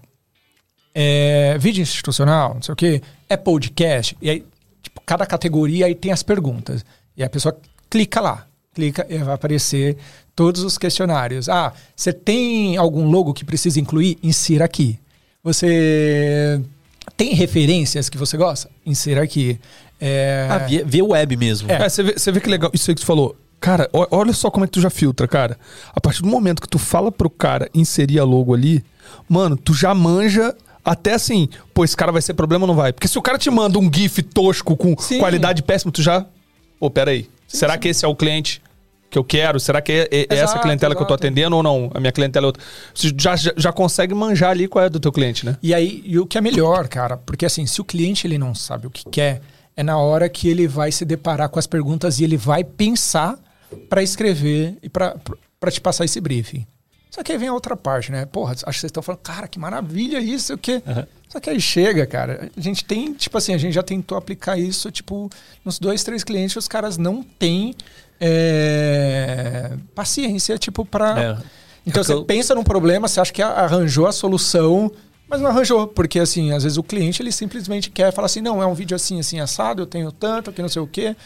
[0.94, 4.16] é, vídeo institucional, não sei o quê, é podcast.
[4.20, 4.44] E aí,
[4.82, 6.84] tipo, cada categoria aí tem as perguntas.
[7.16, 7.56] E a pessoa
[7.90, 9.96] clica lá, clica e vai aparecer
[10.36, 11.48] todos os questionários.
[11.48, 14.18] Ah, você tem algum logo que precisa incluir?
[14.22, 14.98] Insira aqui.
[15.42, 16.60] Você
[17.16, 18.68] tem referências que você gosta?
[18.84, 19.58] Insira aqui.
[20.00, 21.70] É, Ah, via, via web mesmo.
[21.70, 22.70] É, você vê, você vê que legal.
[22.72, 23.36] Isso aí que tu falou.
[23.60, 25.58] Cara, olha só como é que tu já filtra, cara.
[25.92, 28.84] A partir do momento que tu fala pro cara inserir a logo ali,
[29.28, 30.54] mano, tu já manja
[30.88, 32.94] até assim, pô, esse cara vai ser problema ou não vai?
[32.94, 35.18] Porque se o cara te manda um GIF tosco com Sim.
[35.18, 36.24] qualidade péssima, tu já.
[36.80, 37.28] Pô, peraí.
[37.46, 38.62] Será que esse é o cliente
[39.10, 39.60] que eu quero?
[39.60, 41.26] Será que é, é essa Exato, clientela que eu tô exato.
[41.26, 41.90] atendendo ou não?
[41.94, 42.62] A minha clientela é outra.
[42.94, 45.58] Você já, já, já consegue manjar ali qual é do teu cliente, né?
[45.62, 48.54] E aí, e o que é melhor, cara, porque assim, se o cliente ele não
[48.54, 49.42] sabe o que quer,
[49.76, 53.38] é na hora que ele vai se deparar com as perguntas e ele vai pensar
[53.90, 55.14] para escrever e para
[55.70, 56.66] te passar esse briefing.
[57.18, 58.26] Só que aí vem a outra parte, né?
[58.26, 60.80] Porra, acho que vocês estão falando, cara, que maravilha isso, o quê?
[61.28, 62.48] Só que aí chega, cara.
[62.56, 65.28] A gente tem, tipo assim, a gente já tentou aplicar isso, tipo,
[65.64, 67.74] nos dois, três clientes, os caras não têm
[68.20, 71.20] é, paciência, tipo, pra.
[71.20, 71.38] É.
[71.86, 74.90] Então É você eu- pensa num problema, você acha que arranjou a solução,
[75.28, 78.62] mas não arranjou, porque assim, às vezes o cliente ele simplesmente quer falar assim, não,
[78.62, 81.16] é um vídeo assim, assim, assado, eu tenho tanto, que não sei o quê.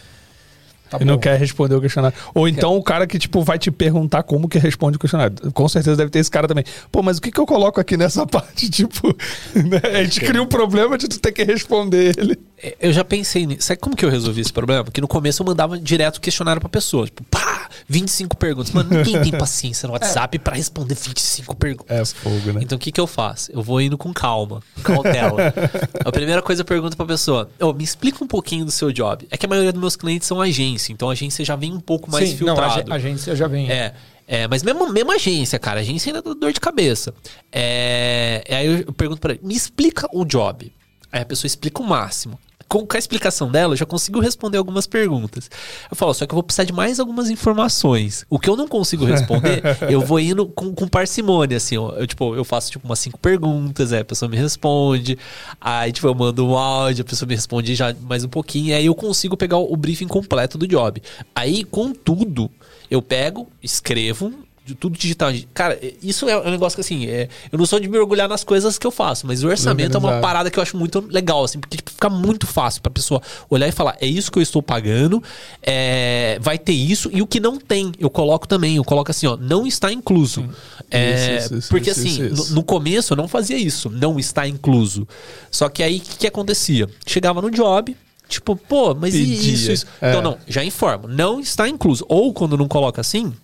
[0.93, 2.16] Tá e não quer responder o questionário.
[2.35, 5.35] Ou então o cara que, tipo, vai te perguntar como que responde o questionário.
[5.52, 6.64] Com certeza deve ter esse cara também.
[6.90, 8.69] Pô, mas o que, que eu coloco aqui nessa parte?
[8.69, 9.09] Tipo,
[9.55, 9.81] né?
[9.98, 12.39] a gente cria um problema de tu ter que responder ele.
[12.62, 13.62] É, Eu já pensei nisso.
[13.62, 14.85] Sabe como que eu resolvi esse problema?
[14.85, 17.06] Porque no começo eu mandava direto questionário pra pessoa.
[17.06, 18.73] Tipo, pá, 25 perguntas.
[18.73, 22.12] Mano, ninguém tem paciência no WhatsApp pra responder 25 perguntas.
[22.12, 22.60] fogo, né?
[22.62, 23.51] Então o que, que eu faço?
[23.52, 25.52] Eu vou indo com calma, cautela.
[26.05, 29.27] a primeira coisa eu pergunto pra pessoa: Ô, me explica um pouquinho do seu job.
[29.31, 30.40] É que a maioria dos meus clientes são
[30.82, 32.80] agência, então a agência já vem um pouco mais Sim, não, a, filtrado.
[32.80, 33.70] ag- a agência já vem.
[33.70, 33.94] É.
[34.26, 37.12] É, mas mesmo, mesmo agência, cara, a agência ainda dá dor de cabeça.
[37.50, 40.72] É, aí eu, eu pergunto pra ele, me explica o job.
[41.10, 42.38] Aí a pessoa explica o máximo.
[42.72, 45.50] Com, a explicação dela, eu já consigo responder algumas perguntas.
[45.90, 48.24] Eu falo, só que eu vou precisar de mais algumas informações.
[48.30, 51.76] O que eu não consigo responder, eu vou indo com, com parcimônia, assim.
[51.76, 51.90] ó.
[51.90, 55.18] Eu, tipo, eu faço, tipo, umas cinco perguntas, aí a pessoa me responde.
[55.60, 58.74] Aí, tipo, eu mando um áudio, a pessoa me responde já mais um pouquinho.
[58.74, 61.02] Aí eu consigo pegar o, briefing completo do job.
[61.34, 62.50] Aí, com tudo,
[62.90, 64.32] eu pego, escrevo,
[64.78, 65.30] tudo digital.
[65.52, 68.44] Cara, isso é um negócio que assim, é, eu não sou de me orgulhar nas
[68.44, 71.43] coisas que eu faço, mas o orçamento é uma parada que eu acho muito legal,
[71.44, 73.20] assim, porque tipo, fica muito fácil pra pessoa
[73.51, 75.22] olhar e falar, é isso que eu estou pagando,
[75.62, 79.26] é, vai ter isso, e o que não tem, eu coloco também, eu coloco assim,
[79.26, 80.48] ó, não está incluso.
[80.90, 82.22] É, Isso, isso, porque isso, assim.
[82.28, 85.09] No, no começo eu não fazia isso, não está incluso.
[85.51, 86.89] Só que aí o que, que acontecia?
[87.06, 87.97] Chegava no job,
[88.28, 89.86] Tipo, pô, mas e Pedia, isso, isso?
[90.01, 90.09] é.
[90.09, 91.06] Então, não, já informo.
[91.06, 92.02] Não está incluso.
[92.09, 93.34] Ou quando não coloca assim,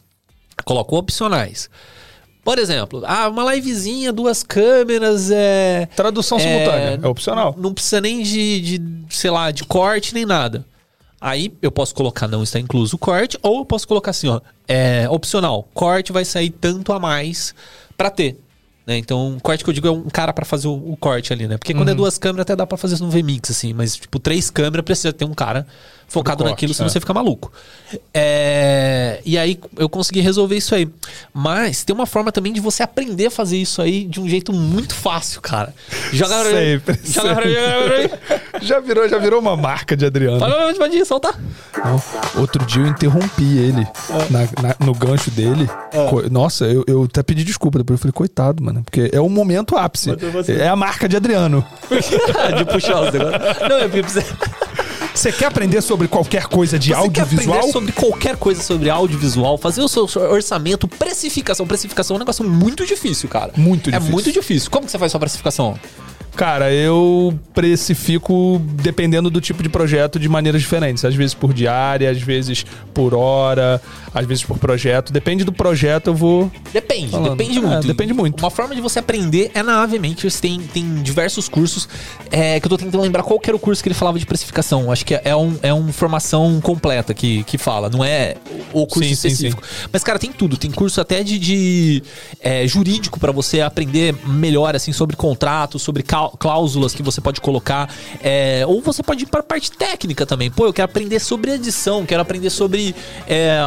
[0.64, 1.68] coloca opcionais.
[2.44, 5.86] Por exemplo, ah, uma livezinha, duas câmeras, é.
[5.94, 7.54] Tradução simultânea, é opcional.
[7.58, 10.64] Não precisa nem de, de, sei lá, de corte nem nada.
[11.20, 14.40] Aí eu posso colocar não está incluso o corte, ou eu posso colocar assim, ó,
[14.66, 15.68] é opcional.
[15.74, 17.54] Corte vai sair tanto a mais
[17.96, 18.40] pra ter.
[18.86, 18.96] Né?
[18.96, 21.58] Então, corte que eu digo é um cara pra fazer o, o corte ali, né?
[21.58, 24.18] Porque quando é duas câmeras até dá pra fazer isso no VMix, assim, mas tipo,
[24.18, 25.66] três câmeras precisa ter um cara
[26.08, 26.90] focado corte, naquilo, senão é.
[26.90, 27.52] você fica maluco.
[28.14, 30.88] É, E aí eu consegui resolver isso aí.
[31.32, 34.52] Mas tem uma forma também de você aprender a fazer isso aí de um jeito
[34.52, 35.74] muito fácil, cara.
[36.12, 37.52] Joga Sempre, joga mim.
[38.62, 40.40] Já virou, já virou uma marca de Adriano.
[40.40, 41.32] Fala, pode, ir, solta.
[41.84, 42.02] Não,
[42.40, 44.32] Outro dia eu interrompi ele É.
[44.32, 45.68] na- na- no gancho dele.
[46.10, 47.98] Co- Nossa, eu, eu até pedi desculpa depois.
[47.98, 48.82] Eu falei, coitado, mano.
[48.82, 50.10] Porque é o momento ápice.
[50.58, 51.64] É a marca de Adriano.
[52.58, 53.68] de puxar os negócios.
[53.68, 54.20] Não, é porque você,
[55.14, 57.56] Você quer aprender sobre qualquer coisa de você quer audiovisual?
[57.56, 61.66] aprender sobre qualquer coisa sobre audiovisual, fazer o seu orçamento, precificação.
[61.66, 63.52] Precificação é um negócio muito difícil, cara.
[63.56, 64.12] Muito É difícil.
[64.12, 64.70] muito difícil.
[64.70, 65.78] Como que você faz sua precificação?
[66.36, 71.04] Cara, eu precifico dependendo do tipo de projeto de maneiras diferentes.
[71.04, 72.64] Às vezes por diária, às vezes
[72.94, 73.82] por hora,
[74.14, 75.12] às vezes por projeto.
[75.12, 76.50] Depende do projeto, eu vou.
[76.72, 77.36] Depende, Falando.
[77.36, 77.86] depende É, muito.
[77.86, 78.40] depende muito.
[78.40, 81.88] Uma forma de você aprender é na Ave Makers, tem, tem diversos cursos.
[82.30, 84.90] É, que eu tô tentando lembrar qual era o curso que ele falava de precificação.
[84.92, 88.36] Acho que é, é um, é uma formação completa que, que fala, não é
[88.72, 89.62] o curso Sim, sim, específico.
[89.92, 90.56] Mas, cara, tem tudo.
[90.56, 92.02] Tem curso até de, de,
[92.40, 96.04] é, jurídico pra você aprender melhor, assim, sobre contratos, sobre
[96.38, 97.92] cláusulas que você pode colocar.
[98.22, 100.50] É, ou você pode ir pra parte técnica também.
[100.50, 102.94] Pô, eu quero aprender sobre edição, quero aprender sobre
[103.26, 103.58] é,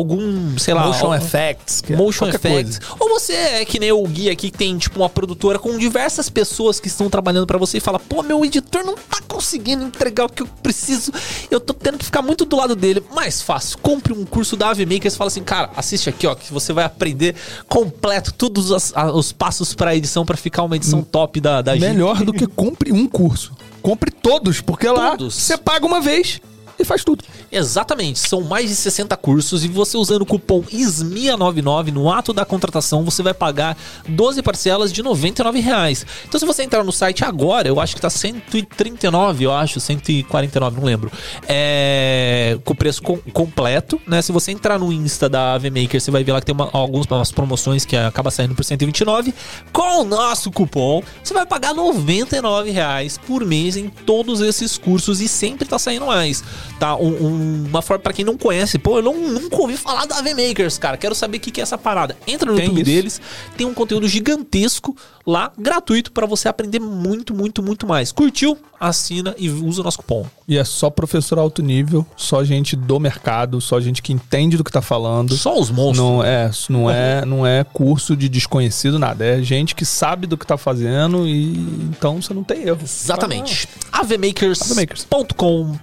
[0.00, 0.86] algum, sei lá.
[0.86, 1.80] Motion effects.
[1.80, 2.80] que é Motion Effects.
[2.98, 6.28] Ou você é que nem o Gui aqui, que tem, tipo, uma produtora com diversas
[6.28, 10.24] pessoas que estão trabalhando pra você e fala, pô, meu editor não tá conseguindo entregar
[10.24, 11.12] o que eu preciso,
[11.50, 13.02] eu tô tendo que ficar muito do lado dele.
[13.14, 16.34] Mais fácil, compre um curso da Ave Makers e fala assim, cara, assiste aqui, ó,
[16.34, 17.34] que você vai aprender
[17.68, 22.24] completo todos os, os passos pra edição pra ficar uma edição top da, da Melhor
[22.24, 23.52] do que compre um curso.
[23.82, 25.34] Compre todos, porque lá Todos.
[25.34, 26.40] você paga uma vez
[26.82, 27.24] e faz tudo.
[27.50, 32.44] Exatamente, são mais de 60 cursos e você usando o cupom ISMIA99 no ato da
[32.44, 33.76] contratação, você vai pagar
[34.08, 36.06] 12 parcelas de 99 reais.
[36.28, 40.76] Então se você entrar no site agora, eu acho que tá 139, eu acho, 149,
[40.78, 41.10] não lembro.
[41.48, 44.22] É, com o preço com- completo, né?
[44.22, 46.70] Se você entrar no Insta da AV Maker, você vai ver lá que tem uma,
[46.72, 49.34] algumas promoções que acaba saindo por 129.
[49.72, 55.20] Com o nosso cupom, você vai pagar 99 reais por mês em todos esses cursos
[55.20, 56.42] e sempre tá saindo mais,
[56.80, 56.96] tá?
[56.96, 60.16] Um- um- uma forma para quem não conhece, pô, eu não, nunca ouvi falar da
[60.18, 60.96] AV Makers, cara.
[60.96, 62.16] Quero saber o que, que é essa parada.
[62.26, 62.90] Entra no Tem YouTube isso.
[62.90, 63.20] deles,
[63.56, 68.12] tem um conteúdo gigantesco lá, gratuito, para você aprender muito, muito, muito mais.
[68.12, 68.58] Curtiu?
[68.78, 70.26] Assina e usa o nosso cupom.
[70.48, 74.64] E é só professor alto nível, só gente do mercado, só gente que entende do
[74.64, 75.36] que tá falando.
[75.36, 75.98] Só os monstros.
[75.98, 80.38] Não é, não é, não é curso de desconhecido nada, é gente que sabe do
[80.38, 81.56] que tá fazendo e
[81.90, 82.80] então você não tem erro.
[82.82, 83.68] Exatamente.
[83.92, 84.62] Avmakers.
[84.62, 85.74] avmakers.com.br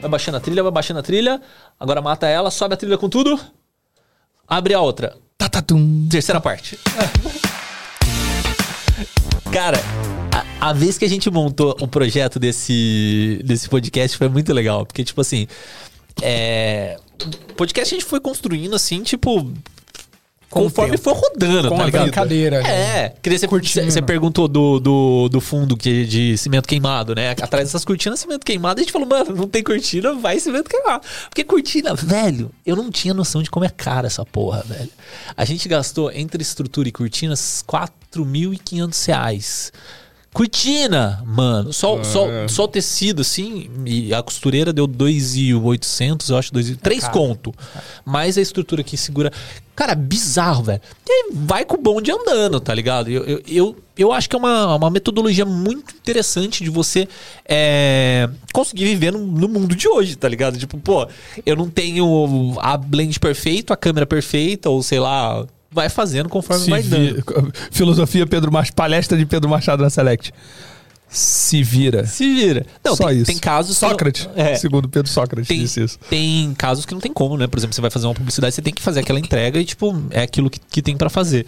[0.00, 1.40] Vai baixando a trilha, vai baixando a trilha.
[1.78, 3.38] Agora mata ela, sobe a trilha com tudo.
[4.48, 5.14] Abre a outra.
[5.42, 6.06] Tatatum.
[6.08, 6.78] Terceira parte.
[9.52, 9.80] Cara,
[10.60, 14.86] a, a vez que a gente montou o projeto desse, desse podcast foi muito legal.
[14.86, 15.48] Porque, tipo assim,
[16.22, 16.96] é.
[17.56, 19.52] Podcast a gente foi construindo assim, tipo.
[20.52, 22.02] Com conforme foi rodando, Com tá a ligado?
[22.02, 22.56] Brincadeira.
[22.68, 23.90] É, queria você, Cortina.
[23.90, 27.30] você perguntou do, do, do fundo que, de cimento queimado, né?
[27.30, 28.78] Atrás dessas cortinas, cimento queimado.
[28.78, 31.06] A gente falou, mano, não tem cortina, vai cimento queimado.
[31.30, 34.90] Porque cortina, velho, eu não tinha noção de como é cara essa porra, velho.
[35.34, 39.72] A gente gastou entre estrutura e cortinas 4.500 reais.
[40.32, 41.72] Cortina, mano.
[41.74, 47.08] Só, só, só o tecido, assim, e a costureira deu 2,800, eu acho, 2, 3
[47.08, 47.52] conto.
[48.04, 49.30] Mais a estrutura que segura.
[49.76, 50.80] Cara, bizarro, velho.
[51.06, 53.10] E vai com o bonde andando, tá ligado?
[53.10, 57.06] Eu, eu, eu, eu acho que é uma, uma metodologia muito interessante de você
[57.46, 60.58] é, conseguir viver no, no mundo de hoje, tá ligado?
[60.58, 61.06] Tipo, pô,
[61.44, 66.64] eu não tenho a blend perfeita, a câmera perfeita, ou sei lá, vai fazendo conforme
[66.64, 67.24] Se vai dando.
[67.72, 70.32] Filosofia Pedro Machado, palestra de Pedro Machado na Select.
[71.08, 72.06] Se vira.
[72.06, 72.64] Se vira.
[72.82, 73.26] Não, Só tem, isso.
[73.26, 73.78] tem casos.
[73.82, 75.98] não- Sócrates, é, segundo Pedro Sócrates, tem, disse isso.
[76.08, 77.46] tem casos que não tem como, né?
[77.46, 79.94] Por exemplo, você vai fazer uma publicidade, você tem que fazer aquela entrega e, tipo,
[80.10, 81.44] é aquilo que, que tem pra fazer.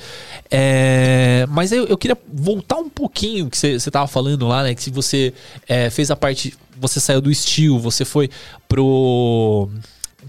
[0.50, 4.74] É, mas eu, eu queria voltar um pouquinho que você você tava falando lá, né?
[4.74, 5.32] Que se você
[5.66, 6.54] é, fez a parte.
[6.78, 8.28] Você saiu do estilo, você foi
[8.68, 9.70] pro.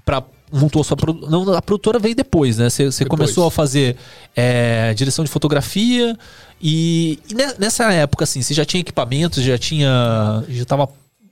[0.05, 0.23] pra.
[0.51, 2.69] Montou a sua produ- Não, a produtora veio depois, né?
[2.69, 3.97] Você, começou a fazer
[4.35, 6.17] é, direção de fotografia
[6.61, 10.43] e, e ne- nessa época, assim, você já tinha equipamentos, já tinha.
[10.47, 10.87] Já tava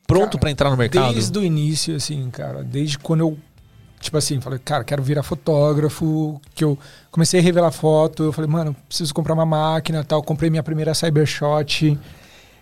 [0.08, 1.14] pronto pra entrar no mercado?
[1.14, 3.38] Desde o início, assim, cara, desde quando eu,
[4.02, 6.78] tipo assim, falei, cara, quero virar fotógrafo, que eu
[7.12, 10.94] comecei a revelar foto, eu falei, mano, preciso comprar uma máquina tal, comprei minha primeira
[10.94, 11.98] Cybershot.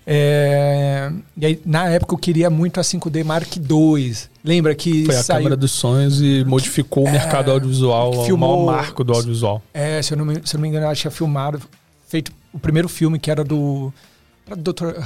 [0.06, 4.16] É, e aí, na época, eu queria muito a 5D Mark II.
[4.44, 5.38] Lembra que Foi a saiu...
[5.40, 9.62] câmera dos sonhos e modificou o mercado audiovisual, filmou- o maior marco do audiovisual.
[9.74, 11.62] É, se eu, não me, se eu não me engano, ela tinha filmado,
[12.08, 13.94] feito o primeiro filme que era do.
[14.48, 15.00] Era do Dr.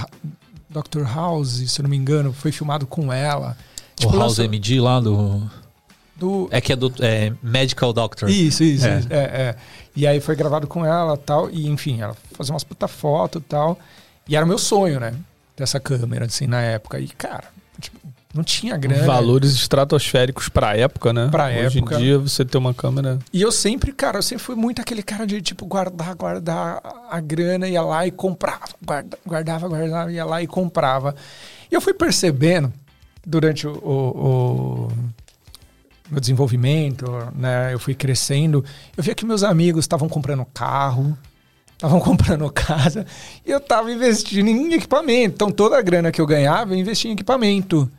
[0.70, 1.04] Dr.
[1.04, 3.56] House, se eu não me engano, foi filmado com ela.
[4.02, 5.42] o House lançou- MD lá do.
[6.16, 8.30] do, É que é do é, Medical Doctor.
[8.30, 8.86] Isso, isso.
[8.88, 9.00] É.
[9.00, 9.08] isso.
[9.12, 9.56] É, é.
[9.96, 11.50] E aí foi gravado com ela tal.
[11.52, 13.78] E enfim, ela fazia umas puta foto e tal.
[14.28, 15.14] E era o meu sonho, né?
[15.56, 17.00] Dessa câmera, assim, na época.
[17.00, 17.46] E, cara,
[17.80, 17.98] tipo,
[18.34, 19.06] não tinha grana.
[19.06, 21.30] Valores estratosféricos pra época, né?
[21.32, 21.96] Pra Hoje época.
[21.96, 23.20] em dia você ter uma câmera.
[23.32, 27.20] E eu sempre, cara, eu sempre fui muito aquele cara de, tipo, guardar, guardar a
[27.22, 28.66] grana, ia lá e comprava.
[28.84, 31.16] Guarda, guardava, guardava, ia lá e comprava.
[31.72, 32.74] E eu fui percebendo,
[33.26, 37.74] durante o, o- o meu desenvolvimento, né?
[37.74, 38.64] Eu fui crescendo,
[38.98, 41.18] eu via que meus amigos estavam comprando carro,
[41.86, 43.06] estavam comprando casa,
[43.46, 45.36] e eu tava investindo em equipamento.
[45.36, 47.90] Então toda a grana que eu ganhava, eu investia em equipamento.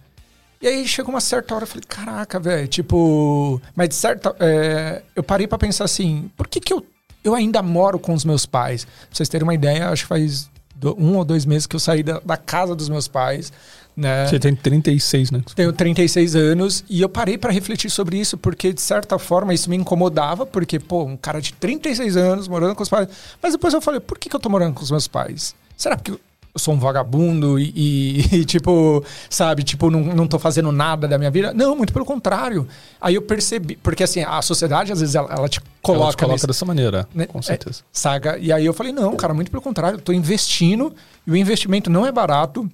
[0.61, 3.61] E aí chegou uma certa hora, eu falei, caraca, velho, tipo.
[3.75, 4.35] Mas de certa.
[4.41, 6.85] é, eu parei pra pensar assim, por que, que eu,
[7.23, 8.85] eu ainda moro com os meus pais?
[8.85, 10.51] Pra vocês terem uma ideia, acho que faz
[10.99, 13.53] um ou dois meses que eu saí da, da casa dos meus pais,
[13.97, 14.27] né?
[14.27, 15.41] Você tem 36, né?
[15.55, 19.71] Tenho 36 anos e eu parei pra refletir sobre isso porque, de certa forma, isso
[19.71, 23.09] me incomodava, porque, pô, um cara de 36 anos morando com os pais.
[23.43, 25.55] Mas depois eu falei, por que, que eu tô morando com os meus pais?
[25.77, 26.21] Será porque eu
[26.59, 31.17] sou um vagabundo e, e- e, tipo, sabe, tipo, não, não tô fazendo nada da
[31.19, 31.53] minha vida?
[31.55, 32.67] Não, muito pelo contrário.
[33.01, 36.17] Aí eu percebi, porque assim, a sociedade, às vezes, ela, ela te Ela coloca, te
[36.17, 37.27] coloca nesse- dessa maneira, né?
[37.27, 37.81] com certeza.
[37.81, 38.39] É, saga.
[38.39, 40.95] E aí eu falei, não, cara, muito pelo contrário, eu tô investindo
[41.27, 42.67] e o investimento não é barato.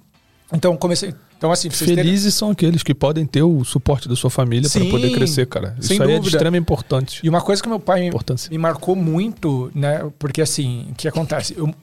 [0.53, 1.13] Então comecei.
[1.37, 4.69] Então, assim, vocês terem- Felizes são aqueles que podem ter o suporte da sua família
[4.69, 5.75] para poder crescer, cara.
[5.81, 6.37] sem Isso aí é de dúvida.
[6.37, 7.19] extrema importância.
[7.23, 8.09] E uma coisa que meu pai
[8.51, 10.09] me marcou muito, né?
[10.19, 11.53] Porque assim, o que acontece?
[11.57, 11.73] Eu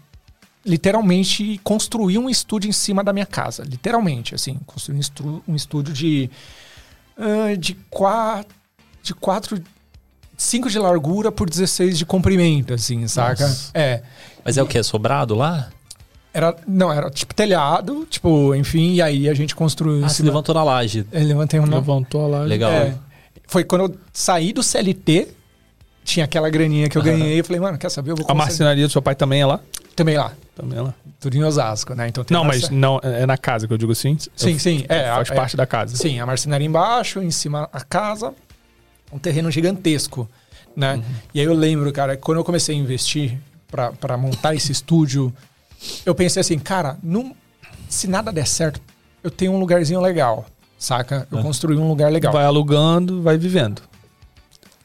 [0.64, 3.62] literalmente construí um estúdio em cima da minha casa.
[3.64, 6.30] Literalmente, assim, construí um, estru- um estúdio de.
[7.18, 8.54] ah, de quatro.
[9.02, 9.60] De quatro.
[10.36, 13.46] 5 de largura por 16 de comprimento, assim, saca?
[13.46, 13.70] Nossa.
[13.74, 14.02] É.
[14.42, 14.78] Mas é o que?
[14.78, 15.68] É sobrado lá?
[16.32, 20.04] Era, não, era tipo telhado, tipo, enfim, e aí a gente construiu.
[20.04, 21.04] Ah, se levantou na laje.
[21.10, 22.42] Eu levantei um Levantou lá.
[22.42, 22.70] Legal.
[22.70, 22.94] É.
[23.48, 25.28] Foi quando eu saí do CLT,
[26.04, 28.12] tinha aquela graninha que eu ganhei, eu falei, mano, quer saber?
[28.12, 29.60] Eu vou A marcenaria do seu pai também é lá?
[29.96, 30.94] Também lá, Também é lá.
[31.18, 32.08] tudo em Osasco, né?
[32.08, 34.16] Então tem Não, a mas não, é na casa que eu digo assim.
[34.36, 34.84] Sim, sim.
[34.88, 35.96] É, Faz é, parte da casa.
[35.96, 38.32] Sim, a marcenaria embaixo, em cima a casa,
[39.12, 40.28] um terreno gigantesco,
[40.76, 40.94] né?
[40.94, 41.02] Uhum.
[41.34, 43.36] E aí eu lembro, cara, quando eu comecei a investir
[43.68, 45.32] pra- pra montar esse estúdio,
[46.04, 47.34] eu pensei assim, cara, não,
[47.88, 48.80] se nada der certo,
[49.22, 50.46] eu tenho um lugarzinho legal,
[50.78, 51.26] saca?
[51.30, 51.42] Eu É.
[51.42, 52.32] construí um lugar legal.
[52.32, 53.82] Vai alugando, vai vivendo.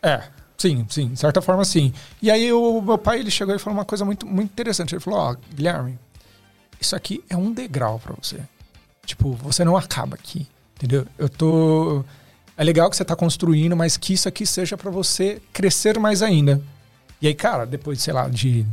[0.01, 0.23] É,
[0.57, 1.93] sim, sim, de certa forma sim.
[2.21, 4.93] E aí o meu pai ele chegou e falou uma coisa muito, muito interessante.
[4.93, 5.97] Ele falou: Ó, Guilherme,
[6.79, 8.39] isso aqui é um degrau pra você.
[9.05, 11.05] Tipo, você não acaba aqui, entendeu?
[11.17, 12.03] Eu tô.
[12.57, 16.21] É legal que você tá construindo, mas que isso aqui seja pra você crescer mais
[16.21, 16.61] ainda.
[17.21, 18.65] E aí, cara, depois, sei lá, de,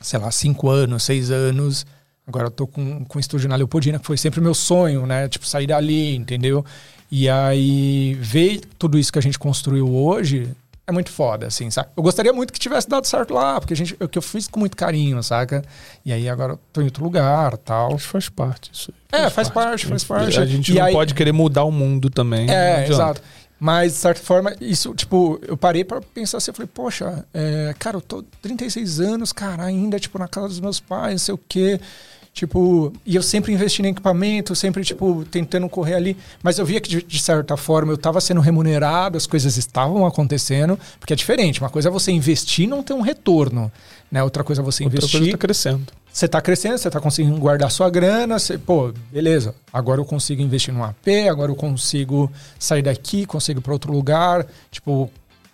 [0.00, 1.86] sei lá, cinco anos, seis anos,
[2.26, 5.06] agora eu tô com, com o estúdio na Leopoldina, que foi sempre o meu sonho,
[5.06, 5.28] né?
[5.28, 6.64] Tipo, sair dali, entendeu?
[7.10, 10.48] E aí, ver tudo isso que a gente construiu hoje
[10.88, 11.88] é muito foda, assim, sabe?
[11.96, 14.46] Eu gostaria muito que tivesse dado certo lá, porque a gente, o que eu fiz
[14.46, 15.64] com muito carinho, saca?
[16.04, 17.90] E aí agora eu tô em outro lugar tal.
[17.92, 18.70] Mas faz parte.
[18.72, 19.22] Isso aí.
[19.24, 20.38] É, faz parte, faz parte.
[20.38, 22.48] A gente E não aí- pode querer mudar o mundo também.
[22.50, 23.20] É, exato.
[23.58, 27.74] Mas, de certa forma, isso, tipo, eu parei pra pensar assim, eu falei, poxa, é,
[27.78, 31.34] cara, eu tô 36 anos, cara, ainda, tipo, na casa dos meus pais, não sei
[31.34, 31.80] o quê.
[32.34, 36.14] Tipo, e eu sempre investindo em equipamento, sempre, tipo, tentando correr ali.
[36.42, 40.04] Mas eu via que, de, de certa forma, eu tava sendo remunerado, as coisas estavam
[40.04, 41.62] acontecendo, porque é diferente.
[41.62, 43.72] Uma coisa é você investir e não ter um retorno,
[44.12, 44.22] né?
[44.22, 45.86] Outra coisa é você Outra investir coisa tá crescendo.
[46.16, 50.40] Você tá crescendo, você tá conseguindo guardar sua grana, você, pô, beleza, agora eu consigo
[50.40, 55.10] investir num AP, agora eu consigo sair daqui, consigo ir para outro lugar, tipo,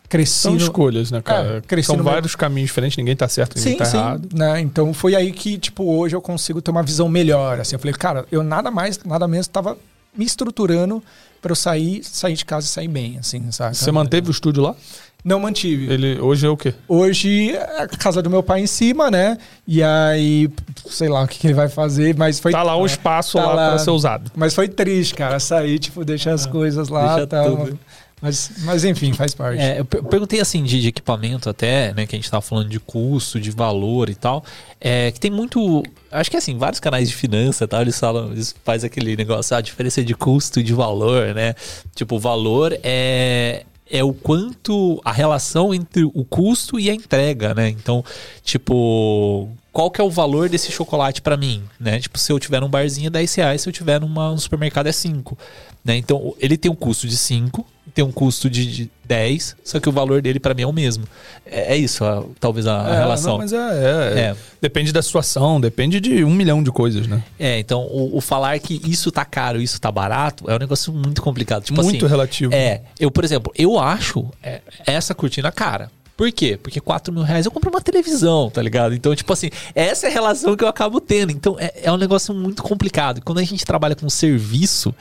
[0.09, 1.57] cresci São no- escolhas, né, cara?
[1.57, 3.97] É, cresci São no meu- vários caminhos diferentes, ninguém tá certo, ninguém Sim, tá sim,
[3.97, 4.29] errado.
[4.33, 4.61] né?
[4.61, 7.95] Então foi aí que, tipo, hoje eu consigo ter uma visão melhor, assim, eu falei,
[7.95, 9.77] cara, eu nada mais, nada menos tava
[10.17, 11.03] me estruturando
[11.41, 13.77] para eu sair, sair de casa e sair bem, assim, sabe?
[13.77, 14.77] Você manteve o estúdio lá?
[15.25, 15.93] Não mantive.
[15.93, 16.75] Ele hoje é o quê?
[16.89, 19.39] Hoje é a casa do meu pai em cima, né?
[19.67, 20.51] E aí,
[20.87, 22.51] sei lá o que, que ele vai fazer, mas foi.
[22.51, 23.69] Tá lá um espaço Tá lá, lá.
[23.71, 24.33] para ser usado.
[24.35, 27.57] Mas foi triste, cara, sair, tipo, deixar as coisas lá deixa e tal.
[27.57, 27.79] tudo.
[28.23, 29.61] Mas, mas enfim, faz parte.
[29.61, 32.07] É, eu perguntei assim de, de, equipamento até, né?
[32.07, 34.45] Que a gente tava falando de custo, de valor e tal.
[34.81, 35.83] É, que tem muito.
[36.09, 39.61] Acho que assim, vários canais de finança tal, eles falam, eles fazem aquele negócio, a
[39.61, 41.57] diferença de custo e de valor, né?
[41.97, 47.53] Tipo, o valor é, é o quanto a relação entre o custo e a entrega,
[47.53, 47.69] né?
[47.69, 48.03] Então,
[48.43, 52.01] tipo, qual que é o valor desse chocolate para mim, né?
[52.01, 54.93] Tipo, se eu tiver num barzinho é 10 reais, se eu tiver num supermercado é
[54.93, 55.37] 5.
[55.85, 55.97] Né?
[55.97, 59.89] Então, ele tem um custo de 5, tem um custo de, de 10, só que
[59.89, 61.05] o valor dele para mim é o mesmo.
[61.45, 63.33] É, é isso, a, talvez a, é, relação.
[63.33, 67.23] Não, mas é, é, é, Depende da situação, depende de um milhão de coisas, né?
[67.39, 70.93] É, então o, o, falar que isso tá caro, isso tá barato, é um negócio
[70.93, 71.65] muito complicado.
[71.65, 72.55] Tipo muito assim, relativo.
[72.55, 75.91] É, eu, por exemplo, eu acho é, essa cortina cara.
[76.17, 76.59] Por quê?
[76.63, 78.95] Porque 4 mil reais eu compro uma televisão, tá ligado?
[78.95, 81.33] Então, tipo assim, essa é a relação que eu acabo tendo.
[81.33, 83.23] Então, é, é um negócio muito complicado.
[83.25, 84.95] Quando a gente trabalha com serviço,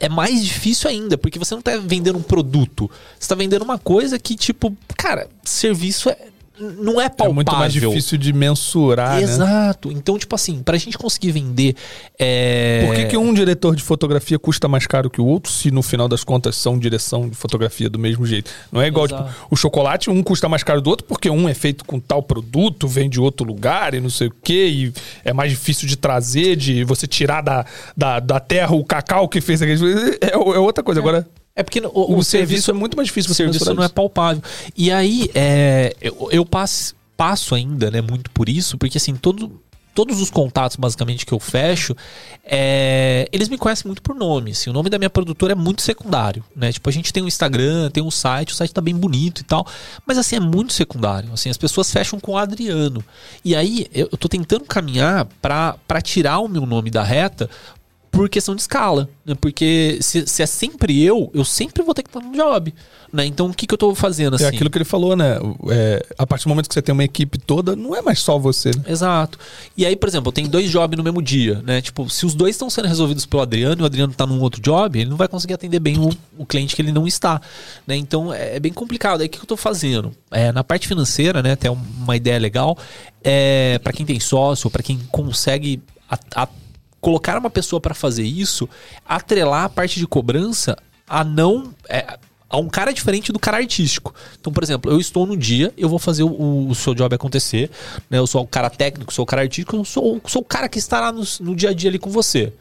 [0.00, 2.90] é mais difícil ainda, porque você não está vendendo um produto.
[3.18, 6.16] Você está vendendo uma coisa que, tipo, cara, serviço é,
[6.60, 7.30] não é palpável.
[7.30, 9.22] É muito mais difícil de mensurar, né?
[9.22, 9.88] Exato.
[9.88, 9.94] Né?
[9.96, 11.74] Então, tipo assim, pra gente conseguir vender...
[12.18, 12.84] É...
[12.86, 15.82] Por que, que um diretor de fotografia custa mais caro que o outro, se no
[15.82, 18.50] final das contas são direção de fotografia do mesmo jeito?
[18.70, 21.54] Não é igual, tipo, o chocolate, um custa mais caro do outro porque um é
[21.54, 24.92] feito com tal produto, vem de outro lugar e não sei o quê, e
[25.24, 27.64] é mais difícil de trazer, de você tirar da,
[27.96, 29.80] da, da terra o cacau que fez aquele...
[30.20, 31.00] É, é outra coisa.
[31.00, 31.02] É.
[31.02, 31.26] Agora...
[31.54, 33.32] É porque o, o, o serviço, serviço, é muito mais difícil.
[33.32, 34.42] O serviço não é palpável.
[34.76, 39.60] E aí, é, eu, eu passo, passo ainda, né, muito por isso, porque assim, todo,
[39.94, 41.94] todos os contatos, basicamente, que eu fecho,
[42.44, 44.52] é, eles me conhecem muito por nome.
[44.52, 46.72] Assim, o nome da minha produtora é muito secundário, né?
[46.72, 49.44] Tipo, a gente tem um Instagram, tem um site, o site tá bem bonito e
[49.44, 49.66] tal,
[50.06, 51.30] mas assim, é muito secundário.
[51.32, 53.04] Assim, as pessoas fecham com o Adriano.
[53.44, 57.50] E aí, eu, eu tô tentando caminhar para tirar o meu nome da reta,
[58.10, 59.08] por questão de escala.
[59.24, 59.34] Né?
[59.40, 62.74] Porque se, se, é sempre eu, eu sempre vou ter que estar no job.
[63.12, 63.24] Né?
[63.26, 64.44] Então o que, que eu estou fazendo assim?
[64.44, 65.36] É aquilo que ele falou, né?
[65.70, 68.38] É, a partir do momento que você tem uma equipe toda, não é mais só
[68.38, 68.70] você.
[68.70, 68.84] Né?
[68.88, 69.38] Exato.
[69.76, 71.80] E aí, por exemplo, eu tenho dois jobs no mesmo dia, né?
[71.80, 74.60] Tipo, se os dois estão sendo resolvidos pelo Adriano e o Adriano está num outro
[74.60, 77.40] job, ele não vai conseguir atender bem o, o cliente que ele não está.
[77.86, 77.96] Né?
[77.96, 79.20] Então é, é bem complicado.
[79.20, 80.12] Aí o que, que eu estou fazendo?
[80.30, 81.52] É, na parte financeira, né?
[81.52, 82.76] Até uma ideia legal.
[83.22, 86.48] É, para quem tem sócio, para quem consegue a, a
[87.00, 88.68] colocar uma pessoa para fazer isso,
[89.06, 90.76] atrelar a parte de cobrança
[91.08, 91.74] a não.
[91.88, 92.18] É,
[92.52, 94.12] a um cara diferente do cara artístico.
[94.40, 97.70] Então, por exemplo, eu estou no dia, eu vou fazer o, o seu job acontecer.
[98.10, 98.18] Né?
[98.18, 100.76] Eu sou o cara técnico, sou o cara artístico, eu sou, sou o cara que
[100.76, 102.52] estará no, no dia a dia ali com você.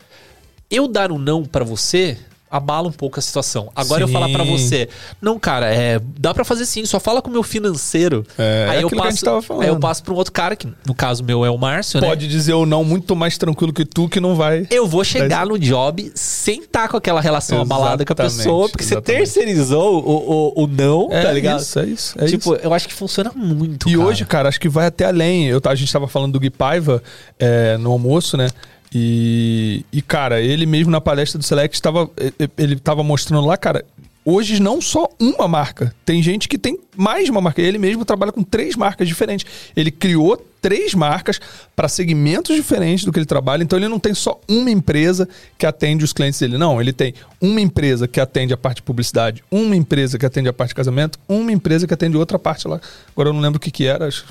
[0.69, 3.69] Eu dar um não para você abala um pouco a situação.
[3.75, 4.09] Agora sim.
[4.09, 4.89] eu falar para você,
[5.21, 8.25] não, cara, é, dá para fazer sim, só fala com o meu financeiro.
[8.37, 9.25] É, aí é eu passo,
[9.61, 12.25] aí eu passo para um outro cara que no caso meu é o Márcio, Pode
[12.25, 12.31] né?
[12.31, 14.67] dizer ou não muito mais tranquilo que tu que não vai.
[14.71, 18.15] Eu vou chegar no job sem estar tá com aquela relação exatamente, abalada com a
[18.15, 19.27] pessoa, porque exatamente.
[19.27, 21.59] você terceirizou o, o, o não, é tá ligado?
[21.59, 22.65] Isso, é isso, é tipo, isso.
[22.65, 24.05] eu acho que funciona muito, E cara.
[24.05, 25.47] hoje, cara, acho que vai até além.
[25.47, 27.03] Eu, a gente tava falando do Gui Paiva
[27.37, 28.47] é, no almoço, né?
[28.93, 32.09] E, e, cara, ele mesmo na palestra do Select estava
[32.57, 33.85] ele estava mostrando lá, cara,
[34.25, 37.61] hoje não só uma marca, tem gente que tem mais de uma marca.
[37.61, 39.45] Ele mesmo trabalha com três marcas diferentes.
[39.75, 41.39] Ele criou três marcas
[41.75, 43.63] para segmentos diferentes do que ele trabalha.
[43.63, 46.57] Então ele não tem só uma empresa que atende os clientes dele.
[46.57, 50.49] Não, ele tem uma empresa que atende a parte de publicidade, uma empresa que atende
[50.49, 52.81] a parte de casamento, uma empresa que atende outra parte lá.
[53.11, 54.25] Agora eu não lembro o que que era, acho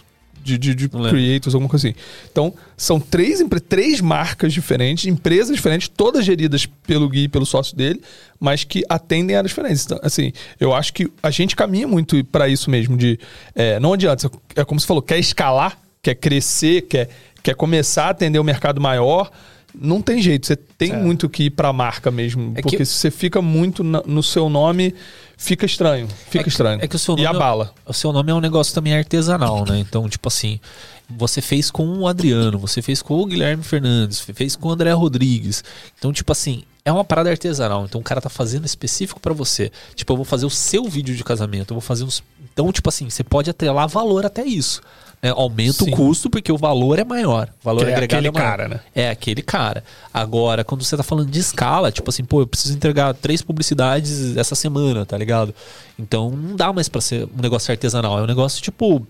[0.48, 1.98] de, de, de creators, alguma coisa assim.
[2.30, 7.76] Então, são três, três marcas diferentes, empresas diferentes, todas geridas pelo Gui e pelo sócio
[7.76, 8.00] dele,
[8.40, 9.84] mas que atendem áreas diferentes.
[9.84, 13.18] Então, assim, eu acho que a gente caminha muito para isso mesmo, de
[13.54, 17.08] é, não adianta, é como você falou, quer escalar, quer crescer, quer,
[17.42, 19.30] quer começar a atender o um mercado maior,
[19.78, 20.96] não tem jeito, você tem é.
[20.96, 22.86] muito que ir para a marca mesmo, é porque que...
[22.86, 24.94] se você fica muito no seu nome
[25.38, 26.06] fica estranho.
[26.28, 26.80] Fica é estranho.
[26.82, 27.72] é que o seu nome e a é bala.
[27.86, 29.78] o seu nome é um negócio também artesanal, né?
[29.78, 30.60] Então, tipo assim,
[31.08, 34.92] você fez com o Adriano, você fez com o Guilherme Fernandes, fez com o André
[34.92, 35.64] Rodrigues.
[35.98, 37.84] Então, tipo assim, é uma parada artesanal.
[37.84, 39.72] Então, o cara tá fazendo específico para você.
[39.94, 42.22] Tipo, eu vou fazer o seu vídeo de casamento, eu vou fazer uns.
[42.52, 44.82] Então, tipo assim, você pode atrelar valor até isso
[45.22, 45.92] né, aumenta Sim.
[45.92, 47.48] o custo porque o valor é maior.
[47.60, 48.50] O valor que é agregado aquele é maior.
[48.50, 48.80] cara, né?
[48.94, 49.82] É aquele cara.
[50.12, 54.36] Agora, quando você tá falando de escala, tipo assim, pô, eu preciso entregar três publicidades
[54.36, 55.54] essa semana, tá ligado?
[55.98, 58.18] Então não dá mais para ser um negócio artesanal.
[58.18, 59.06] É um negócio tipo.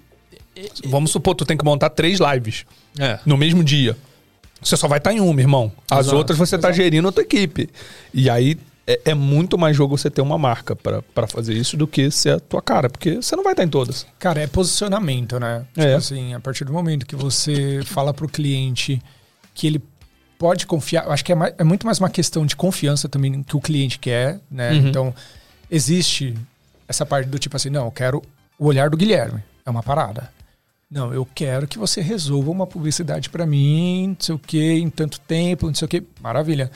[0.87, 2.65] Vamos supor, tu tem que montar três lives
[2.99, 3.21] é.
[3.25, 3.97] no mesmo dia.
[4.61, 5.71] Você só vai estar tá em uma, irmão.
[5.89, 6.17] As Exato.
[6.17, 7.71] outras você está gerindo a tua equipe.
[8.13, 8.59] E aí
[8.89, 12.31] é, é, muito mais jogo você ter uma marca para fazer isso do que ser
[12.31, 14.07] a tua cara, porque você não vai estar em todas.
[14.19, 15.67] Cara, é posicionamento, né?
[15.75, 15.95] Tipo é.
[15.95, 19.03] assim, a partir do momento que você fala para o cliente
[19.53, 19.83] que ele
[20.39, 23.55] pode confiar, acho que é, mais, é, muito mais uma questão de confiança também que
[23.55, 24.73] o cliente quer, né?
[24.73, 24.89] Uhum.
[24.89, 25.15] Então,
[25.71, 26.35] existe
[26.89, 28.23] essa parte do tipo assim, não, eu quero
[28.59, 29.43] o olhar do Guilherme.
[29.67, 30.33] É uma parada.
[30.91, 34.89] Não, eu quero que você resolva uma publicidade para mim, não sei o que, em
[34.89, 36.03] tanto tempo, não sei o que.
[36.21, 36.71] Maravilha.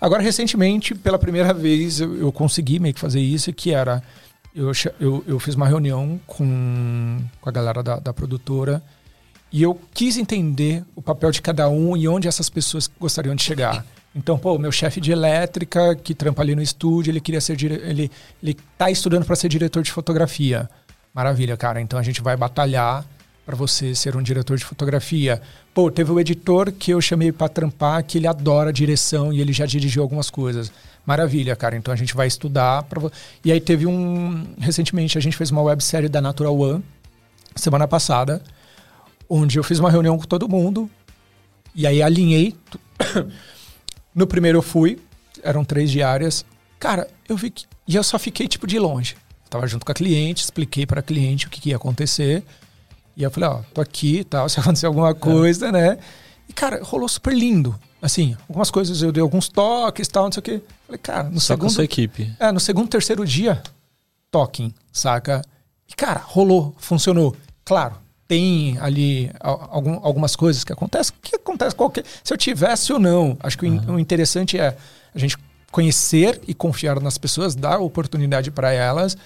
[0.00, 4.02] Agora, recentemente, pela primeira vez, eu, eu consegui meio que fazer isso, que era.
[4.56, 8.82] Eu, eu, eu fiz uma reunião com, com a galera da, da produtora
[9.52, 13.42] e eu quis entender o papel de cada um e onde essas pessoas gostariam de
[13.42, 13.84] chegar.
[14.14, 17.74] Então, pô, meu chefe de elétrica, que trampa ali no estúdio, ele queria ser dire...
[17.74, 18.10] ele
[18.42, 20.68] ele tá estudando para ser diretor de fotografia.
[21.12, 21.80] Maravilha, cara.
[21.80, 23.04] Então a gente vai batalhar
[23.48, 25.40] para você ser um diretor de fotografia.
[25.72, 29.54] Pô, teve o editor que eu chamei para trampar, que ele adora direção e ele
[29.54, 30.70] já dirigiu algumas coisas.
[31.06, 31.74] Maravilha, cara.
[31.74, 33.10] Então a gente vai estudar para
[33.42, 36.84] E aí teve um recentemente a gente fez uma websérie da Natural One
[37.56, 38.42] semana passada,
[39.26, 40.90] onde eu fiz uma reunião com todo mundo
[41.74, 42.54] e aí alinhei.
[44.14, 44.98] No primeiro eu fui,
[45.44, 46.44] eram três diárias.
[46.80, 47.66] Cara, eu vi que.
[47.86, 49.16] E eu só fiquei tipo de longe.
[49.48, 52.42] Tava junto com a cliente, expliquei para a cliente o que, que ia acontecer.
[53.18, 55.98] E eu falei, ó, tô aqui e tal, se acontecer alguma coisa, né?
[56.48, 57.78] E, cara, rolou super lindo.
[58.00, 60.62] Assim, algumas coisas eu dei alguns toques e tal, não sei o quê.
[60.86, 61.70] Falei, cara, no Só com segundo.
[61.74, 62.32] sua equipe.
[62.38, 63.60] É, no segundo, terceiro dia,
[64.30, 65.42] toquem, saca?
[65.90, 67.34] E, cara, rolou, funcionou.
[67.64, 67.96] Claro,
[68.28, 72.04] tem ali al- algum- algumas coisas que acontecem, que acontece qualquer.
[72.22, 74.76] Se eu tivesse ou não, acho que o in- o interessante é
[75.14, 75.36] a gente
[75.72, 79.16] conhecer e confiar nas pessoas, dar oportunidade para elas,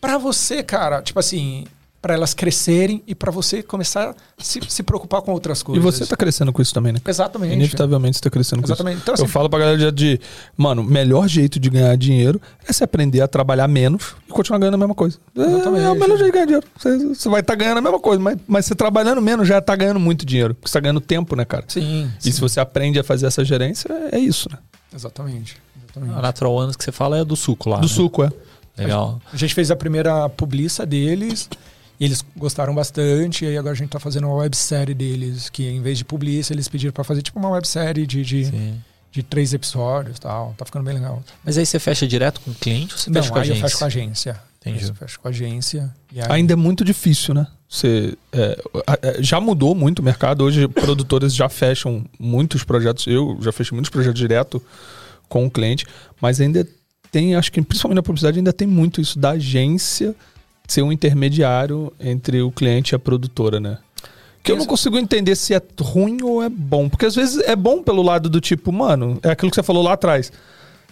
[0.00, 1.66] para você, cara, tipo assim,
[2.02, 5.84] para elas crescerem e para você começar a se, se preocupar com outras E coisas.
[5.84, 6.98] você tá crescendo com isso também, né?
[7.06, 7.54] Exatamente.
[7.54, 8.94] Inevitavelmente você tá crescendo com Exatamente.
[8.96, 9.02] isso.
[9.04, 10.20] Então, eu assim- falo pra galera de, de,
[10.56, 14.58] mano, o melhor jeito de ganhar dinheiro é se aprender a trabalhar menos e continuar
[14.58, 15.16] ganhando a mesma coisa.
[15.36, 15.84] É, Exatamente.
[15.84, 16.66] é o melhor jeito de ganhar dinheiro.
[16.76, 19.76] Você, você vai estar ganhando a mesma coisa, mas, mas você trabalhando menos já tá
[19.76, 20.54] ganhando muito dinheiro.
[20.56, 21.64] Porque você tá ganhando tempo, né, cara?
[21.68, 22.32] Sim, E sim.
[22.32, 24.58] se você aprende a fazer essa gerência, é isso, né?
[24.92, 25.56] Exatamente.
[25.84, 26.18] exatamente.
[26.18, 27.76] A Natural Ones que você fala é do suco lá.
[27.76, 27.88] Do né?
[27.88, 28.30] suco, é.
[28.76, 29.20] Legal.
[29.32, 31.48] A gente fez a primeira publiça deles
[32.02, 33.44] e eles gostaram bastante.
[33.44, 36.52] E aí agora a gente tá fazendo uma websérie deles, que em vez de publiça,
[36.52, 38.52] eles pediram pra fazer tipo uma websérie de, de,
[39.12, 40.52] de três episódios e tal.
[40.58, 41.22] Tá ficando bem legal.
[41.44, 43.48] Mas aí você fecha direto com o cliente ou você Não, fecha com a aí
[43.50, 43.68] eu agência?
[43.68, 44.40] fecho com a agência.
[44.60, 44.82] Entendi.
[44.82, 45.94] Isso, fecho com a agência.
[46.12, 47.46] E aí, Ainda é muito difícil, né?
[47.68, 48.58] Você, é,
[49.00, 50.42] é, já mudou muito o mercado.
[50.42, 53.06] Hoje, produtoras já fecham muitos projetos.
[53.06, 54.60] Eu já fechei muitos projetos direto
[55.28, 55.86] com o cliente,
[56.20, 56.66] mas ainda
[57.12, 60.16] tem, acho que principalmente na publicidade, ainda tem muito isso da agência
[60.66, 63.78] ser um intermediário entre o cliente e a produtora, né?
[64.42, 66.88] Que eu não consigo entender se é ruim ou é bom.
[66.88, 69.82] Porque às vezes é bom pelo lado do tipo, mano, é aquilo que você falou
[69.84, 70.32] lá atrás.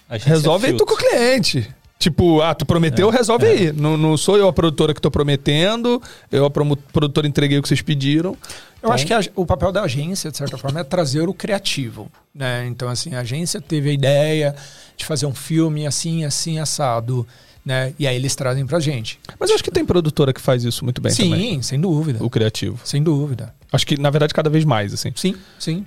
[0.09, 1.69] Resolve aí tu com o cliente.
[1.99, 3.51] Tipo, ah, tu prometeu, É, resolve é.
[3.51, 3.73] aí.
[3.73, 6.01] Não, não sou eu a produtora que tô prometendo,
[6.33, 8.37] eu a produtora entreguei o que vocês pediram.
[8.83, 12.11] Eu acho que a- o papel da agência, de certa forma, é trazer o criativo.
[12.35, 12.67] Né?
[12.69, 14.55] Então, assim, a agência teve a ideia
[14.97, 17.27] de fazer um filme assim, assim, assado.
[17.65, 17.93] Né?
[17.99, 19.21] E aí eles trazem pra gente.
[19.39, 21.63] Mas eu acho que tem produtora que faz isso muito bem sim, também.
[21.63, 22.25] sem dúvida.
[22.25, 22.81] O criativo.
[22.85, 23.55] Sem dúvida.
[23.71, 25.13] Acho que, na verdade, cada vez mais, assim.
[25.15, 25.85] Sim, sim.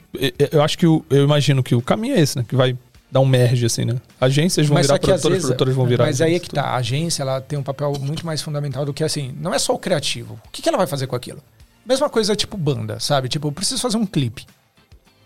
[0.52, 2.46] Eu acho que o, eu imagino que o caminho é esse, né?
[2.48, 2.78] Que vai
[3.12, 3.96] dar um merge, assim, né?
[4.22, 6.06] Agências vão Mas virar produtoras, vezes- produtoras vão virar.
[6.06, 6.70] Mas aí é que agências, tá.
[6.72, 9.36] A agência ela tem um papel muito mais fundamental do que assim.
[9.40, 10.40] Não é só o criativo.
[10.48, 11.40] O que, que ela vai fazer com aquilo?
[11.86, 13.28] Mesma coisa tipo banda, sabe?
[13.28, 14.46] Tipo, eu preciso fazer um clipe.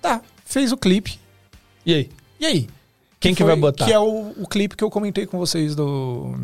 [0.02, 1.20] Tá, fez o clipe.
[1.86, 2.10] E aí?
[2.40, 2.68] E aí?
[3.20, 3.86] Quem que vai botar?
[3.86, 6.36] Que é o, o clipe que eu comentei com vocês do.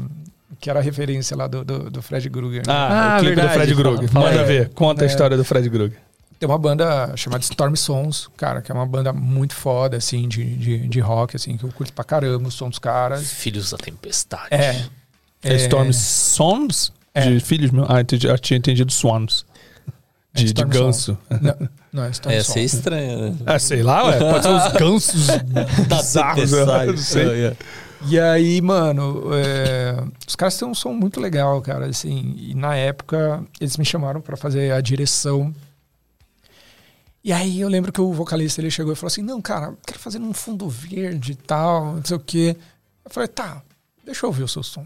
[0.59, 2.63] Que era a referência lá do, do, do Fred Krueger.
[2.65, 2.73] né?
[2.73, 3.49] Ah, Ah, o clipe verdade.
[3.49, 4.13] do Fred Krueger.
[4.13, 4.45] Manda aí.
[4.45, 4.69] ver.
[4.69, 5.07] Conta a É.
[5.07, 5.97] história do Fred Krueger.
[6.39, 10.43] Tem uma banda chamada Storm Sons, cara, que é uma banda muito foda, assim, de,
[10.55, 13.31] de, de rock, assim, que eu curto pra caramba o som dos caras.
[13.31, 14.47] Filhos da Tempestade.
[14.51, 14.85] É.
[15.43, 16.91] É, Storm Sons?
[17.13, 17.29] É.
[17.29, 17.87] De filhos meus?
[17.89, 19.45] Ah, entendi, eu tinha entendido Swans.
[20.33, 21.17] É De, de Storm ganso.
[21.41, 23.37] Não, não é Storm É, estranho, né?
[23.45, 24.19] Ah, sei lá, ué.
[24.19, 25.27] Pode ser os gansos
[25.87, 26.51] bizarros.
[26.53, 27.45] eu não sei.
[27.45, 27.57] É.
[28.05, 32.35] E aí, mano, é, os caras têm um som muito legal, cara, assim.
[32.37, 35.53] E na época, eles me chamaram pra fazer a direção.
[37.23, 39.99] E aí eu lembro que o vocalista ele chegou e falou assim: Não, cara, quero
[39.99, 42.57] fazer num fundo verde e tal, não sei o quê.
[43.05, 43.61] Eu falei: Tá,
[44.03, 44.85] deixa eu ouvir o seu som.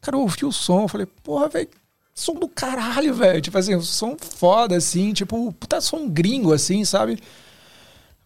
[0.00, 1.68] Cara, eu ouvi o som, eu falei: Porra, velho,
[2.14, 3.40] som do caralho, velho.
[3.40, 7.18] Tipo assim, um som foda, assim, tipo, puta som gringo, assim, sabe?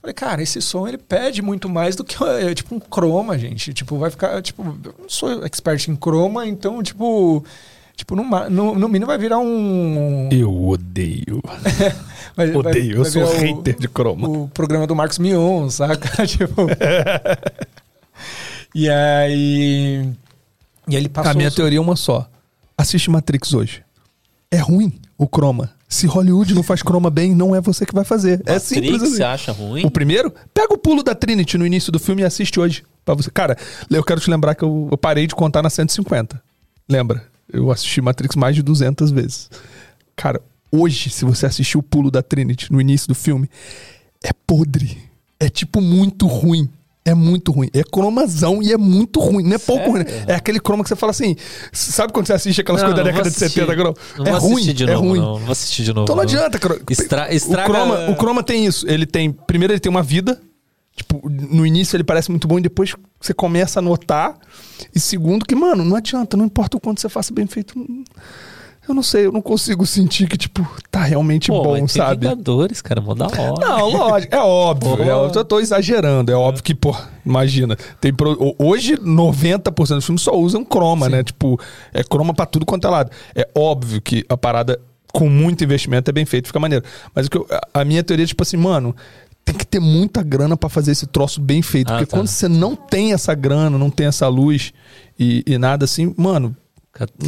[0.01, 3.73] Falei, cara, esse som ele pede muito mais do que é, tipo um croma, gente.
[3.75, 7.45] Tipo, vai ficar, tipo, eu não sou expert em croma, então, tipo,
[7.97, 11.41] tipo no, no, no mínimo vai virar um Eu odeio.
[12.37, 12.97] vai- vai- Odeio.
[12.97, 14.29] Eu vai sou o- hater de croma.
[14.29, 16.27] o programa do Marcos Mion, saca?
[16.27, 16.67] tipo.
[18.75, 20.09] e aí
[20.89, 22.29] e aí ele passou A minha teoria é uma só.
[22.77, 23.82] Assiste Matrix hoje.
[24.51, 25.70] É ruim o croma.
[25.89, 28.43] Se Hollywood não faz croma bem, não é você que vai fazer.
[28.44, 29.16] é simples Matrix, assim.
[29.16, 29.85] você acha ruim?
[29.85, 32.85] O primeiro, pega o pulo da Trinity no início do filme e assiste hoje.
[33.05, 33.31] Pra você.
[33.31, 33.57] Cara,
[33.89, 36.43] eu quero te lembrar que eu, eu parei de contar na 150.
[36.89, 37.24] Lembra?
[37.53, 39.48] Eu assisti Matrix mais de 200 vezes.
[40.16, 40.40] Cara,
[40.73, 43.48] hoje, se você assistir o pulo da Trinity no início do filme,
[44.23, 44.98] é podre.
[45.39, 46.69] É tipo muito ruim.
[47.07, 47.70] É muito ruim.
[47.73, 49.45] É cromazão e é muito ruim.
[49.45, 50.01] Não é pouco ruim.
[50.01, 50.24] né?
[50.27, 51.37] É aquele croma que você fala assim.
[51.73, 53.61] Sabe quando você assiste aquelas Não, coisas da década de assistir.
[53.61, 53.74] 70?
[53.77, 53.95] Croma?
[54.19, 54.74] Não é ruim.
[54.74, 55.19] de é novo, ruim.
[55.20, 56.03] Não, não vou assistir de novo.
[56.05, 56.28] Então não não.
[56.28, 56.81] adianta, cara.
[56.91, 58.85] Estra- estraga- O croma, o croma tem isso.
[58.89, 59.31] Ele tem.
[59.33, 60.41] Primeiro, ele tem uma vida.
[60.97, 64.35] Tipo, no início ele parece muito bom e depois você começa a notar.
[64.95, 67.74] E segundo, que, mano, não adianta, não importa o quanto você faça bem feito.
[68.89, 72.29] Eu não sei, eu não consigo sentir que, tipo, tá realmente Pô, bom, sabe?
[72.29, 73.55] Vingadores, cara, mó da hora.
[73.61, 75.03] Não, lógico, é óbvio.
[75.03, 76.31] É eu tô exagerando.
[76.31, 76.95] É óbvio que, pô,
[77.25, 77.77] imagina.
[78.01, 81.25] Tem pro- ho- hoje, 90% dos filmes só usam croma, né?
[81.25, 81.59] Tipo,
[81.93, 83.11] é croma pra tudo quanto é lado.
[83.35, 84.79] É óbvio que a parada
[85.13, 86.85] com muito investimento é bem feito, fica maneiro.
[87.15, 88.95] Mas o que eu- a- minha teoria é, tipo assim, mano.
[89.45, 91.89] Tem que ter muita grana pra fazer esse troço bem feito.
[91.93, 92.17] Ah, porque tá.
[92.17, 94.73] quando você não tem essa grana, não tem essa luz
[95.17, 96.57] e, e nada assim, mano,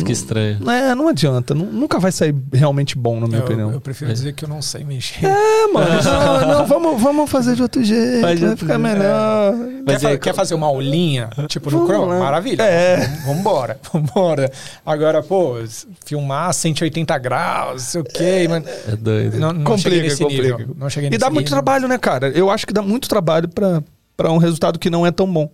[0.04, 0.58] Que estranho.
[0.70, 1.54] é, não adianta.
[1.54, 3.72] nu- nunca vai sair realmente bom, na minha Eu, opinião.
[3.72, 5.26] eu prefiro dizer que eu não sei mexer.
[5.26, 5.88] É, mano.
[6.02, 8.20] não, não, vamos, vamos fazer de outro jeito.
[8.22, 8.80] Vai outro ficar jeito.
[8.80, 9.52] melhor.
[9.54, 12.12] Quer, Mas fa- é- quer fazer uma aulinha, tipo, no Chrome?
[12.12, 12.18] lá.
[12.20, 12.62] Maravilha.
[12.62, 13.06] É.
[13.26, 14.50] Vambora, vambora.
[14.86, 15.56] Agora, pô,
[16.04, 18.64] filmar 180 graus, não sei o quê, mano.
[18.86, 19.38] É doido.
[19.38, 20.56] Não, não cheguei Complica, nesse complica.
[20.58, 20.76] nível.
[20.78, 21.50] Não cheguei E dá muito nível.
[21.62, 22.28] trabalho, né, cara?
[22.30, 23.82] Eu acho que dá muito trabalho pra,
[24.16, 25.50] pra um resultado que não é tão bom.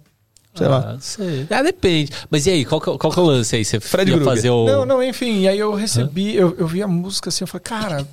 [0.55, 0.94] Sei lá.
[0.94, 1.47] Ah, sei.
[1.51, 2.12] Ah, depende.
[2.31, 3.64] Mas e aí, qual que, é- qual que é o lance aí?
[3.64, 4.64] Você Fred ia fazer o...
[4.64, 7.62] Não, não, enfim, e aí eu recebi, eu, eu vi a música assim, eu falei,
[7.64, 8.06] cara,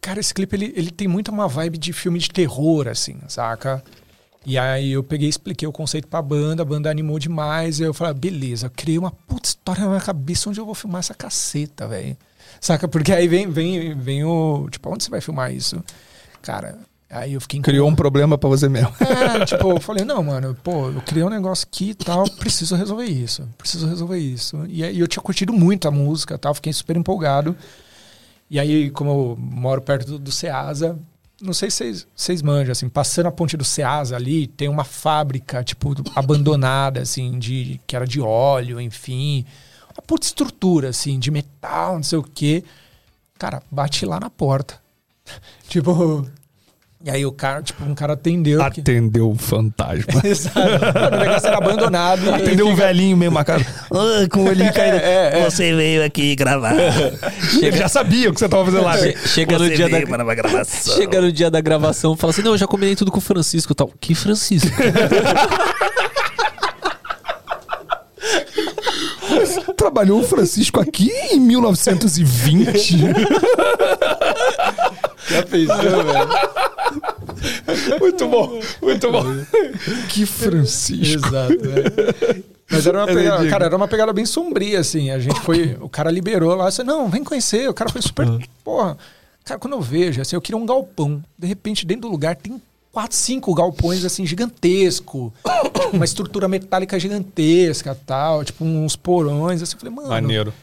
[0.00, 3.82] cara, esse clipe ele, ele tem muito uma vibe de filme de terror, assim, saca?
[4.44, 7.82] E aí eu peguei e expliquei o conceito pra banda, a banda animou demais, e
[7.84, 10.74] eu falei, ah, beleza, eu criei uma puta história na minha cabeça onde eu vou
[10.74, 12.16] filmar essa caceta, velho.
[12.60, 12.88] Saca?
[12.88, 14.68] Porque aí vem, vem, vem o.
[14.70, 15.82] Tipo, onde você vai filmar isso?
[16.40, 16.78] Cara,
[17.12, 18.92] aí eu fiquei Criou um problema pra você mesmo.
[19.00, 22.74] é, tipo, eu falei, não, mano, pô, eu criei um negócio aqui e tal, preciso
[22.74, 24.64] resolver isso, preciso resolver isso.
[24.68, 27.56] E aí eu tinha curtido muito a música e tal, fiquei super empolgado.
[28.50, 30.98] E aí, como eu moro perto do, do Ceasa,
[31.40, 34.84] não sei se vocês- vocês manjam, assim, passando a ponte do Ceasa ali, tem uma
[34.84, 39.44] fábrica, tipo, abandonada, assim, de, que era de óleo, enfim.
[39.96, 42.62] Uma puta estrutura, assim, de metal, não sei o quê.
[43.38, 44.78] Cara, bate lá na porta.
[45.68, 46.26] tipo...
[47.04, 48.62] E aí o cara, tipo, um cara atendeu.
[48.62, 50.04] Atendeu o fantasma.
[50.22, 50.58] Exato.
[50.60, 52.30] O negócio era abandonado.
[52.32, 53.64] Atendeu um fica- velhinho meio marcado.
[53.90, 54.98] Ah, com o olhinho caído.
[54.98, 55.44] É, é.
[55.50, 56.72] Você veio aqui gravar.
[57.60, 58.96] Ele já sabia o que você tava fazendo lá.
[58.96, 60.00] Che- Chega no dia da...
[60.06, 60.94] para uma gravação.
[60.96, 63.72] Chega no dia da gravação, fala assim: "Não, eu já combinei tudo com o Francisco",
[63.72, 63.90] e tal.
[64.00, 64.70] Que Francisco?
[69.76, 72.98] Trabalhou o Francisco aqui em 1920.
[75.28, 76.28] Já pensou, velho?
[78.00, 79.24] muito bom, muito bom.
[80.08, 81.26] Que Francisco.
[81.26, 82.44] Exato, velho.
[82.70, 85.10] Mas era uma pegada, cara, era uma pegada bem sombria, assim.
[85.10, 85.76] A gente foi.
[85.80, 87.68] O cara liberou lá, disse, não, vem conhecer.
[87.68, 88.26] O cara foi super.
[88.64, 88.96] Porra.
[89.44, 91.22] Cara, quando eu vejo, assim, eu queria um galpão.
[91.36, 92.60] De repente, dentro do lugar tem
[92.92, 95.32] quatro, cinco galpões, assim, gigantesco.
[95.92, 98.44] uma estrutura metálica gigantesca tal.
[98.44, 99.62] Tipo, uns porões.
[99.62, 100.08] Assim, eu falei, mano.
[100.08, 100.54] Maneiro.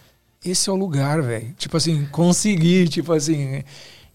[0.45, 1.53] esse é o lugar, velho.
[1.57, 3.63] Tipo assim, consegui, tipo assim.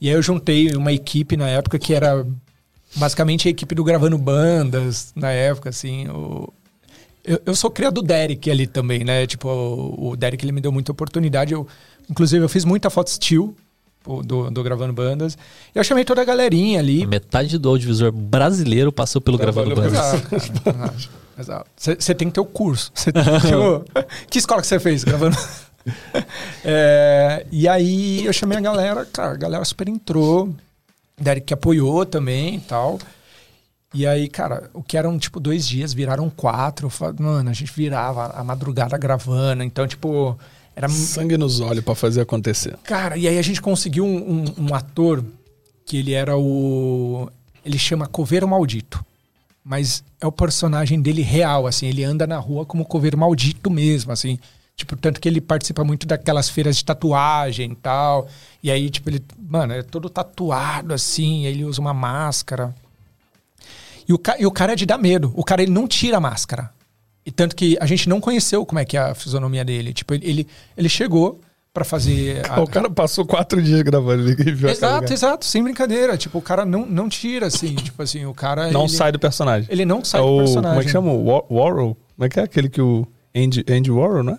[0.01, 2.25] E aí eu juntei uma equipe na época que era
[2.95, 6.07] basicamente a equipe do Gravando Bandas, na época, assim.
[6.09, 6.53] O...
[7.25, 9.27] Eu, eu sou criado do Derek ali também, né?
[9.27, 11.53] Tipo, o, o Derek ele me deu muita oportunidade.
[11.53, 11.67] Eu,
[12.09, 13.57] inclusive, eu fiz muita foto still
[14.25, 15.37] do, do Gravando Bandas.
[15.75, 17.07] Eu chamei toda a galerinha ali.
[17.07, 19.93] Metade do audiovisual brasileiro passou pelo Gravando Bandas.
[21.39, 21.67] Exato.
[21.77, 22.93] Você tem que ter o curso.
[22.95, 23.85] Cê tem que, ter o-
[24.31, 25.37] que escola que você fez gravando?
[26.65, 30.55] É, e aí eu chamei a galera, cara, a galera super entrou.
[31.21, 32.99] Derek que apoiou também e tal.
[33.93, 36.91] E aí, cara, o que eram tipo dois dias viraram quatro.
[37.19, 39.63] Mano, a gente virava a madrugada gravando.
[39.63, 40.37] Então, tipo,
[40.77, 42.77] era Sangue nos olhos pra fazer acontecer.
[42.83, 45.25] Cara, e aí a gente conseguiu um, um- um ator
[45.87, 47.31] que ele era o.
[47.65, 49.05] Ele chama Coveiro Maldito.
[49.65, 51.87] Mas é o personagem dele real, assim.
[51.87, 54.39] Ele anda na rua como Coveiro Maldito mesmo, assim.
[54.77, 58.29] Tipo, tanto que ele participa muito daquelas feiras de tatuagem e tal.
[58.63, 59.23] E aí, tipo, ele.
[59.39, 61.47] Mano, é todo tatuado, assim.
[61.47, 62.75] Ele usa uma máscara.
[64.07, 65.33] E o, ca- e o cara é de dar medo.
[65.35, 66.71] O cara, ele não tira a máscara.
[67.27, 69.93] E tanto que a gente não conheceu como é que é a fisionomia dele.
[69.95, 70.47] Tipo, ele,
[70.77, 71.41] ele, chegou
[71.73, 72.43] pra fazer.
[72.51, 74.29] a- O cara passou quatro dias gravando.
[74.29, 76.17] Ele viu Exato, exato, sem brincadeira.
[76.19, 77.75] Tipo, o cara não, não tira, assim.
[77.77, 78.71] tipo assim, o cara.
[78.71, 79.69] Não ele, sai do personagem.
[79.73, 80.71] Ele não sai é do o, personagem.
[80.71, 81.13] Como é que chama?
[81.13, 81.97] O War- Warhol?
[82.17, 84.39] Como é que é aquele que o Andy, Andy Warhol, né?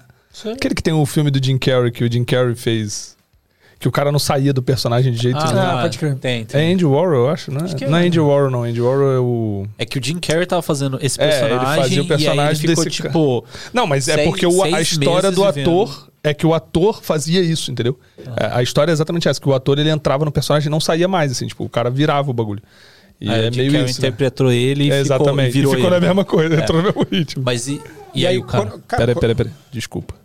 [0.53, 3.14] Aquele que tem o filme do Jim Carrey, que o Jim Carrey fez.
[3.77, 5.59] Que o cara não saía do personagem de jeito nenhum.
[5.59, 6.15] Ah, pode crer.
[6.15, 6.61] Tem, tem.
[6.69, 7.59] É Andy Warhol, eu acho, né?
[7.77, 8.07] que não é é.
[8.07, 8.63] Andy Warhol, não.
[8.63, 9.67] Andy Warhol é o.
[9.77, 12.41] É que o Jim Carrey tava fazendo esse É, ele personagem, fazia o personagem e
[12.41, 13.45] aí ele ficou, desse tipo...
[13.73, 15.69] Não, mas é Seis- porque o- a história do vivendo.
[15.69, 17.99] ator é que o ator fazia isso, entendeu?
[18.37, 20.79] É, A história é exatamente essa, que o ator ele entrava no personagem e não
[20.79, 22.63] saía mais, assim, tipo, o cara virava o bagulho.
[23.19, 24.01] E aí é o Jim meio Carrey isso.
[24.01, 24.07] né?
[24.07, 25.51] interpretou ele e É, ficou, exatamente.
[25.51, 25.99] virou e ficou ele.
[25.99, 26.59] na mesma coisa, É.
[26.61, 27.43] entrou no mesmo ritmo.
[27.45, 27.81] Mas e,
[28.13, 28.65] e, aí, o cara...
[28.67, 29.53] quando- cara, Peraí, peraí, peraí.
[29.71, 30.15] Desculpa.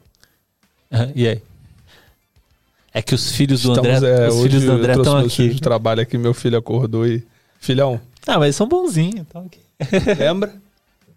[1.14, 1.42] E aí?
[2.92, 5.48] É que os filhos do Estamos, André, é, os hoje filhos do André estão aqui.
[5.50, 7.24] de trabalho aqui, meu filho acordou e...
[7.60, 9.20] Filhão, Ah, mas eles são bonzinhos.
[9.20, 9.60] Estão aqui.
[10.18, 10.54] lembra?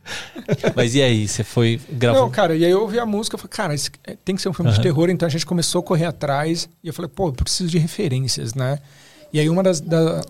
[0.76, 1.26] Mas e aí?
[1.26, 2.20] Você foi gravar?
[2.20, 4.42] Não, cara, e aí eu ouvi a música, eu falei, cara, esse é, tem que
[4.42, 4.84] ser um filme de Aham.
[4.84, 7.78] terror, então a gente começou a correr atrás, e eu falei, pô, eu preciso de
[7.78, 8.80] referências, né?
[9.32, 9.80] E aí uma das...
[9.80, 10.22] Da...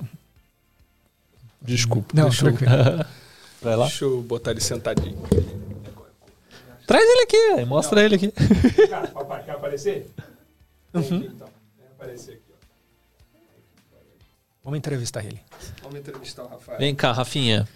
[1.60, 2.10] Desculpa.
[2.14, 2.54] Não, deixa, eu.
[3.64, 3.86] Vai lá.
[3.88, 5.18] deixa eu botar ele sentadinho.
[6.86, 8.32] Traz ele aqui, mostra ele aqui.
[9.12, 10.08] Papai, quer aparecer?
[10.94, 11.24] Uhum.
[11.24, 11.48] então.
[11.78, 13.38] Vem aparecer aqui, ó.
[14.64, 15.42] Vamos entrevistar ele.
[15.82, 16.78] Vamos entrevistar o Rafael.
[16.80, 17.68] Vem cá, Rafinha.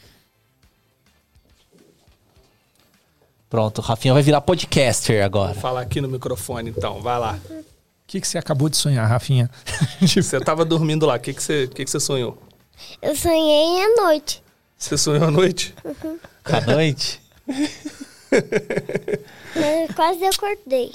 [3.49, 5.53] Pronto, o Rafinha vai virar podcaster agora.
[5.53, 7.01] Vou falar aqui no microfone, então.
[7.01, 7.39] Vai lá.
[7.49, 7.63] O
[8.07, 9.49] que, que você acabou de sonhar, Rafinha?
[10.01, 11.15] Você tava dormindo lá.
[11.15, 12.41] O que, que, você, o que, que você sonhou?
[13.01, 14.41] Eu sonhei à noite.
[14.77, 15.75] Você sonhou à noite?
[16.45, 17.21] À noite?
[19.55, 20.91] Mas quase acordei.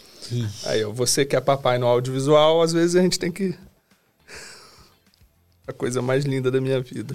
[0.67, 3.55] Aí, ó, você que é papai no audiovisual, às vezes a gente tem que.
[5.67, 7.15] A coisa mais linda da minha vida.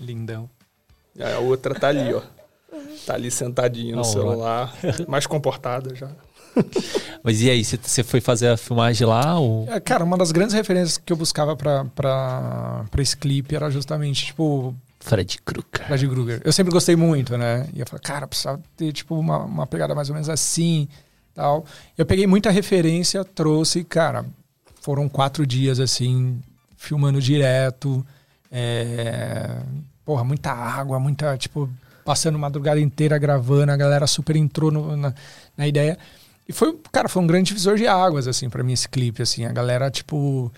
[0.00, 0.50] Lindão.
[1.18, 2.20] Aí a outra tá ali, ó.
[3.06, 4.10] Tá ali sentadinha no hora.
[4.10, 4.74] celular,
[5.08, 6.10] mais comportada já.
[7.22, 9.38] Mas e aí, você- você foi fazer a filmagem lá?
[9.38, 9.68] Ou...
[9.70, 13.70] É, cara, uma das grandes referências que eu buscava pra, pra, pra esse clipe era
[13.70, 15.86] justamente, tipo, Fred Krueger.
[15.86, 16.42] Fred Krueger.
[16.44, 17.66] Eu sempre gostei muito, né?
[17.74, 20.86] E eu falei, cara, precisava ter, tipo, uma, uma pegada mais ou menos assim,
[21.34, 21.64] tal.
[21.96, 24.24] Eu peguei muita referência, trouxe, cara,
[24.80, 26.40] foram quatro dias, assim,
[26.76, 28.06] filmando direto.
[28.52, 29.56] É...
[30.04, 31.68] Porra, muita água, muita, tipo,
[32.04, 35.14] passando madrugada inteira gravando, a galera super entrou no- na,
[35.56, 35.96] na ideia.
[36.48, 39.44] E foi, cara, foi um grande divisor de águas, assim, pra mim, esse clipe, assim.
[39.44, 40.52] A galera, tipo,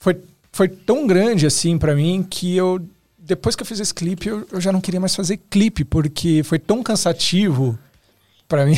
[0.00, 0.20] foi,
[0.50, 2.84] foi tão grande assim pra mim que eu
[3.24, 6.42] depois que eu fiz esse clipe eu, eu já não queria mais fazer clipe porque
[6.42, 7.78] foi tão cansativo
[8.48, 8.76] pra mim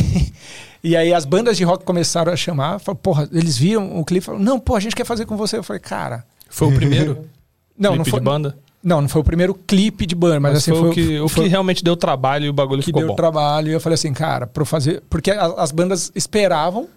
[0.82, 4.22] e aí as bandas de rock começaram a chamar falaram, porra eles viram o clipe
[4.22, 6.74] e falaram não pô a gente quer fazer com você eu falei cara Foi o
[6.74, 7.24] primeiro?
[7.78, 8.58] não clipe não foi de banda?
[8.82, 11.20] não não foi o primeiro clipe de banda mas, Mas, assim foi, foi, o, que,
[11.20, 13.14] o foi que realmente deu trabalho e o bagulho que ficou deu bom.
[13.14, 16.88] trabalho e eu falei assim cara para fazer porque as bandas esperavam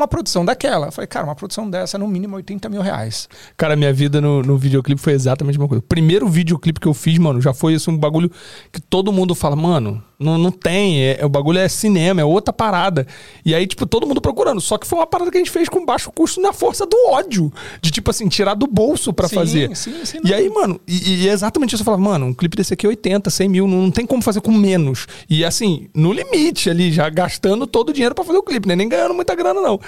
[0.00, 3.76] uma produção daquela eu falei cara uma produção dessa no mínimo 80 mil reais Cara,
[3.76, 5.80] minha vida no, no videoclipe foi exatamente a mesma coisa.
[5.80, 8.30] O primeiro videoclipe que eu fiz, mano, já foi assim, um bagulho
[8.72, 12.24] que todo mundo fala, mano, não, não tem, é, é- o bagulho é cinema, é
[12.24, 13.06] outra parada.
[13.44, 14.60] E aí, tipo, todo mundo procurando.
[14.60, 16.96] Só que foi uma parada que a gente fez com baixo custo na força do
[17.08, 17.52] ódio.
[17.80, 19.76] De, tipo assim, tirar do bolso pra Sim, fazer.
[19.76, 21.82] sim, sim, e aí, mano, e, e é exatamente isso.
[21.82, 24.22] Eu falava, mano, um clipe desse aqui é 80, 100 mil, não, não tem como
[24.22, 25.06] fazer com menos.
[25.28, 28.76] E assim, no limite ali, já gastando todo o dinheiro pra fazer o clipe, né?
[28.76, 29.80] Nem ganhando muita grana, não.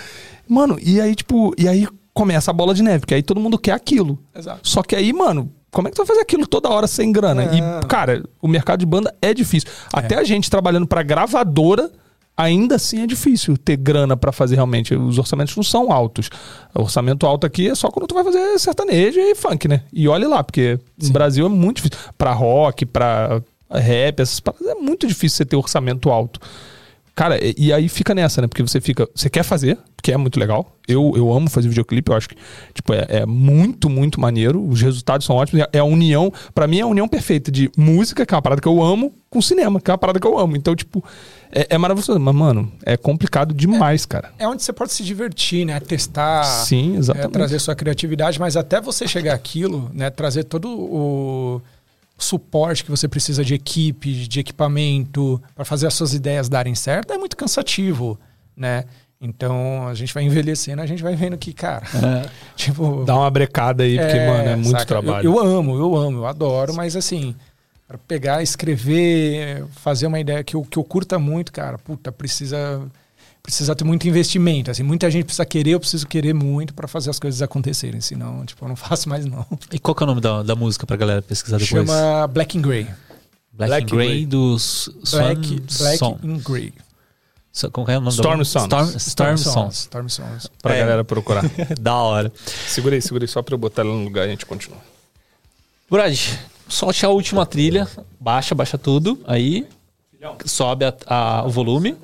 [0.49, 3.59] Mano, e aí, tipo, e aí começa a bola de neve, porque aí todo mundo
[3.59, 4.19] quer aquilo.
[4.35, 4.61] Exato.
[4.69, 7.44] Só que aí, mano, como é que tu vai fazer aquilo toda hora sem grana?
[7.44, 7.55] É.
[7.57, 9.70] E, cara, o mercado de banda é difícil.
[9.93, 11.90] Até a gente trabalhando pra gravadora,
[12.36, 14.94] ainda assim é difícil ter grana pra fazer realmente.
[14.94, 16.28] Os orçamentos não são altos.
[16.74, 19.82] O orçamento alto aqui é só quando tu vai fazer sertanejo e funk, né?
[19.90, 21.99] E olhe lá, porque no Brasil é muito difícil.
[22.19, 23.40] Pra rock, pra
[23.70, 26.39] rap, essas paradas, é muito difícil você ter orçamento alto.
[27.15, 28.47] Cara, e, e aí fica nessa, né?
[28.47, 29.09] Porque você fica.
[29.15, 30.77] Você quer fazer, que é muito legal.
[30.89, 32.37] Eu, eu amo fazer videoclipe, eu acho que
[32.73, 34.67] tipo, é, é muito, muito maneiro.
[34.67, 35.67] Os resultados são ótimos.
[35.73, 38.61] É a união, pra mim, é a união perfeita de música, que é uma parada
[38.63, 40.57] que eu amo, com cinema, que é uma parada que eu amo.
[40.57, 41.05] Então, tipo,
[41.53, 42.19] é, é maravilhoso.
[42.19, 44.33] Mas, mano, é complicado demais, cara.
[44.39, 45.79] é onde você pode se divertir, né?
[45.81, 47.33] Testar, Sim, é, exatamente.
[47.33, 50.09] trazer sua criatividade, mas até você chegar àquilo, né?
[50.09, 51.63] Trazer todo o
[52.23, 57.12] suporte que você precisa de equipe, de equipamento, para fazer as suas ideias darem certo,
[57.12, 58.19] é muito cansativo,
[58.57, 58.85] né?
[59.20, 61.86] Então a gente vai envelhecendo, a gente vai vendo que, cara,
[62.57, 63.05] tipo.
[63.05, 64.85] Dá uma brecada aí, porque, mano, é muito saca?
[64.85, 65.24] trabalho.
[65.24, 67.36] Eu, eu amo, eu amo, eu adoro, mas assim,
[67.86, 72.82] para pegar, escrever, fazer uma ideia que eu, que eu curta muito, cara, puta, precisa
[73.43, 77.10] precisa ter muito investimento, assim, muita gente precisa querer, eu preciso querer muito para fazer
[77.10, 79.44] as coisas acontecerem, senão, tipo, eu não faço mais não.
[79.73, 81.86] E qual que é o nome da, da música pra galera pesquisar depois?
[81.86, 82.85] Chama Black and Grey.
[83.52, 84.27] Black, Black and Grey Grey.
[84.27, 86.19] dos Black, Black Song.
[86.24, 86.73] and Grey.
[87.52, 88.64] So- Como é o nome Storm da Sons.
[88.64, 89.78] Storm, Storm Songs.
[89.81, 90.47] Storm Songs.
[90.62, 90.78] Pra É.
[90.81, 91.44] galera procurar.
[91.78, 92.32] da hora.
[92.66, 94.78] segura aí, segura aí, só pra eu botar ela no lugar e a gente continua.
[95.90, 96.19] Brad,
[96.66, 97.86] solte a última trilha.
[98.19, 99.20] Baixa, baixa tudo.
[99.27, 99.66] Aí.
[100.47, 101.94] Sobe a- a- o volume.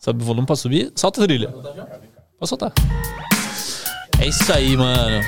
[0.00, 0.92] Sobe o volume pra subir.
[0.94, 1.48] Solta a trilha.
[1.48, 2.72] Pode soltar.
[4.20, 5.24] É isso aí, mano.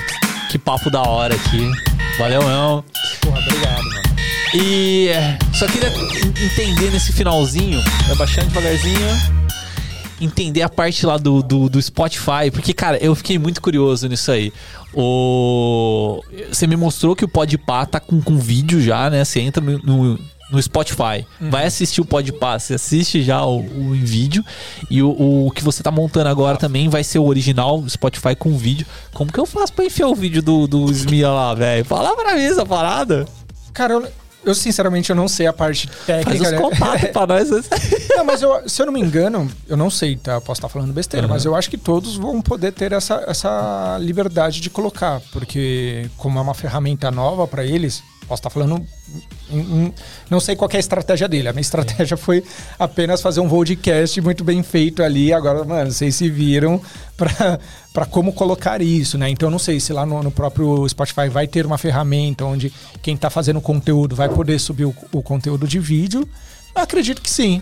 [0.49, 1.69] Que papo da hora aqui.
[2.17, 2.83] Valeu, não.
[3.21, 4.01] Porra, obrigado, mano.
[4.53, 8.99] E é, só queria en- entender nesse finalzinho, vai baixando devagarzinho,
[10.19, 14.29] entender a parte lá do, do, do Spotify, porque, cara, eu fiquei muito curioso nisso
[14.29, 14.51] aí.
[14.93, 16.21] O...
[16.51, 19.23] Você me mostrou que o Podpah tá com, com vídeo já, né?
[19.23, 20.19] Você entra no, no,
[20.51, 24.43] no Spotify, vai assistir o Podpah, você assiste já o, o em vídeo,
[24.89, 28.57] e o, o que você tá montando agora também vai ser o original Spotify com
[28.57, 28.85] vídeo.
[29.13, 31.85] Como que eu faço pra enfiar o vídeo do, do Smia lá, velho?
[31.85, 33.25] Fala pra mim essa parada.
[33.73, 34.07] Cara, eu,
[34.45, 36.43] eu sinceramente eu não sei a parte Faz técnica.
[36.45, 36.57] os né?
[36.57, 37.49] contatos pra nós.
[38.13, 40.33] Não, mas eu- se eu não me engano, eu não sei, tá?
[40.33, 43.97] Eu posso estar falando besteira, mas eu acho que todos vão poder ter essa, essa
[43.99, 48.81] liberdade de colocar, porque como é uma ferramenta nova para eles, posso estar falando.
[49.49, 49.93] em- em-
[50.29, 51.49] não sei qual que é a estratégia dele.
[51.49, 52.41] A minha estratégia foi
[52.79, 55.33] apenas fazer um podcast muito bem feito ali.
[55.33, 56.81] Agora, mano, vocês se viram
[57.17, 59.29] para como colocar isso, né?
[59.29, 62.71] Então, eu não sei se lá no, no próprio Spotify vai ter uma ferramenta onde
[63.01, 66.25] quem está fazendo conteúdo vai poder subir o, o conteúdo de vídeo.
[66.73, 67.61] Eu acredito que sim.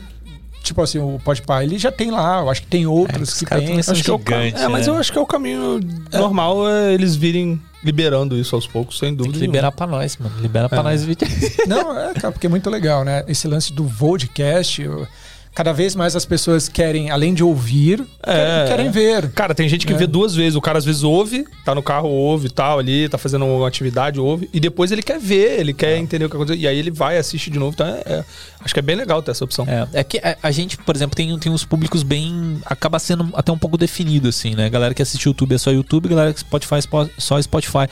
[0.61, 2.41] Tipo assim, o Podpah, ele já tem lá.
[2.41, 3.79] Eu acho que tem outros os que tem.
[3.79, 4.19] Acho que é, o
[4.59, 4.93] é, mas né?
[4.93, 5.79] eu acho que é o caminho
[6.13, 9.33] normal é eles virem liberando isso aos poucos, sem Tem dúvida.
[9.33, 9.53] que nenhuma.
[9.55, 10.35] liberar pra nós, mano.
[10.41, 11.27] Libera pra nós o vídeo.
[11.67, 13.23] Não, é, cara, porque é muito legal, né?
[13.27, 14.81] Esse lance do podcast.
[14.81, 15.07] eu-
[15.53, 18.89] cada vez mais as pessoas querem, além de ouvir, É, querem, querem é.
[18.91, 19.31] ver.
[19.31, 19.97] Cara, tem gente que É.
[19.97, 20.55] vê duas vezes.
[20.55, 23.67] O cara às vezes ouve, tá no carro, ouve e tal ali, tá fazendo uma
[23.67, 26.59] atividade, ouve, e depois ele quer ver, ele quer entender o que aconteceu.
[26.61, 27.73] E aí ele vai, assiste de novo.
[27.73, 28.23] Então é, é-
[28.61, 29.65] acho que é bem legal ter essa opção.
[29.67, 32.59] É, é que a, gente, por exemplo, tem, tem uns públicos bem.
[32.65, 34.69] acaba sendo até um pouco definido, assim, né?
[34.69, 37.87] Galera que assiste YouTube é só YouTube, galera que Spotify é só Spotify.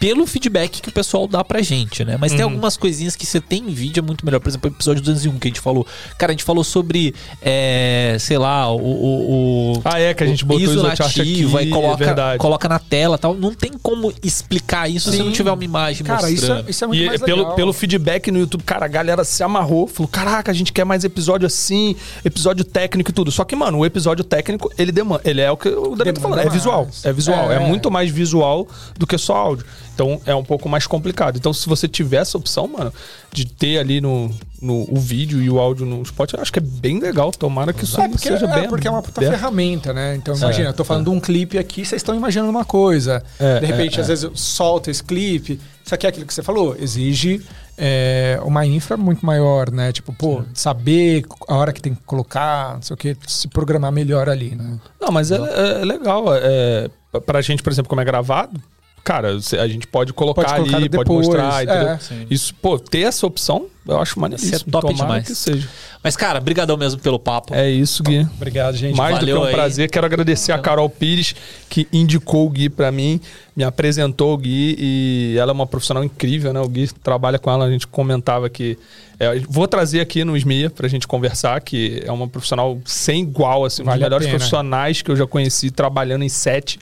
[0.00, 2.16] Pelo feedback que o pessoal dá pra gente, né?
[2.18, 4.40] Mas tem algumas coisinhas que você tem em vídeo é muito melhor.
[4.40, 5.86] Por exemplo, o episódio 201 que a gente falou.
[6.18, 7.01] Cara, a gente falou sobre,
[7.40, 8.76] é, sei lá, o.
[8.76, 12.38] o, o- Ah, é, que a gente botou ISO nativo, aqui, aí é coloca, verdade.
[12.38, 13.34] coloca na tela tal.
[13.34, 15.24] Não tem como explicar isso se Sim.
[15.24, 16.66] não tiver uma imagem Cara, isso, mostrando.
[16.66, 17.54] é- isso é muito E mais pelo, legal.
[17.54, 21.04] pelo feedback no YouTube, cara, a galera se amarrou, falou: caraca, a gente quer mais
[21.04, 23.30] episódio assim, episódio técnico e tudo.
[23.30, 25.22] Só que, mano, o episódio técnico, ele demanda.
[25.24, 26.88] Ele é o que o David tá falando, é visual.
[27.04, 27.50] É visual.
[27.52, 27.56] É.
[27.56, 27.58] É.
[27.58, 28.68] muito mais visual
[28.98, 29.64] do que só áudio.
[29.94, 31.36] Então é um pouco mais complicado.
[31.36, 32.92] Então, se você tiver essa opção, mano,
[33.32, 36.58] de ter ali no, no o vídeo e o áudio no Spotify, eu acho que
[36.58, 37.30] é bem legal.
[37.30, 38.68] Tomara que isso É porque, seja é bem.
[38.68, 39.34] porque é uma puta aberto.
[39.38, 40.16] ferramenta, né?
[40.16, 43.22] Então, imagina, eu tô falando de um clipe aqui, vocês estão imaginando uma coisa.
[43.38, 45.60] É, de repente, é, às vezes, eu solto esse clipe.
[45.84, 46.74] Isso aqui é aquilo que você falou.
[46.78, 47.44] Exige
[47.76, 49.92] é, uma infra muito maior, né?
[49.92, 53.92] Tipo, pô, saber a hora que tem que colocar, não sei o que, se programar
[53.92, 54.78] melhor ali, né?
[55.00, 56.24] Não, mas é, é- é legal.
[56.34, 56.88] É,
[57.26, 58.58] pra gente, por exemplo, como é gravado,
[59.04, 61.88] cara, a gente pode colocar, Pode colocar ali, pode depois, mostrar, entendeu?
[61.88, 61.98] é.
[62.30, 64.54] Isso, pô, ter essa opção, eu acho maneiríssimo.
[64.56, 65.26] Isso é top Tomara demais.
[65.26, 65.68] que seja.
[66.04, 67.54] Mas, cara, brigadão mesmo pelo papo.
[67.54, 68.26] É isso, Gui.
[68.36, 68.96] Obrigado, gente.
[68.96, 69.52] Mais do que valeu um aí.
[69.54, 69.88] prazer.
[69.90, 71.34] Quero agradecer a Carol Pires,
[71.68, 73.20] que indicou o Gui pra mim,
[73.56, 76.60] me apresentou o Gui e ela é uma profissional incrível, né?
[76.60, 78.76] O Gui trabalha com ela, a gente comentava que.
[79.20, 83.64] é, vou trazer aqui no SMIA pra gente conversar, que é uma profissional sem igual,
[83.64, 84.38] assim, um Vale dos melhores pena.
[84.38, 86.78] profissionais que eu já conheci trabalhando em set.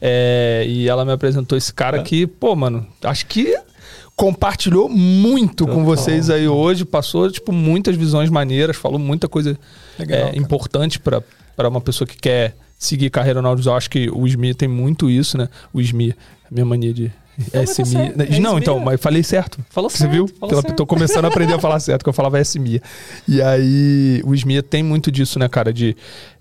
[0.00, 3.56] É, e ela me apresentou esse cara que, pô, mano, acho que
[4.14, 9.58] compartilhou muito com vocês aí hoje, passou, tipo, muitas visões maneiras, falou muita coisa
[9.98, 11.22] Legal, é, importante para
[11.68, 13.76] uma pessoa que quer seguir carreira no audiovisual.
[13.76, 15.48] Acho que o SMI tem muito isso, né?
[15.72, 16.14] O SMI,
[16.50, 17.12] a minha mania de
[17.50, 18.14] tá SMI.
[18.18, 18.84] é Não, então, né?
[18.86, 19.58] mas falei certo.
[19.68, 20.28] Falou Você certo, viu?
[20.40, 22.80] falou tô começando a aprender a falar certo, que eu falava SMI.
[23.28, 25.72] E aí, o SMI tem muito disso, né, cara?
[25.72, 25.96] De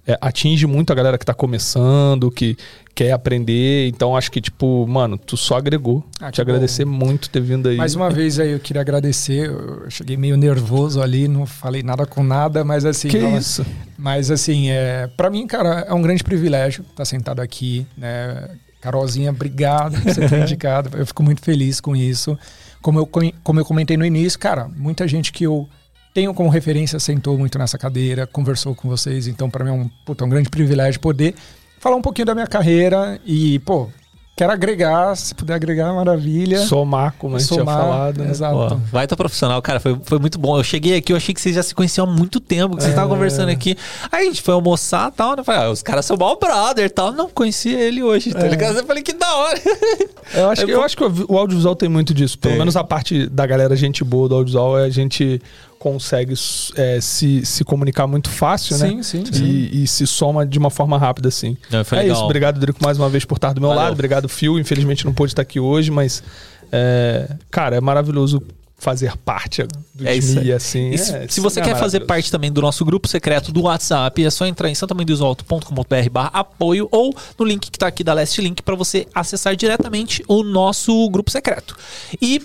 [0.08, 2.58] é, atinge muito a galera que tá começando, que
[2.94, 3.88] quer aprender.
[3.88, 6.04] Então, acho que, tipo, mano, tu só agregou.
[6.22, 7.76] Ah, Te agradecer muito ter vindo aí.
[7.78, 9.48] Mais uma vez aí, eu queria agradecer.
[9.50, 13.08] Eu cheguei meio nervoso ali, não falei nada com nada, mas assim.
[13.08, 13.66] Que nossa, isso?
[13.98, 18.50] Mas assim, é, para mim, cara, é um grande privilégio estar sentado aqui, né?
[18.82, 20.96] Carolzinha, obrigado por você ter indicado.
[20.98, 22.38] Eu fico muito feliz com isso.
[22.82, 25.68] Como eu, co- como eu comentei no início, cara, muita gente que eu
[26.16, 29.28] tenho como referência sentou muito nessa cadeira, conversou com vocês.
[29.28, 31.36] Então, para mim é um, puta, um grande privilégio poder
[31.78, 33.90] falar um pouquinho da minha carreira e, pô,
[34.34, 36.60] quero agregar, se puder agregar, maravilha.
[36.60, 38.24] Somar, como a gente tinha falado.
[38.24, 38.32] né?
[38.32, 38.56] Exato.
[38.56, 39.82] Pô, vai tá profissional, cara.
[39.82, 40.58] Foi, foi muito bom.
[40.58, 42.94] Eu cheguei aqui, eu achei que vocês já se conheciam há muito tempo, que vocês
[42.94, 43.78] estavam conversando aqui.
[44.10, 45.44] Aí a gente foi almoçar e tal, né?
[45.44, 47.12] Falei, ah, os caras são mal brother e tal.
[47.12, 48.78] Não, conheci ele hoje, tá ligado?
[48.78, 49.60] Eu falei, que da hora.
[50.34, 52.38] Eu acho, que, eu acho que o audiovisual tem muito disso.
[52.40, 52.60] Pelo Tem.
[52.60, 55.40] menos a parte da galera gente boa do audiovisual é a gente
[55.86, 56.34] consegue
[56.78, 58.88] é, se, se comunicar muito fácil, né?
[58.90, 59.70] Sim, sim, E, sim.
[59.84, 61.56] e se soma de uma forma rápida, assim.
[61.70, 62.16] Não, foi é legal.
[62.18, 62.26] isso.
[62.26, 63.84] Obrigado, Drico, mais uma vez por estar do meu Valeu.
[63.84, 63.94] lado.
[63.94, 64.58] Obrigado, Phil.
[64.58, 66.24] Infelizmente não pôde estar aqui hoje, mas,
[66.72, 68.42] é, cara, é maravilhoso
[68.80, 69.62] fazer parte
[69.94, 70.52] do É aí.
[70.52, 70.90] assim.
[70.90, 73.62] E se, é, se você é quer fazer parte também do nosso grupo secreto do
[73.62, 78.14] WhatsApp, é só entrar em santamãedeusalto.com.br barra apoio ou no link que tá aqui da
[78.16, 81.78] Last Link para você acessar diretamente o nosso grupo secreto.
[82.20, 82.42] E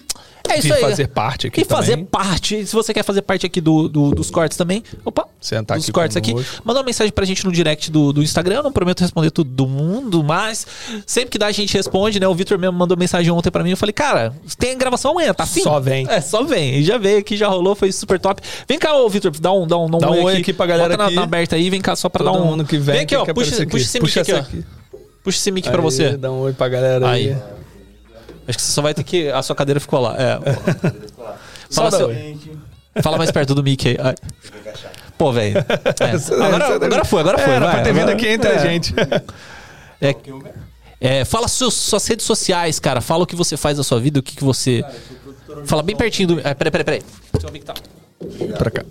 [0.52, 0.80] é isso E aí.
[0.80, 2.04] fazer parte aqui E fazer também.
[2.06, 2.66] parte.
[2.66, 5.92] Se você quer fazer parte aqui do, do- dos cortes também, opa, Sentar dos aqui
[5.92, 6.62] cortes aqui, conosco.
[6.64, 8.56] manda uma mensagem pra gente no direct do, do Instagram.
[8.56, 10.66] Eu não prometo responder todo mundo, mas
[11.06, 12.28] sempre que dá a gente responde, né?
[12.28, 13.70] O Vitor mesmo mandou mensagem ontem pra mim.
[13.70, 15.62] Eu falei, cara, tem gravação amanhã, tá afim?
[15.62, 16.06] Só vem.
[16.08, 16.76] É, só vem.
[16.76, 18.42] E já veio aqui, já rolou, foi super top.
[18.68, 20.98] Vem cá, ô Vitor, dá um, dá um, Dá um oi aqui pra galera Bota
[21.02, 21.14] na, aqui.
[21.16, 22.44] na aberta aí, vem cá só pra Todo dar um.
[22.44, 23.24] mundo que vem, Vem aqui, ó.
[23.24, 23.76] quer Puxa, puxa aqui.
[23.78, 24.38] esse mic aqui, ó.
[24.38, 24.64] aqui.
[25.24, 26.16] Puxa esse mic pra você.
[26.16, 27.30] Dá um oi pra galera aí.
[27.30, 27.36] Aí.
[28.50, 29.28] Acho que você só vai ter que.
[29.30, 30.16] A sua cadeira ficou lá.
[30.18, 30.38] É.
[31.70, 32.10] Só Fala, seu-.
[33.00, 33.96] Fala mais perto do mic aí.
[34.00, 34.14] Ai.
[35.16, 35.58] Pô, velho.
[35.58, 35.64] É.
[36.44, 37.52] Agora, agora foi, agora foi.
[37.52, 37.74] Era vai.
[37.74, 38.58] pra ter vindo aqui entre a é.
[38.58, 38.94] gente.
[40.00, 40.16] É,
[41.00, 43.00] é, fala seus, suas redes sociais, cara.
[43.00, 44.82] Fala o que você faz da sua vida, o que, que você.
[45.64, 46.40] Fala bem pertinho do.
[46.40, 47.02] É, peraí, peraí, peraí.
[47.38, 47.74] Seu tá.
[48.58, 48.84] pra cá.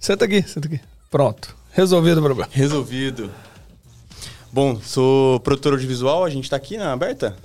[0.00, 0.80] Senta aqui, senta aqui.
[1.10, 1.54] Pronto.
[1.70, 2.50] Resolvido o problema.
[2.52, 3.30] Resolvido.
[4.54, 7.36] Bom, sou produtor audiovisual, a gente tá aqui na aberta?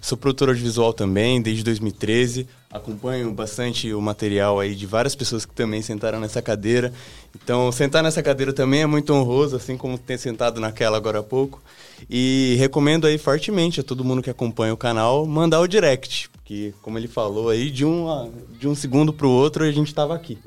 [0.00, 2.48] Sou produtor audiovisual também, desde 2013.
[2.70, 6.94] Acompanho bastante o material aí de várias pessoas que também sentaram nessa cadeira.
[7.34, 11.22] Então, sentar nessa cadeira também é muito honroso, assim como ter sentado naquela agora há
[11.22, 11.62] pouco.
[12.08, 16.72] E recomendo aí fortemente a todo mundo que acompanha o canal mandar o direct, porque
[16.80, 20.38] como ele falou aí, de um, de um segundo pro outro a gente tava aqui.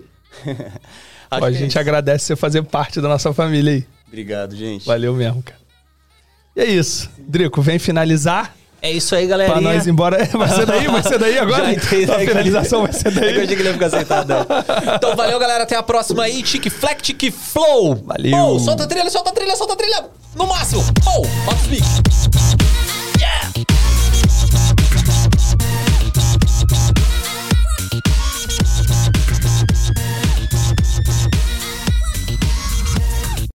[1.29, 1.79] Ó, a é gente isso.
[1.79, 3.98] agradece você fazer parte da nossa família aí.
[4.09, 4.85] Obrigado, gente.
[4.85, 5.59] Valeu mesmo, cara.
[6.55, 7.09] E é isso.
[7.17, 9.51] Drico, vem finalizar É isso aí, galera.
[9.51, 10.25] pra nós ir embora.
[10.25, 10.87] Vai ser daí?
[10.87, 11.69] Vai ser daí agora?
[11.69, 13.29] A finalização vai ser É que eu daí.
[13.43, 14.27] achei que ele ia ficar sentado.
[14.27, 14.35] né?
[14.95, 15.63] Então valeu, galera.
[15.63, 16.41] Até a próxima aí.
[16.43, 17.95] Tique Fleck, Tique Flow.
[18.05, 18.35] Valeu.
[18.37, 20.05] Oh, solta a trilha, solta a trilha, solta a trilha.
[20.35, 20.83] No máximo.
[21.07, 22.68] Oh, bota os.